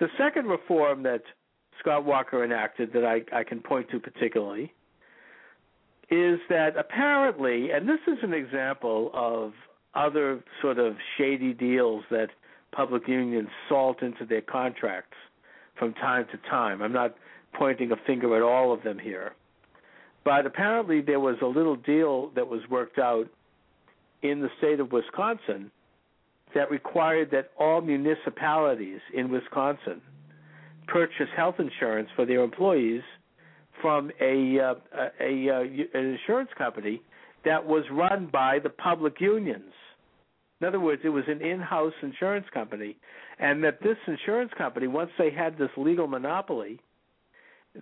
[0.00, 1.22] The second reform that
[1.80, 4.72] Scott Walker enacted that I, I can point to particularly
[6.10, 9.52] is that apparently, and this is an example of
[9.94, 12.28] other sort of shady deals that
[12.72, 15.16] public unions salt into their contracts
[15.78, 16.82] from time to time.
[16.82, 17.14] I'm not
[17.54, 19.32] pointing a finger at all of them here.
[20.24, 23.28] But apparently, there was a little deal that was worked out
[24.22, 25.70] in the state of Wisconsin
[26.54, 30.00] that required that all municipalities in Wisconsin
[30.86, 33.02] purchase health insurance for their employees
[33.80, 34.74] from a, uh,
[35.20, 35.60] a, a
[35.94, 37.02] an insurance company
[37.44, 39.72] that was run by the public unions.
[40.60, 42.96] In other words, it was an in-house insurance company,
[43.38, 46.80] and that this insurance company, once they had this legal monopoly,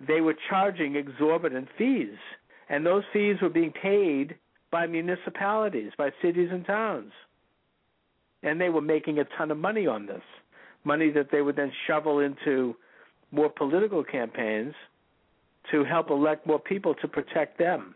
[0.07, 2.17] they were charging exorbitant fees,
[2.69, 4.35] and those fees were being paid
[4.71, 7.11] by municipalities, by cities and towns,
[8.41, 10.23] and they were making a ton of money on this,
[10.83, 12.75] money that they would then shovel into
[13.31, 14.73] more political campaigns
[15.73, 17.95] to help elect more people to protect them.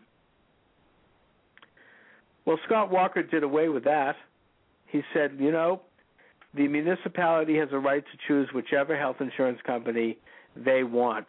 [2.44, 4.16] Well, Scott Walker did away with that.
[4.86, 5.82] He said, you know,
[6.54, 10.18] the municipality has a right to choose whichever health insurance company
[10.56, 11.26] they want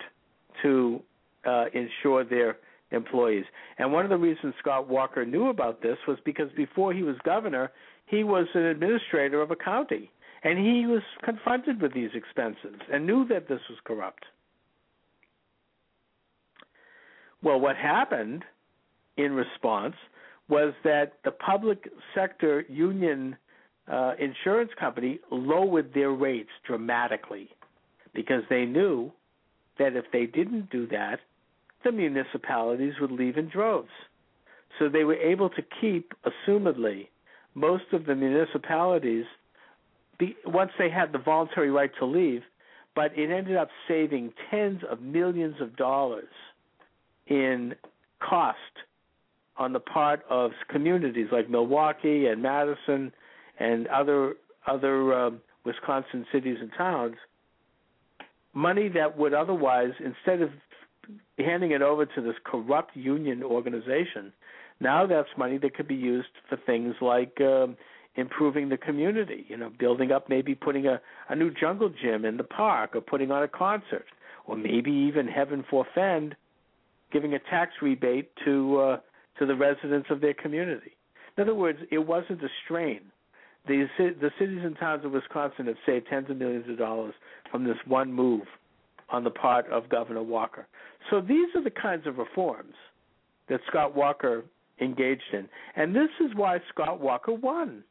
[0.64, 1.02] to
[1.46, 2.58] uh, insure their
[2.92, 3.46] employees.
[3.78, 7.16] And one of the reasons Scott Walker knew about this was because before he was
[7.24, 7.72] governor,
[8.08, 10.10] he was an administrator of a county.
[10.44, 14.24] And he was confronted with these expenses and knew that this was corrupt.
[17.42, 18.44] Well, what happened
[19.18, 19.96] in response
[20.50, 23.38] was that the public sector union
[23.92, 27.50] uh, insurance company lowered their rates dramatically
[28.14, 29.12] because they knew
[29.78, 31.20] that if they didn't do that,
[31.84, 33.90] the municipalities would leave in droves.
[34.78, 37.08] So they were able to keep, assumedly,
[37.56, 39.26] most of the municipalities
[40.18, 42.42] be, once they had the voluntary right to leave,
[42.96, 46.28] but it ended up saving tens of millions of dollars
[47.30, 47.76] in
[48.20, 48.58] cost
[49.58, 53.12] on the part of communities like Milwaukee and Madison
[53.60, 54.36] and other
[54.68, 57.16] other um, Wisconsin cities and towns,
[58.54, 60.50] money that would otherwise, instead of
[61.38, 64.32] handing it over to this corrupt union organization,
[64.80, 67.76] now that's money that could be used for things like um,
[68.16, 69.46] improving the community.
[69.50, 73.02] You know, building up, maybe putting a, a new jungle gym in the park, or
[73.02, 74.06] putting on a concert,
[74.46, 76.36] or maybe even heaven forfend,
[77.12, 79.00] giving a tax rebate to uh,
[79.40, 80.96] to the residents of their community.
[81.38, 83.00] In other words, it wasn't a strain.
[83.68, 87.14] The, the cities and towns of Wisconsin have saved tens of millions of dollars
[87.52, 88.44] from this one move
[89.10, 90.68] on the part of Governor Walker.
[91.10, 92.74] So these are the kinds of reforms
[93.48, 94.44] that Scott Walker
[94.82, 95.48] engaged in.
[95.76, 97.84] And this is why Scott Walker won.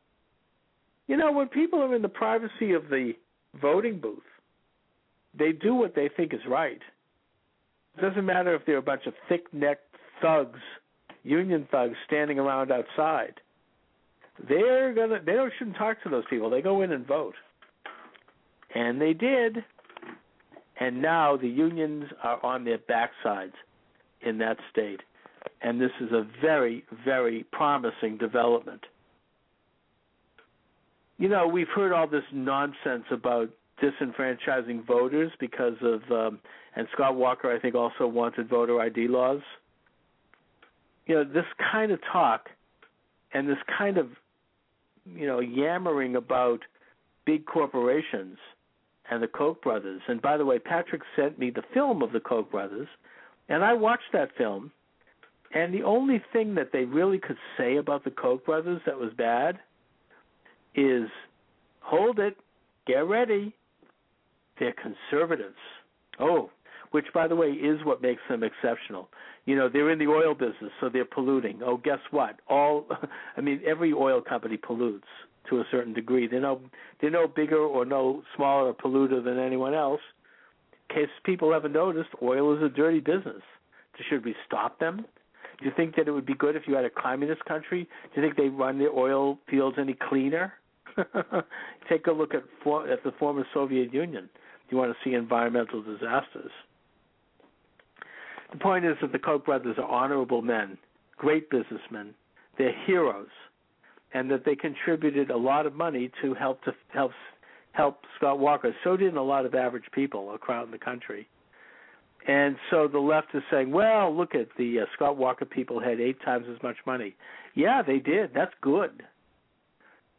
[1.07, 3.13] You know, when people are in the privacy of the
[3.61, 4.23] voting booth,
[5.37, 6.81] they do what they think is right.
[7.99, 10.61] It doesn't matter if they're a bunch of thick necked thugs,
[11.25, 13.41] union thugs standing around outside.
[14.49, 16.49] They're gonna they don't shouldn't talk to those people.
[16.49, 17.35] They go in and vote.
[18.73, 19.65] And they did.
[20.79, 23.55] And now the unions are on their backsides
[24.21, 25.01] in that state.
[25.61, 28.85] And this is a very, very promising development.
[31.17, 33.51] You know, we've heard all this nonsense about
[33.83, 36.41] disenfranchising voters because of, um,
[36.77, 39.41] and Scott Walker, I think, also wanted voter ID laws.
[41.07, 42.49] You know, this kind of talk
[43.33, 44.09] and this kind of,
[45.07, 46.61] you know, yammering about
[47.25, 48.39] big corporations
[49.11, 50.03] and the Koch brothers.
[50.09, 52.89] And by the way, Patrick sent me the film of the Koch brothers,
[53.49, 54.73] and I watched that film.
[55.55, 59.13] And the only thing that they really could say about the Koch brothers that was
[59.17, 59.59] bad
[60.75, 61.09] is
[61.81, 62.37] hold it,
[62.87, 63.55] get ready.
[64.59, 65.57] They're conservatives.
[66.19, 66.51] Oh,
[66.91, 69.09] which by the way is what makes them exceptional.
[69.45, 71.61] You know, they're in the oil business, so they're polluting.
[71.65, 72.41] Oh, guess what?
[72.49, 72.87] All
[73.37, 75.07] I mean, every oil company pollutes
[75.51, 76.27] to a certain degree.
[76.27, 76.61] They're no
[77.01, 80.01] they're no bigger or no smaller polluter than anyone else.
[80.91, 83.43] In case people haven't noticed, oil is a dirty business.
[84.09, 85.05] Should we stop them?
[85.59, 87.89] Do you think that it would be good if you had a communist country?
[88.15, 90.53] Do you think they run their oil fields any cleaner?
[91.89, 94.29] Take a look at for, at the former Soviet Union.
[94.71, 96.51] You want to see environmental disasters.
[98.53, 100.79] The point is that the Koch brothers are honorable men,
[101.17, 102.15] great businessmen.
[102.57, 103.29] They're heroes
[104.15, 107.13] and that they contributed a lot of money to help to help
[107.73, 108.75] help Scott Walker.
[108.85, 111.29] So did a lot of average people across the country.
[112.27, 116.01] And so the left is saying, well, look at the uh, Scott Walker people had
[116.01, 117.15] eight times as much money.
[117.55, 118.33] Yeah, they did.
[118.35, 119.05] That's good.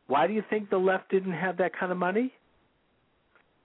[0.08, 2.34] Why do you think the left didn't have that kind of money?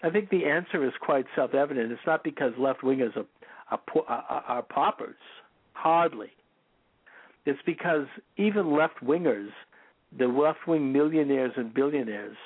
[0.04, 1.90] I think the answer is quite self-evident.
[1.90, 5.16] It's not because left wingers are, are, are, paupers.
[5.72, 6.30] Hardly.
[7.46, 8.06] It's because
[8.36, 9.48] even left wingers
[10.16, 12.36] the left wing millionaires and billionaires,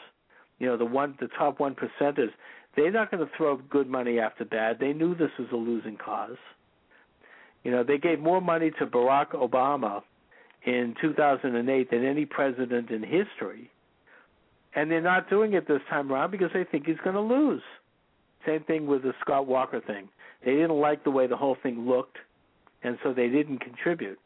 [0.58, 2.30] you know, the one the top one percenters,
[2.76, 4.78] they're not going to throw good money after bad.
[4.78, 6.36] They knew this was a losing cause.
[7.64, 10.02] You know, they gave more money to Barack Obama
[10.64, 13.70] in 2008 than any president in history.
[14.74, 17.62] And they're not doing it this time around because they think he's going to lose.
[18.46, 20.08] Same thing with the Scott Walker thing.
[20.44, 22.18] They didn't like the way the whole thing looked.
[22.82, 24.18] and so they didn't contribute,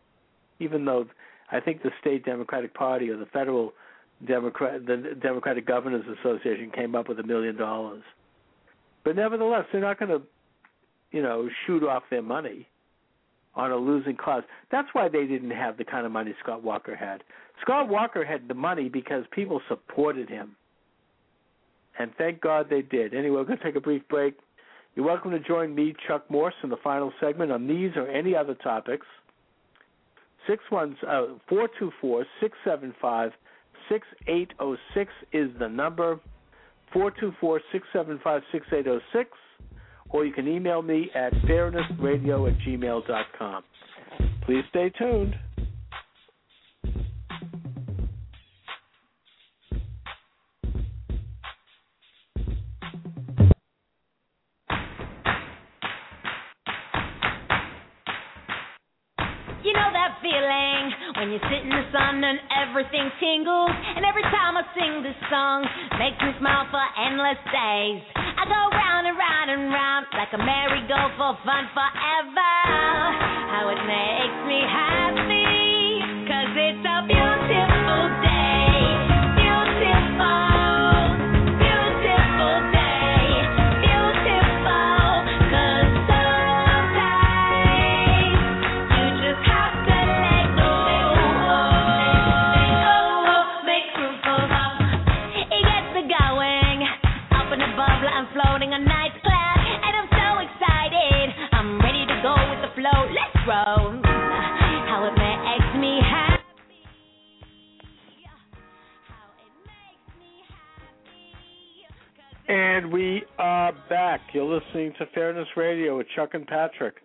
[0.59, 1.07] even though
[1.51, 3.73] I think the state Democratic Party or the federal
[4.27, 8.03] Democrat the Democratic Governors Association came up with a million dollars.
[9.05, 10.23] But nevertheless, they're not going to,
[11.11, 12.69] you know, shoot off their money
[13.55, 14.45] on a losing cause.
[14.71, 17.25] That's why they didn't have the kind of money Scott Walker had.
[17.63, 20.57] Scott Walker had the money because people supported him.
[21.99, 23.15] And thank God they did.
[23.15, 24.35] Anyway, we're going to take a brief break.
[24.95, 28.35] You're welcome to join me, Chuck Morse, in the final segment on these or any
[28.35, 29.07] other topics.
[30.49, 33.31] Uh, four two four six seven five
[33.89, 36.19] six eight zero six is the number.
[36.93, 39.31] Four two four six seven five six eight zero six,
[40.11, 43.63] or you can email me at fairnessradio at gmail dot com.
[44.45, 45.35] Please stay tuned.
[62.73, 63.69] Everything tingles.
[63.69, 65.61] And every time I sing this song,
[66.01, 68.01] makes me smile for endless days.
[68.17, 72.53] I go round and round and round like a merry-go for fun forever.
[73.53, 75.42] How it makes me happy,
[112.53, 114.21] And we are back.
[114.35, 116.97] You're listening to Fairness Radio with Chuck and Patrick.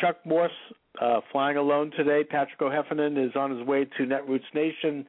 [0.00, 0.52] Chuck Morse
[1.02, 2.22] uh, flying alone today.
[2.22, 5.04] Patrick O'Heffernan is on his way to Netroots Nation.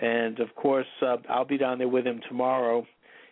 [0.00, 2.86] And of course, uh, I'll be down there with him tomorrow.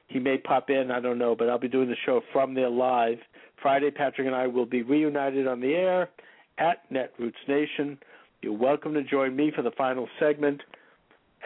[0.09, 2.69] He may pop in, I don't know, but I'll be doing the show from there
[2.69, 3.17] live.
[3.63, 6.11] Friday, Patrick and I will be reunited on the air
[6.59, 7.97] at Netroots Nation.
[8.43, 10.61] You're welcome to join me for the final segment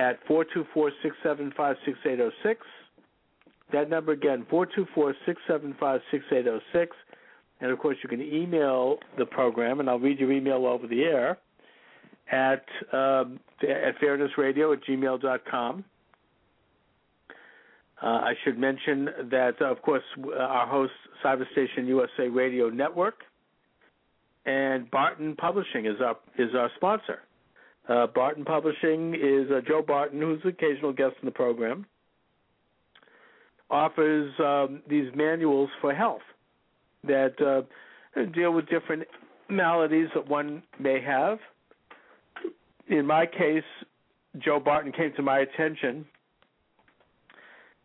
[0.00, 2.66] at 424 675 6806.
[3.72, 6.96] That number again, 424 675 6806.
[7.60, 11.02] And of course, you can email the program, and I'll read your email over the
[11.02, 11.38] air
[12.32, 15.84] at, um, at fairnessradio at gmail.com.
[18.02, 20.02] Uh, I should mention that, uh, of course,
[20.38, 20.92] our host,
[21.22, 23.16] Cyberstation USA Radio Network,
[24.46, 27.20] and Barton Publishing is our is our sponsor.
[27.88, 31.84] Uh, Barton Publishing is uh, Joe Barton, who's an occasional guest in the program,
[33.70, 36.22] offers um, these manuals for health
[37.04, 39.04] that uh, deal with different
[39.48, 41.38] maladies that one may have.
[42.88, 43.64] In my case,
[44.38, 46.04] Joe Barton came to my attention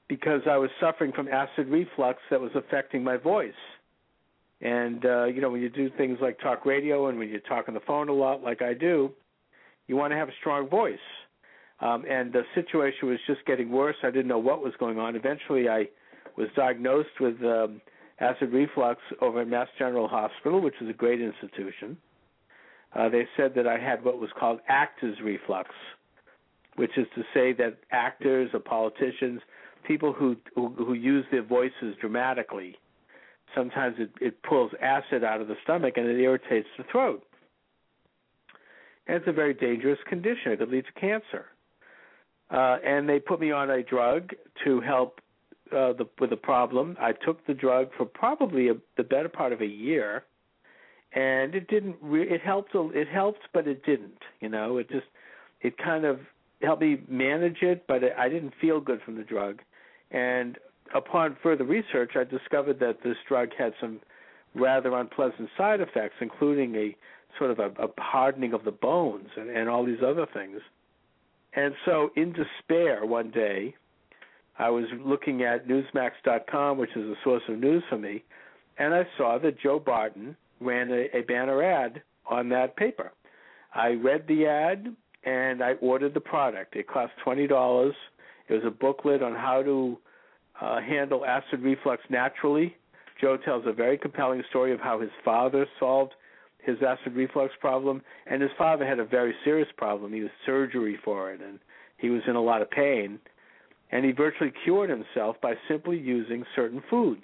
[0.08, 3.54] because I was suffering from acid reflux that was affecting my voice.
[4.62, 7.68] And uh, you know, when you do things like talk radio and when you talk
[7.68, 9.12] on the phone a lot, like I do,
[9.88, 10.98] you want to have a strong voice.
[11.82, 13.98] Um, and the situation was just getting worse.
[14.04, 15.16] I didn't know what was going on.
[15.16, 15.88] Eventually, I
[16.38, 17.82] was diagnosed with um,
[18.20, 21.98] acid reflux over at Mass General Hospital, which is a great institution.
[22.96, 25.70] Uh, they said that I had what was called actors reflux,
[26.78, 29.42] which is to say that actors or politicians,
[29.86, 32.78] people who who, who use their voices dramatically,
[33.54, 37.22] sometimes it, it pulls acid out of the stomach and it irritates the throat.
[39.08, 40.54] And it's a very dangerous condition.
[40.54, 41.46] It could lead to cancer.
[42.52, 44.32] Uh, and they put me on a drug
[44.64, 45.20] to help
[45.72, 46.96] uh, the, with the problem.
[47.00, 50.24] I took the drug for probably a, the better part of a year,
[51.14, 51.96] and it didn't.
[52.02, 52.72] Re- it helped.
[52.76, 54.20] It helped, but it didn't.
[54.42, 55.08] You know, it just
[55.62, 56.20] it kind of
[56.62, 59.62] helped me manage it, but it, I didn't feel good from the drug.
[60.12, 60.58] And
[60.94, 64.00] upon further research, I discovered that this drug had some
[64.54, 66.96] rather unpleasant side effects, including a
[67.38, 70.62] sort of a, a hardening of the bones and, and all these other things.
[71.56, 73.76] And so, in despair, one day,
[74.60, 78.24] I was looking at Newsmax.com, which is a source of news for me,
[78.78, 83.12] and I saw that Joe Barton ran a, a banner ad on that paper.
[83.74, 86.76] I read the ad and I ordered the product.
[86.76, 87.96] It cost twenty dollars.
[88.48, 89.98] It was a booklet on how to
[90.62, 92.76] uh, handle acid reflux naturally.
[93.20, 96.14] Joe tells a very compelling story of how his father solved
[96.66, 100.14] his acid reflux problem, and his father had a very serious problem.
[100.14, 101.60] He was surgery for it, and
[101.98, 103.20] he was in a lot of pain.
[103.92, 107.24] And he virtually cured himself by simply using certain foods.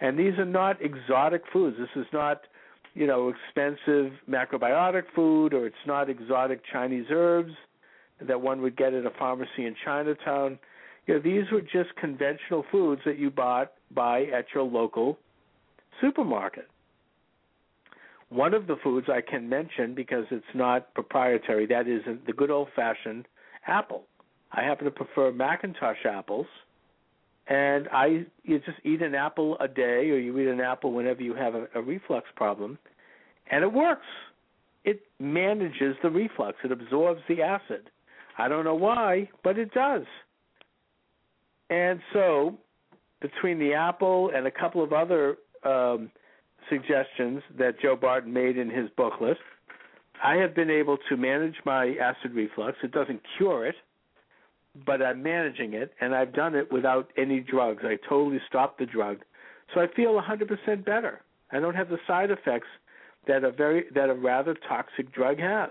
[0.00, 1.76] And these are not exotic foods.
[1.78, 2.42] This is not
[2.98, 7.52] you know, expensive macrobiotic food or it's not exotic Chinese herbs
[8.20, 10.58] that one would get at a pharmacy in Chinatown.
[11.06, 15.16] You know, these were just conventional foods that you bought buy at your local
[16.00, 16.66] supermarket.
[18.30, 22.50] One of the foods I can mention because it's not proprietary, that is the good
[22.50, 23.26] old fashioned
[23.66, 24.04] apple.
[24.52, 26.46] I happen to prefer McIntosh apples
[27.46, 31.22] and I you just eat an apple a day or you eat an apple whenever
[31.22, 32.78] you have a, a reflux problem
[33.50, 34.06] and it works.
[34.84, 36.58] It manages the reflux.
[36.64, 37.90] It absorbs the acid.
[38.36, 40.04] I don't know why, but it does.
[41.70, 42.56] And so,
[43.20, 46.10] between the apple and a couple of other um,
[46.68, 49.36] suggestions that Joe Barton made in his booklet,
[50.22, 52.78] I have been able to manage my acid reflux.
[52.82, 53.76] It doesn't cure it,
[54.86, 57.82] but I'm managing it, and I've done it without any drugs.
[57.84, 59.18] I totally stopped the drug,
[59.74, 61.20] so I feel 100% better.
[61.52, 62.68] I don't have the side effects
[63.26, 65.70] that a very that a rather toxic drug has.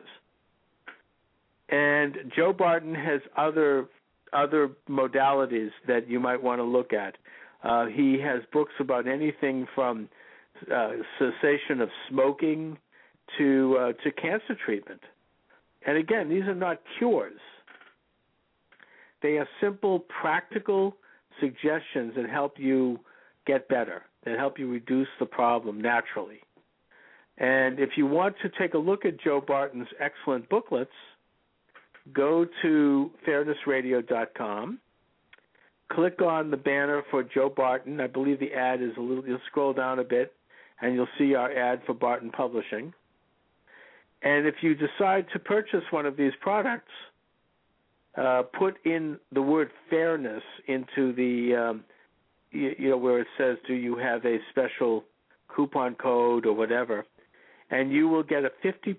[1.69, 3.87] And Joe Barton has other
[4.33, 7.17] other modalities that you might want to look at.
[7.63, 10.09] Uh, he has books about anything from
[10.73, 10.89] uh,
[11.19, 12.77] cessation of smoking
[13.37, 15.01] to uh, to cancer treatment.
[15.85, 17.39] And again, these are not cures.
[19.21, 20.95] They are simple, practical
[21.39, 22.99] suggestions that help you
[23.45, 26.39] get better, that help you reduce the problem naturally.
[27.37, 30.91] And if you want to take a look at Joe Barton's excellent booklets,
[32.13, 34.79] go to fairnessradio.com,
[35.91, 37.99] click on the banner for Joe Barton.
[37.99, 40.33] I believe the ad is a little, you'll scroll down a bit
[40.81, 42.93] and you'll see our ad for Barton Publishing.
[44.21, 46.91] And if you decide to purchase one of these products,
[48.17, 51.83] uh, put in the word fairness into the, um,
[52.51, 55.03] you, you know, where it says, do you have a special
[55.57, 57.05] coupon code or whatever,
[57.71, 58.95] and you will get a 50%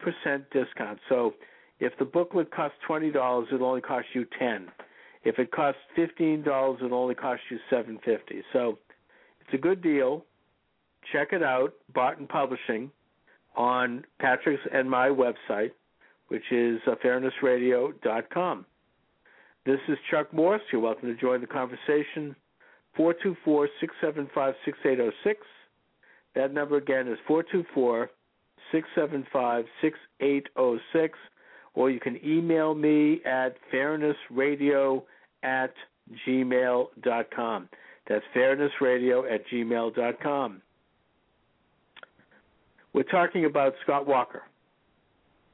[0.52, 0.98] discount.
[1.08, 1.34] So
[1.78, 4.68] if the booklet costs $20, it'll only cost you 10
[5.24, 8.78] If it costs $15, it'll only cost you 750 So
[9.40, 10.24] it's a good deal.
[11.12, 12.90] Check it out, Barton Publishing,
[13.56, 15.72] on Patrick's and my website,
[16.28, 18.66] which is uh, fairnessradio.com.
[19.64, 20.62] This is Chuck Morse.
[20.72, 22.34] You're welcome to join the conversation.
[22.96, 25.46] 424 675 6806.
[26.34, 28.10] That number again is 424
[28.72, 31.18] 675 6806.
[31.74, 35.02] Or you can email me at fairnessradio
[35.42, 35.74] at
[36.26, 37.68] gmail.com.
[38.08, 40.62] That's fairnessradio at gmail.com.
[42.98, 44.42] We're talking about Scott Walker.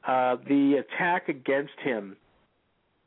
[0.08, 2.16] Uh, the attack against him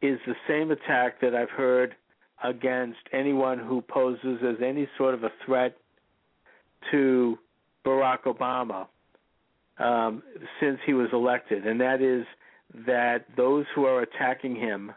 [0.03, 1.95] is the same attack that I've heard
[2.43, 5.75] against anyone who poses as any sort of a threat
[6.91, 7.39] to
[7.83, 8.85] Barack Obama
[9.83, 10.21] um,
[10.59, 12.23] since he was elected, and that is
[12.85, 14.91] that those who are attacking him,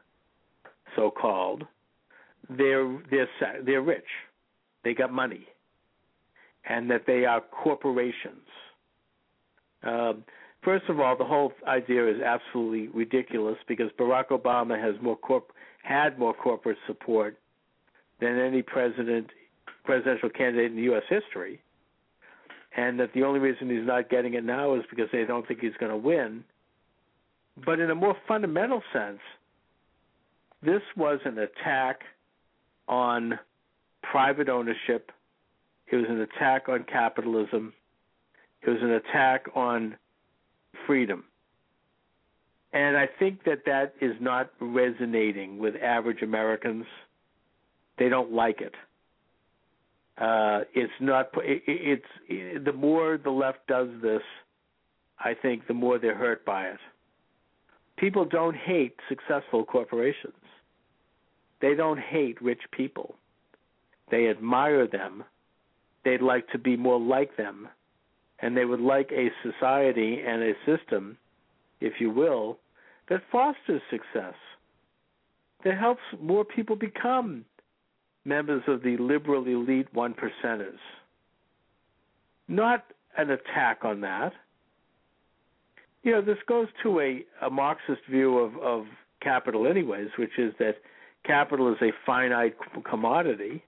[0.97, 1.65] so called,
[2.51, 3.29] they're they're
[3.65, 4.05] they're rich,
[4.85, 5.47] they got money,
[6.69, 8.45] and that they are corporations.
[9.83, 10.25] Um,
[10.63, 15.53] first of all, the whole idea is absolutely ridiculous because Barack Obama has more corp
[15.83, 17.39] had more corporate support
[18.21, 19.29] than any president
[19.85, 21.05] presidential candidate in U.S.
[21.09, 21.61] history
[22.77, 25.61] and that the only reason he's not getting it now is because they don't think
[25.61, 26.45] he's going to win.
[27.65, 29.21] But in a more fundamental sense,
[30.63, 32.03] this was an attack
[32.87, 33.39] on
[34.03, 35.11] private ownership.
[35.91, 37.73] It was an attack on capitalism.
[38.63, 39.97] It was an attack on
[40.87, 41.25] freedom.
[42.73, 46.85] And I think that that is not resonating with average Americans.
[47.99, 48.75] They don't like it.
[50.19, 51.31] Uh, it's not.
[51.39, 54.23] It, it's it, the more the left does this,
[55.19, 56.79] I think the more they're hurt by it.
[57.97, 60.35] People don't hate successful corporations.
[61.61, 63.15] They don't hate rich people.
[64.11, 65.25] They admire them.
[66.05, 67.69] They'd like to be more like them,
[68.43, 71.17] and they would like a society and a system,
[71.81, 72.59] if you will,
[73.09, 74.35] that fosters success,
[75.65, 77.45] that helps more people become
[78.25, 80.79] members of the liberal elite one percenters.
[82.49, 82.85] Not
[83.17, 84.33] an attack on that.
[86.03, 88.87] You know, this goes to a, a Marxist view of, of
[89.21, 90.77] capital, anyways, which is that
[91.25, 92.57] capital is a finite
[92.89, 93.63] commodity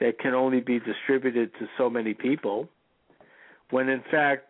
[0.00, 2.68] that can only be distributed to so many people,
[3.70, 4.46] when in fact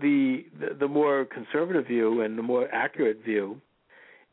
[0.00, 3.60] the, the the more conservative view and the more accurate view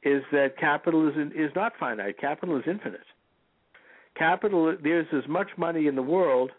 [0.03, 2.17] is that capital is is not finite.
[2.19, 3.01] Capital is infinite
[4.17, 6.51] capital there's as much money in the world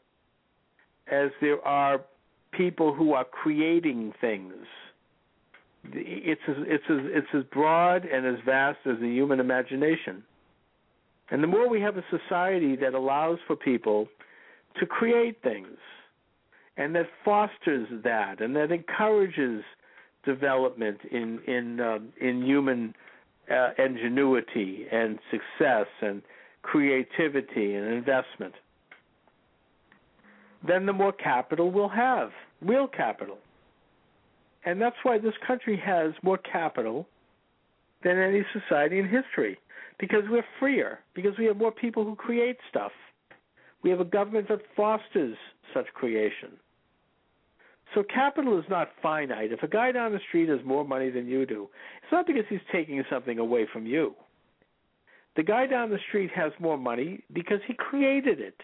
[1.11, 2.01] as there are
[2.53, 4.55] people who are creating things.
[5.93, 10.23] It's as, it's as, it's as broad and as vast as the human imagination.
[11.31, 14.09] And the more we have a society that allows for people
[14.81, 15.79] to create things
[16.77, 19.63] and that fosters that and that encourages
[20.25, 22.95] development in in um, in human
[23.51, 26.23] uh, ingenuity and success and
[26.63, 28.55] creativity and investment,
[30.67, 32.31] then the more capital we'll have,
[32.61, 33.39] real capital.
[34.65, 37.07] And that's why this country has more capital
[38.03, 39.59] than any society in history
[39.99, 42.93] because we're freer, because we have more people who create stuff.
[43.83, 45.37] We have a government that fosters
[45.73, 46.51] such creation.
[47.95, 49.53] So capital is not finite.
[49.53, 51.69] If a guy down the street has more money than you do,
[52.03, 54.15] it's not because he's taking something away from you.
[55.37, 58.61] The guy down the street has more money because he created it.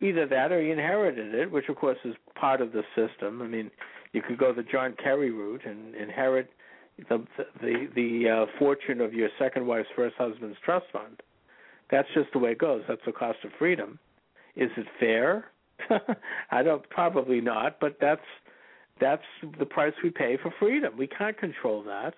[0.00, 3.40] Either that or he inherited it, which of course is part of the system.
[3.40, 3.70] I mean,
[4.12, 6.50] you could go the John Kerry route and inherit
[7.08, 7.24] the
[7.60, 11.20] the the uh, fortune of your second wife's first husband's trust fund.
[11.90, 12.82] That's just the way it goes.
[12.88, 13.98] That's the cost of freedom.
[14.56, 15.46] Is it fair?
[16.50, 18.20] I don't probably not, but that's
[19.00, 19.22] that's
[19.58, 20.96] the price we pay for freedom.
[20.96, 22.14] We can't control that.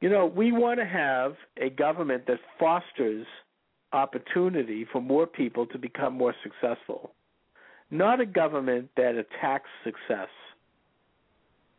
[0.00, 3.26] You know, we want to have a government that fosters
[3.92, 7.12] opportunity for more people to become more successful,
[7.90, 10.28] not a government that attacks success.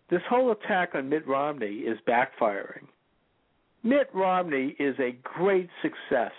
[0.09, 2.87] This whole attack on Mitt Romney is backfiring.
[3.83, 6.31] Mitt Romney is a great success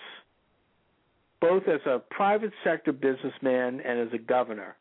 [1.47, 4.75] both as a private sector businessman and as a governor.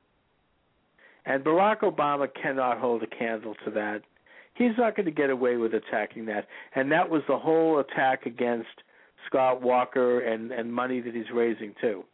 [1.27, 4.03] And Barack Obama cannot hold a candle to that.
[4.55, 6.47] He's not going to get away with attacking that.
[6.74, 8.69] And that was the whole attack against
[9.27, 12.05] Scott Walker and, and money that he's raising, too.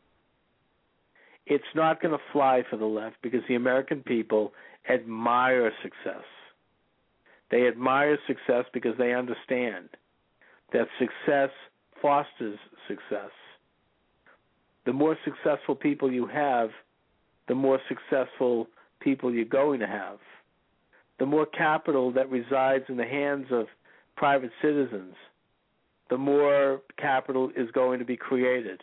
[1.47, 4.52] It's not going to fly for the left because the American people
[4.89, 6.24] admire success.
[7.51, 9.90] They admire success because they understand
[10.72, 11.51] that success
[12.01, 12.59] fosters
[12.89, 13.31] success
[14.86, 16.70] the more successful people you have,
[17.48, 18.66] the more successful
[19.01, 20.19] people you're going to have.
[21.19, 23.66] The more capital that resides in the hands of
[24.16, 25.15] private citizens,
[26.09, 28.82] the more capital is going to be created.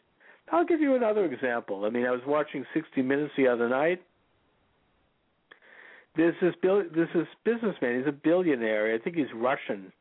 [0.52, 1.86] I'll give you another example.
[1.86, 4.02] I mean, I was watching 60 Minutes the other night.
[6.16, 6.56] There's this
[6.96, 8.00] this is businessman.
[8.00, 8.94] He's a billionaire.
[8.94, 9.92] I think he's Russian,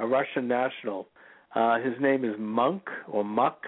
[0.00, 1.06] a Russian national.
[1.54, 3.62] Uh, his name is Monk or Muck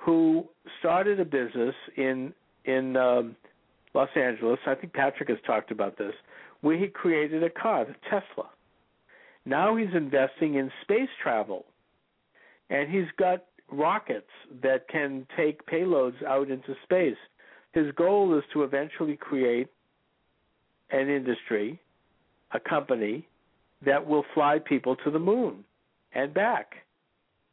[0.00, 0.48] who
[0.78, 2.32] started a business in
[2.64, 3.36] in um,
[3.94, 4.58] Los Angeles.
[4.66, 6.14] I think Patrick has talked about this,
[6.60, 8.48] where he created a car, the Tesla.
[9.44, 11.64] Now he's investing in space travel,
[12.68, 14.30] and he's got rockets
[14.62, 17.16] that can take payloads out into space.
[17.72, 19.68] His goal is to eventually create
[20.90, 21.80] an industry,
[22.52, 23.26] a company
[23.84, 25.64] that will fly people to the moon
[26.12, 26.74] and back.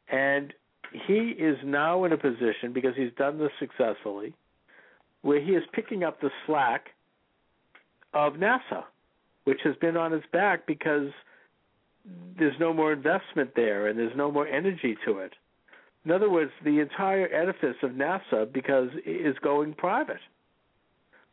[0.10, 0.54] And
[0.92, 4.34] he is now in a position because he's done this successfully
[5.22, 6.88] where he is picking up the slack
[8.14, 8.84] of NASA,
[9.44, 11.10] which has been on its back because
[12.38, 15.34] there's no more investment there and there's no more energy to it.
[16.06, 20.22] In other words, the entire edifice of NASA because is going private.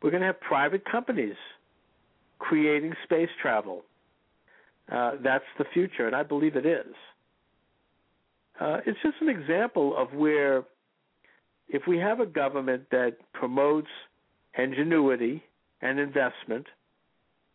[0.01, 1.35] We're going to have private companies
[2.39, 3.83] creating space travel.
[4.91, 6.93] Uh, that's the future, and I believe it is.
[8.59, 10.63] Uh, it's just an example of where,
[11.67, 13.89] if we have a government that promotes
[14.57, 15.43] ingenuity
[15.81, 16.65] and investment,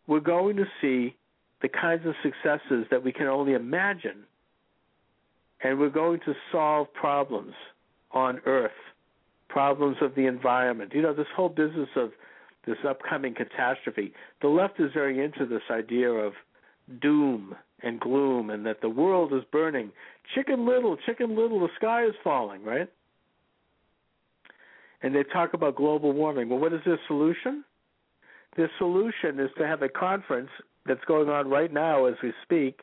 [0.07, 1.15] we're going to see
[1.61, 4.23] the kinds of successes that we can only imagine.
[5.63, 7.53] And we're going to solve problems
[8.11, 8.71] on Earth,
[9.47, 10.91] problems of the environment.
[10.93, 12.11] You know, this whole business of
[12.65, 16.33] this upcoming catastrophe, the left is very into this idea of
[17.01, 19.91] doom and gloom and that the world is burning.
[20.35, 22.89] Chicken little, chicken little, the sky is falling, right?
[25.01, 26.49] And they talk about global warming.
[26.49, 27.63] Well, what is their solution?
[28.55, 30.49] Their solution is to have a conference
[30.85, 32.81] that's going on right now as we speak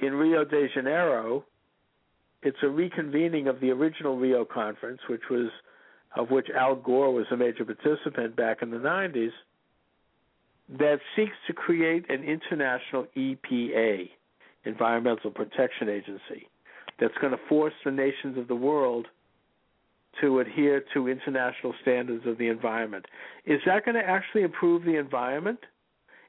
[0.00, 1.44] in Rio de Janeiro.
[2.42, 5.48] It's a reconvening of the original Rio conference, which was
[6.14, 9.30] of which Al Gore was a major participant back in the 90s
[10.78, 14.08] that seeks to create an international EPA,
[14.64, 16.48] Environmental Protection Agency,
[16.98, 19.06] that's going to force the nations of the world
[20.20, 23.06] to adhere to international standards of the environment.
[23.46, 25.58] Is that going to actually improve the environment?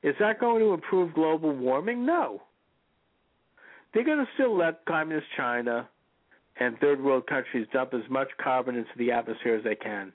[0.03, 2.05] Is that going to improve global warming?
[2.05, 2.41] No.
[3.93, 5.87] They're going to still let communist China
[6.59, 10.11] and third world countries dump as much carbon into the atmosphere as they can.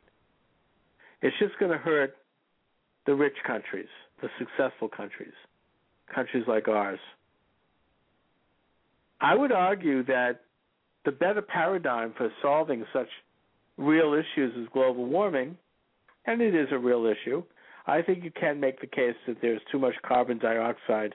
[1.23, 2.17] It's just going to hurt
[3.07, 3.89] the rich countries,
[4.21, 5.33] the successful countries,
[6.13, 6.99] countries like ours.
[9.21, 10.41] I would argue that
[11.05, 13.09] the better paradigm for solving such
[13.77, 15.57] real issues as global warming,
[16.27, 17.43] and it is a real issue,
[17.87, 21.15] I think you can make the case that there's too much carbon dioxide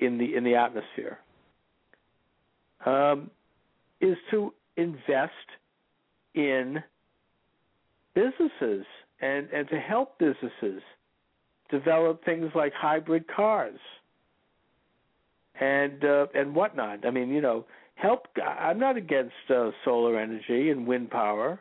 [0.00, 1.18] in the in the atmosphere.
[2.84, 3.30] Um,
[4.00, 5.32] is to invest
[6.34, 6.82] in
[8.14, 8.84] businesses
[9.20, 10.82] and and to help businesses
[11.70, 13.78] develop things like hybrid cars
[15.60, 17.06] and uh, and whatnot.
[17.06, 17.64] I mean, you know,
[17.94, 18.26] help.
[18.42, 21.60] I'm not against uh, solar energy and wind power.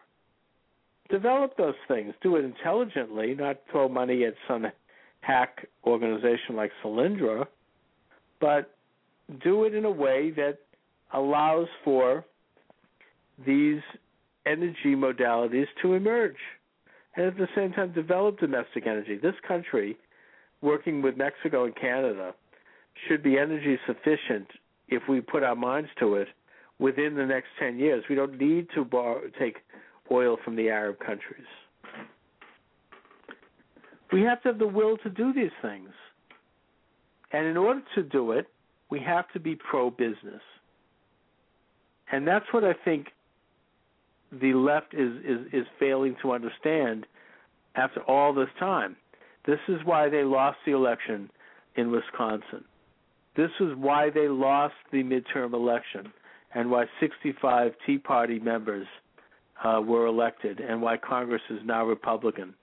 [1.09, 2.13] Develop those things.
[2.21, 4.67] Do it intelligently, not throw money at some
[5.21, 7.47] hack organization like Solyndra,
[8.41, 8.75] but
[9.43, 10.59] do it in a way that
[11.13, 12.25] allows for
[13.45, 13.81] these
[14.45, 16.35] energy modalities to emerge
[17.17, 19.17] and at the same time develop domestic energy.
[19.17, 19.97] This country,
[20.61, 22.33] working with Mexico and Canada,
[23.07, 24.47] should be energy sufficient
[24.87, 26.27] if we put our minds to it
[26.79, 28.03] within the next 10 years.
[28.07, 29.57] We don't need to borrow, take
[30.11, 31.47] oil from the Arab countries.
[34.13, 35.89] We have to have the will to do these things.
[37.33, 38.47] And in order to do it,
[38.89, 40.41] we have to be pro business.
[42.11, 43.07] And that's what I think
[44.31, 47.05] the left is, is, is failing to understand
[47.75, 48.95] after all this time.
[49.45, 51.29] This is why they lost the election
[51.75, 52.65] in Wisconsin.
[53.35, 56.11] This is why they lost the midterm election
[56.53, 58.87] and why 65 Tea Party members
[59.63, 62.53] uh, were elected and why Congress is now Republican.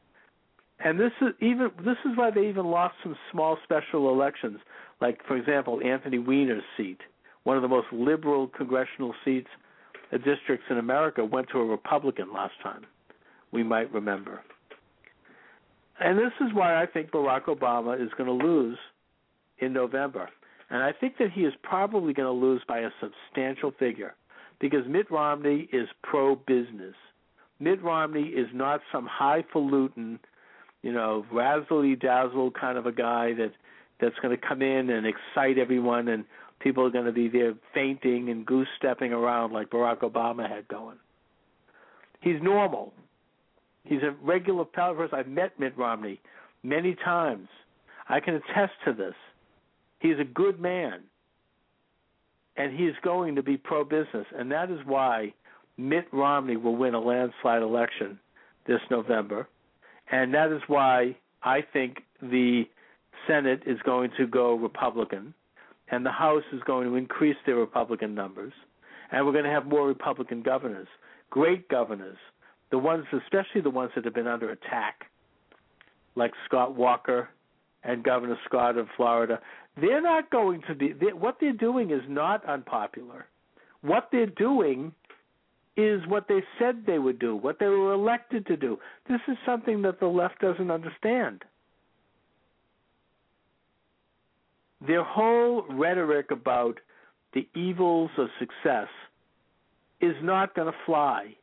[0.81, 4.59] And this is even this is why they even lost some small special elections,
[5.01, 6.99] like for example Anthony Weiner's seat,
[7.45, 9.49] one of the most liberal congressional seats
[10.19, 12.86] districts in America, went to a Republican last time.
[13.53, 14.41] We might remember.
[16.01, 18.78] And this is why I think Barack Obama is going to lose
[19.59, 20.28] in November.
[20.70, 24.15] And I think that he is probably going to lose by a substantial figure
[24.61, 26.95] because Mitt Romney is pro business.
[27.61, 30.19] Mitt Romney is not some highfalutin,
[30.82, 33.53] you know, razzly dazzle kind of a guy that
[34.01, 36.24] that's going to come in and excite everyone and
[36.65, 40.66] people are going to be there fainting and goose stepping around like Barack Obama had
[40.66, 40.97] going.
[42.20, 42.95] He's normal.
[43.85, 45.11] He's a regular person.
[45.12, 46.20] I've met Mitt Romney
[46.62, 47.49] many times.
[48.09, 49.15] I can attest to this.
[50.01, 51.01] He's a good man.
[52.57, 54.27] And he's going to be pro business.
[54.35, 55.35] And that is why
[55.77, 58.19] Mitt Romney will win a landslide election
[58.66, 59.49] this November.
[60.11, 62.65] And that is why I think the
[63.27, 65.35] Senate is going to go Republican
[65.90, 68.52] and the House is going to increase their Republican numbers.
[69.11, 70.89] And we're going to have more Republican governors,
[71.31, 72.16] great governors,
[72.70, 75.05] the ones, especially the ones that have been under attack,
[76.16, 77.28] like Scott Walker
[77.85, 79.40] and Governor Scott of Florida.
[79.81, 80.93] They're not going to be.
[80.93, 83.27] They, what they're doing is not unpopular.
[83.82, 84.93] What they're doing
[85.77, 88.78] is what they said they would do, what they were elected to do.
[89.09, 91.44] This is something that the left doesn't understand.
[94.86, 96.78] Their whole rhetoric about
[97.32, 98.89] the evils of success
[100.01, 101.35] is not going to fly.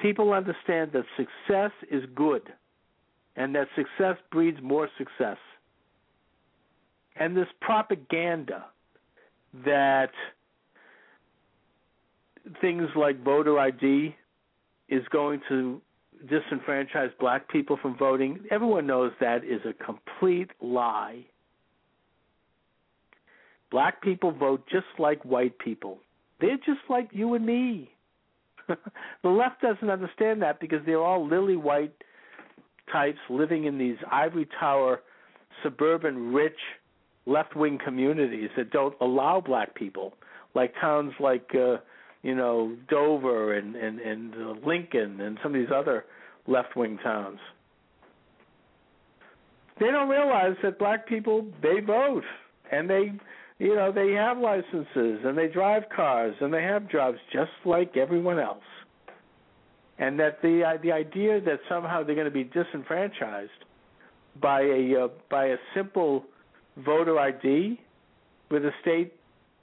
[0.00, 2.42] People understand that success is good
[3.36, 5.38] and that success breeds more success
[7.16, 8.66] and this propaganda
[9.64, 10.10] that
[12.60, 14.14] things like voter ID
[14.88, 15.80] is going to
[16.26, 21.24] disenfranchise black people from voting, everyone knows that is a complete lie.
[23.74, 25.98] Black people vote just like white people.
[26.40, 27.90] They're just like you and me.
[28.68, 31.92] the left doesn't understand that because they're all lily white
[32.92, 35.00] types living in these ivory tower
[35.64, 36.56] suburban rich
[37.26, 40.14] left wing communities that don't allow black people,
[40.54, 41.78] like towns like uh,
[42.22, 46.04] you know Dover and and and uh, Lincoln and some of these other
[46.46, 47.40] left wing towns.
[49.80, 52.22] They don't realize that black people they vote
[52.70, 53.14] and they
[53.58, 57.96] you know they have licenses and they drive cars and they have jobs just like
[57.96, 58.62] everyone else.
[59.98, 63.50] And that the uh, the idea that somehow they're going to be disenfranchised
[64.40, 66.24] by a uh, by a simple
[66.84, 67.80] voter ID,
[68.48, 69.14] where the state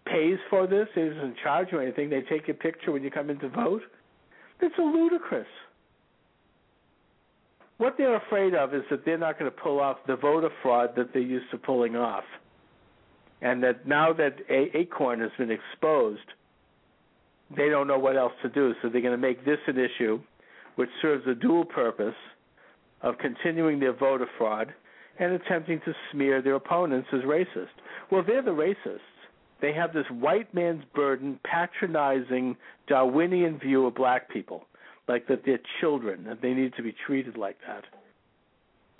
[0.05, 2.09] pays for this, it doesn't charge you anything.
[2.09, 3.81] They take your picture when you come in to vote.
[4.61, 5.47] It's a ludicrous.
[7.77, 10.91] What they're afraid of is that they're not going to pull off the voter fraud
[10.95, 12.23] that they're used to pulling off.
[13.41, 16.19] And that now that Acorn has been exposed,
[17.55, 18.73] they don't know what else to do.
[18.81, 20.21] So they're going to make this an issue
[20.75, 22.15] which serves a dual purpose
[23.01, 24.73] of continuing their voter fraud
[25.19, 27.67] and attempting to smear their opponents as racist.
[28.11, 28.99] Well, they're the racists.
[29.61, 32.57] They have this white man's burden, patronizing
[32.87, 34.65] Darwinian view of black people,
[35.07, 37.83] like that they're children and they need to be treated like that.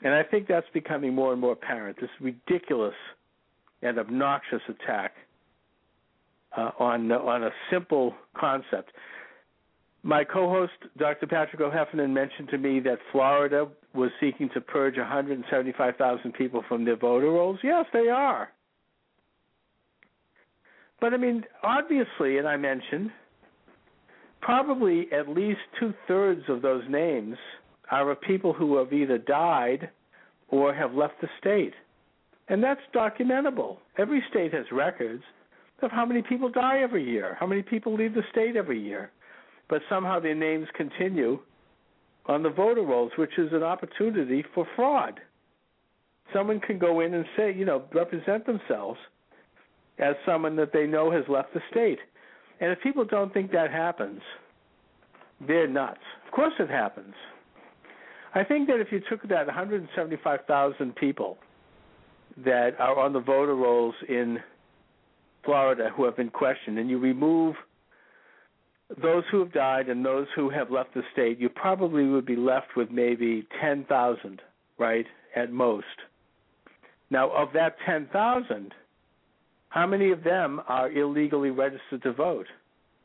[0.04, 2.00] And I think that's becoming more and more apparent.
[2.00, 2.96] This ridiculous
[3.82, 5.14] and obnoxious attack
[6.58, 8.92] uh, on on a simple concept.
[10.04, 11.28] My co-host, Dr.
[11.28, 16.96] Patrick O'Heffernan, mentioned to me that Florida was seeking to purge 175,000 people from their
[16.96, 17.60] voter rolls.
[17.64, 18.50] Yes, they are.
[21.00, 23.12] But I mean, obviously, and I mentioned,
[24.42, 27.38] probably at least two thirds of those names
[27.92, 29.90] are of people who have either died
[30.50, 31.74] or have left the state.
[32.52, 33.78] And that's documentable.
[33.98, 35.24] Every state has records
[35.82, 39.10] of how many people die every year, how many people leave the state every year.
[39.70, 41.40] But somehow their names continue
[42.26, 45.22] on the voter rolls, which is an opportunity for fraud.
[46.34, 49.00] Someone can go in and say, you know, represent themselves
[49.98, 52.00] as someone that they know has left the state.
[52.60, 54.22] And if people don't think that happens,
[55.48, 56.02] they're nuts.
[56.26, 57.14] Of course it happens.
[58.36, 61.38] I think that if you took that 175,000 people
[62.38, 64.40] that are on the voter rolls in
[65.44, 67.56] Florida who have been questioned and you remove
[69.02, 72.36] those who have died and those who have left the state, you probably would be
[72.36, 74.42] left with maybe 10,000,
[74.78, 75.06] right,
[75.36, 75.86] at most.
[77.10, 78.74] Now, of that 10,000,
[79.70, 82.48] how many of them are illegally registered to vote?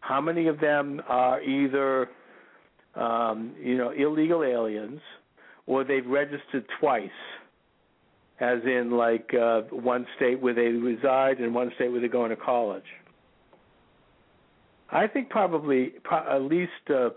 [0.00, 2.08] How many of them are either
[2.96, 5.00] um, you know, illegal aliens,
[5.66, 7.10] or they've registered twice,
[8.40, 12.30] as in like uh, one state where they reside and one state where they're going
[12.30, 12.84] to college.
[14.90, 17.10] I think probably pro- at least uh,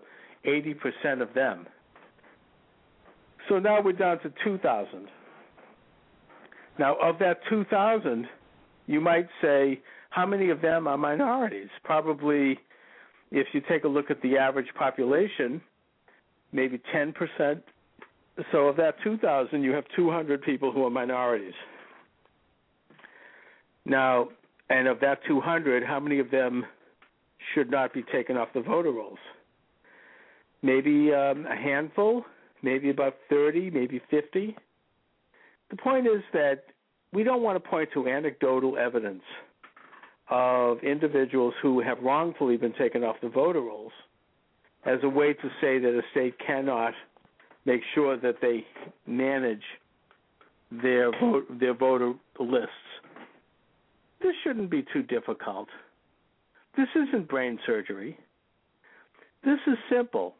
[0.46, 1.68] 80% of them.
[3.48, 5.08] So now we're down to 2,000.
[6.78, 8.28] Now, of that 2,000,
[8.88, 9.82] you might say,
[10.12, 11.68] how many of them are minorities?
[11.84, 12.58] Probably,
[13.32, 15.62] if you take a look at the average population,
[16.52, 17.62] maybe 10%.
[18.52, 21.54] So of that 2,000, you have 200 people who are minorities.
[23.86, 24.30] Now,
[24.70, 26.66] and of that 200, how many of them
[27.54, 29.20] should not be taken off the voter rolls?
[30.62, 32.26] Maybe um, a handful,
[32.62, 34.56] maybe about 30, maybe 50.
[35.70, 36.66] The point is that
[37.14, 39.24] we don't want to point to anecdotal evidence
[40.30, 43.92] of individuals who have wrongfully been taken off the voter rolls
[44.86, 46.94] as a way to say that a state cannot
[47.66, 48.66] make sure that they
[49.06, 49.64] manage
[50.72, 52.70] their vote, their voter lists.
[54.22, 55.68] This shouldn't be too difficult.
[56.78, 58.18] This isn't brain surgery.
[59.44, 60.36] This is simple.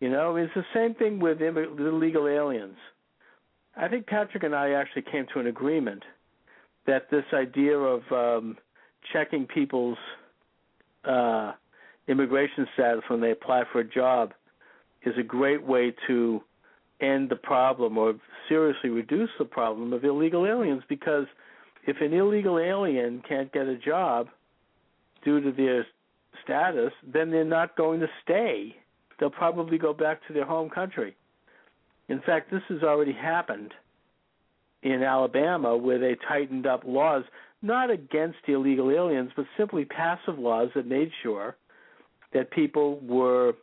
[0.00, 2.76] You know, it's the same thing with illegal aliens.
[3.76, 6.02] I think Patrick and I actually came to an agreement
[6.86, 8.56] that this idea of um,
[9.12, 9.98] checking people's
[11.04, 11.52] uh,
[12.06, 14.32] immigration status when they apply for a job
[15.04, 16.42] is a great way to
[17.00, 18.14] end the problem or
[18.48, 21.26] seriously reduce the problem of illegal aliens because
[21.86, 24.28] if an illegal alien can't get a job
[25.24, 25.86] due to their
[26.42, 28.76] status, then they're not going to stay.
[29.18, 31.16] They'll probably go back to their home country.
[32.08, 33.72] In fact, this has already happened
[34.82, 37.24] in Alabama where they tightened up laws
[37.62, 41.56] not against illegal aliens, but simply passive laws that made sure
[42.34, 43.54] that people were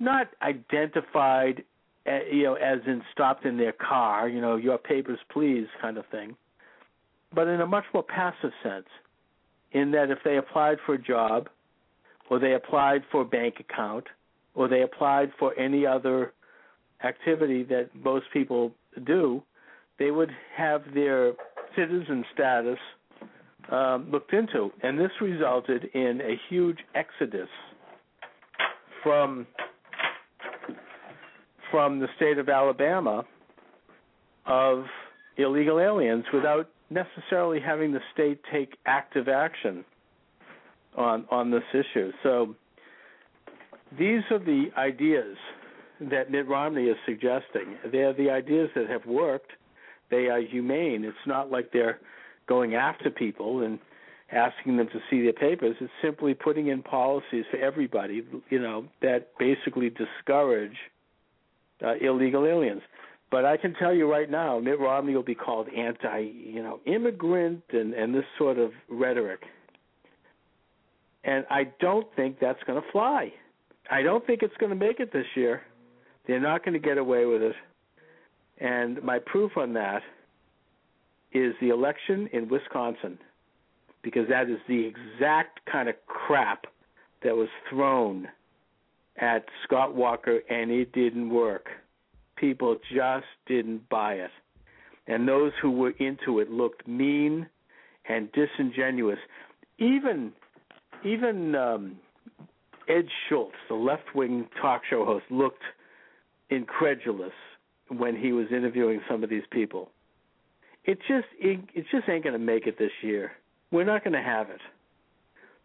[0.00, 1.62] not identified,
[2.06, 5.98] uh, you know, as in stopped in their car, you know, your papers please kind
[5.98, 6.34] of thing,
[7.34, 8.86] but in a much more passive sense,
[9.72, 11.48] in that if they applied for a job,
[12.28, 14.06] or they applied for a bank account,
[14.54, 16.32] or they applied for any other
[17.04, 18.72] activity that most people
[19.06, 19.42] do,
[19.98, 21.32] they would have their
[21.76, 22.78] citizen status
[23.70, 27.48] um, looked into, and this resulted in a huge exodus
[29.02, 29.46] from
[31.70, 33.24] from the state of Alabama
[34.46, 34.84] of
[35.36, 39.84] illegal aliens without necessarily having the state take active action
[40.96, 42.12] on on this issue.
[42.22, 42.54] So
[43.96, 45.36] these are the ideas
[46.00, 47.76] that Mitt Romney is suggesting.
[47.90, 49.52] They're the ideas that have worked.
[50.10, 51.04] They are humane.
[51.04, 51.98] It's not like they're
[52.48, 53.78] going after people and
[54.32, 55.76] asking them to see their papers.
[55.80, 60.76] It's simply putting in policies for everybody, you know, that basically discourage
[61.84, 62.82] uh, illegal aliens.
[63.30, 66.80] But I can tell you right now, Mitt Romney will be called anti, you know,
[66.84, 69.40] immigrant and and this sort of rhetoric.
[71.22, 73.32] And I don't think that's going to fly.
[73.90, 75.62] I don't think it's going to make it this year.
[76.26, 77.56] They're not going to get away with it.
[78.58, 80.02] And my proof on that
[81.32, 83.18] is the election in Wisconsin,
[84.02, 86.64] because that is the exact kind of crap
[87.22, 88.28] that was thrown
[89.18, 91.66] at Scott Walker, and it didn't work.
[92.36, 94.30] People just didn't buy it.
[95.06, 97.46] And those who were into it looked mean
[98.08, 99.18] and disingenuous.
[99.78, 100.32] Even
[101.04, 101.98] even um,
[102.88, 105.62] Ed Schultz, the left-wing talk show host, looked
[106.50, 107.32] incredulous
[107.88, 109.90] when he was interviewing some of these people.
[110.84, 113.32] It just it, it just ain't going to make it this year.
[113.70, 114.60] We're not going to have it.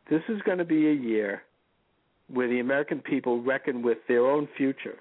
[0.10, 1.42] This is going to be a year
[2.32, 4.98] where the American people reckon with their own future.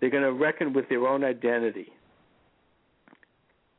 [0.00, 1.88] They're going to reckon with their own identity.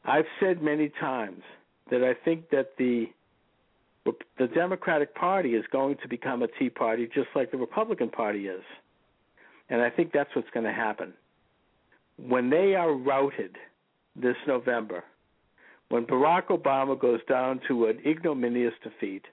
[0.04, 1.42] I've said many times
[1.90, 3.08] that I think that the
[4.38, 8.48] the Democratic Party is going to become a Tea Party just like the Republican Party
[8.48, 8.62] is.
[9.70, 11.14] And I think that's what's going to happen.
[12.18, 13.58] When they are routed
[14.16, 15.04] this November,
[15.90, 19.26] when Barack Obama goes down to an ignominious defeat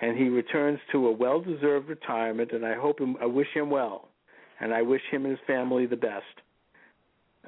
[0.00, 3.70] and he returns to a well deserved retirement, and I hope him, I wish him
[3.70, 4.08] well,
[4.60, 6.24] and I wish him and his family the best.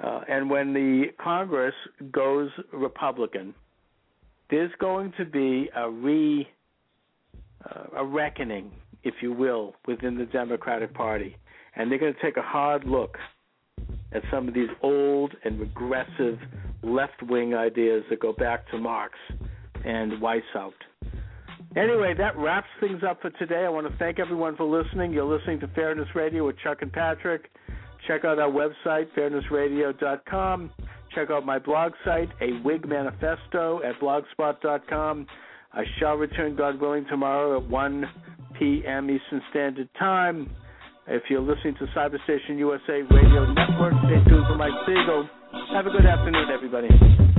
[0.02, 1.74] Uh, and when the Congress
[2.10, 3.54] goes Republican,
[4.50, 6.48] there's going to be a re
[7.64, 8.70] uh, a reckoning,
[9.04, 11.36] if you will, within the Democratic Party,
[11.76, 13.16] and they're going to take a hard look
[14.12, 16.38] at some of these old and regressive
[16.82, 19.14] left-wing ideas that go back to Marx
[19.84, 20.72] and Weishaupt.
[21.76, 23.64] Anyway, that wraps things up for today.
[23.64, 25.12] I want to thank everyone for listening.
[25.12, 27.50] You're listening to Fairness Radio with Chuck and Patrick.
[28.06, 30.70] Check out our website, fairnessradio.com.
[31.14, 35.26] Check out my blog site, A Whig Manifesto, at blogspot.com.
[35.72, 38.04] I shall return, God willing, tomorrow at 1
[38.58, 39.10] p.m.
[39.10, 40.50] Eastern Standard Time.
[41.06, 45.28] If you're listening to Cyberstation USA Radio Network, stay tuned for Mike Siegel.
[45.72, 47.31] Have a good afternoon, everybody.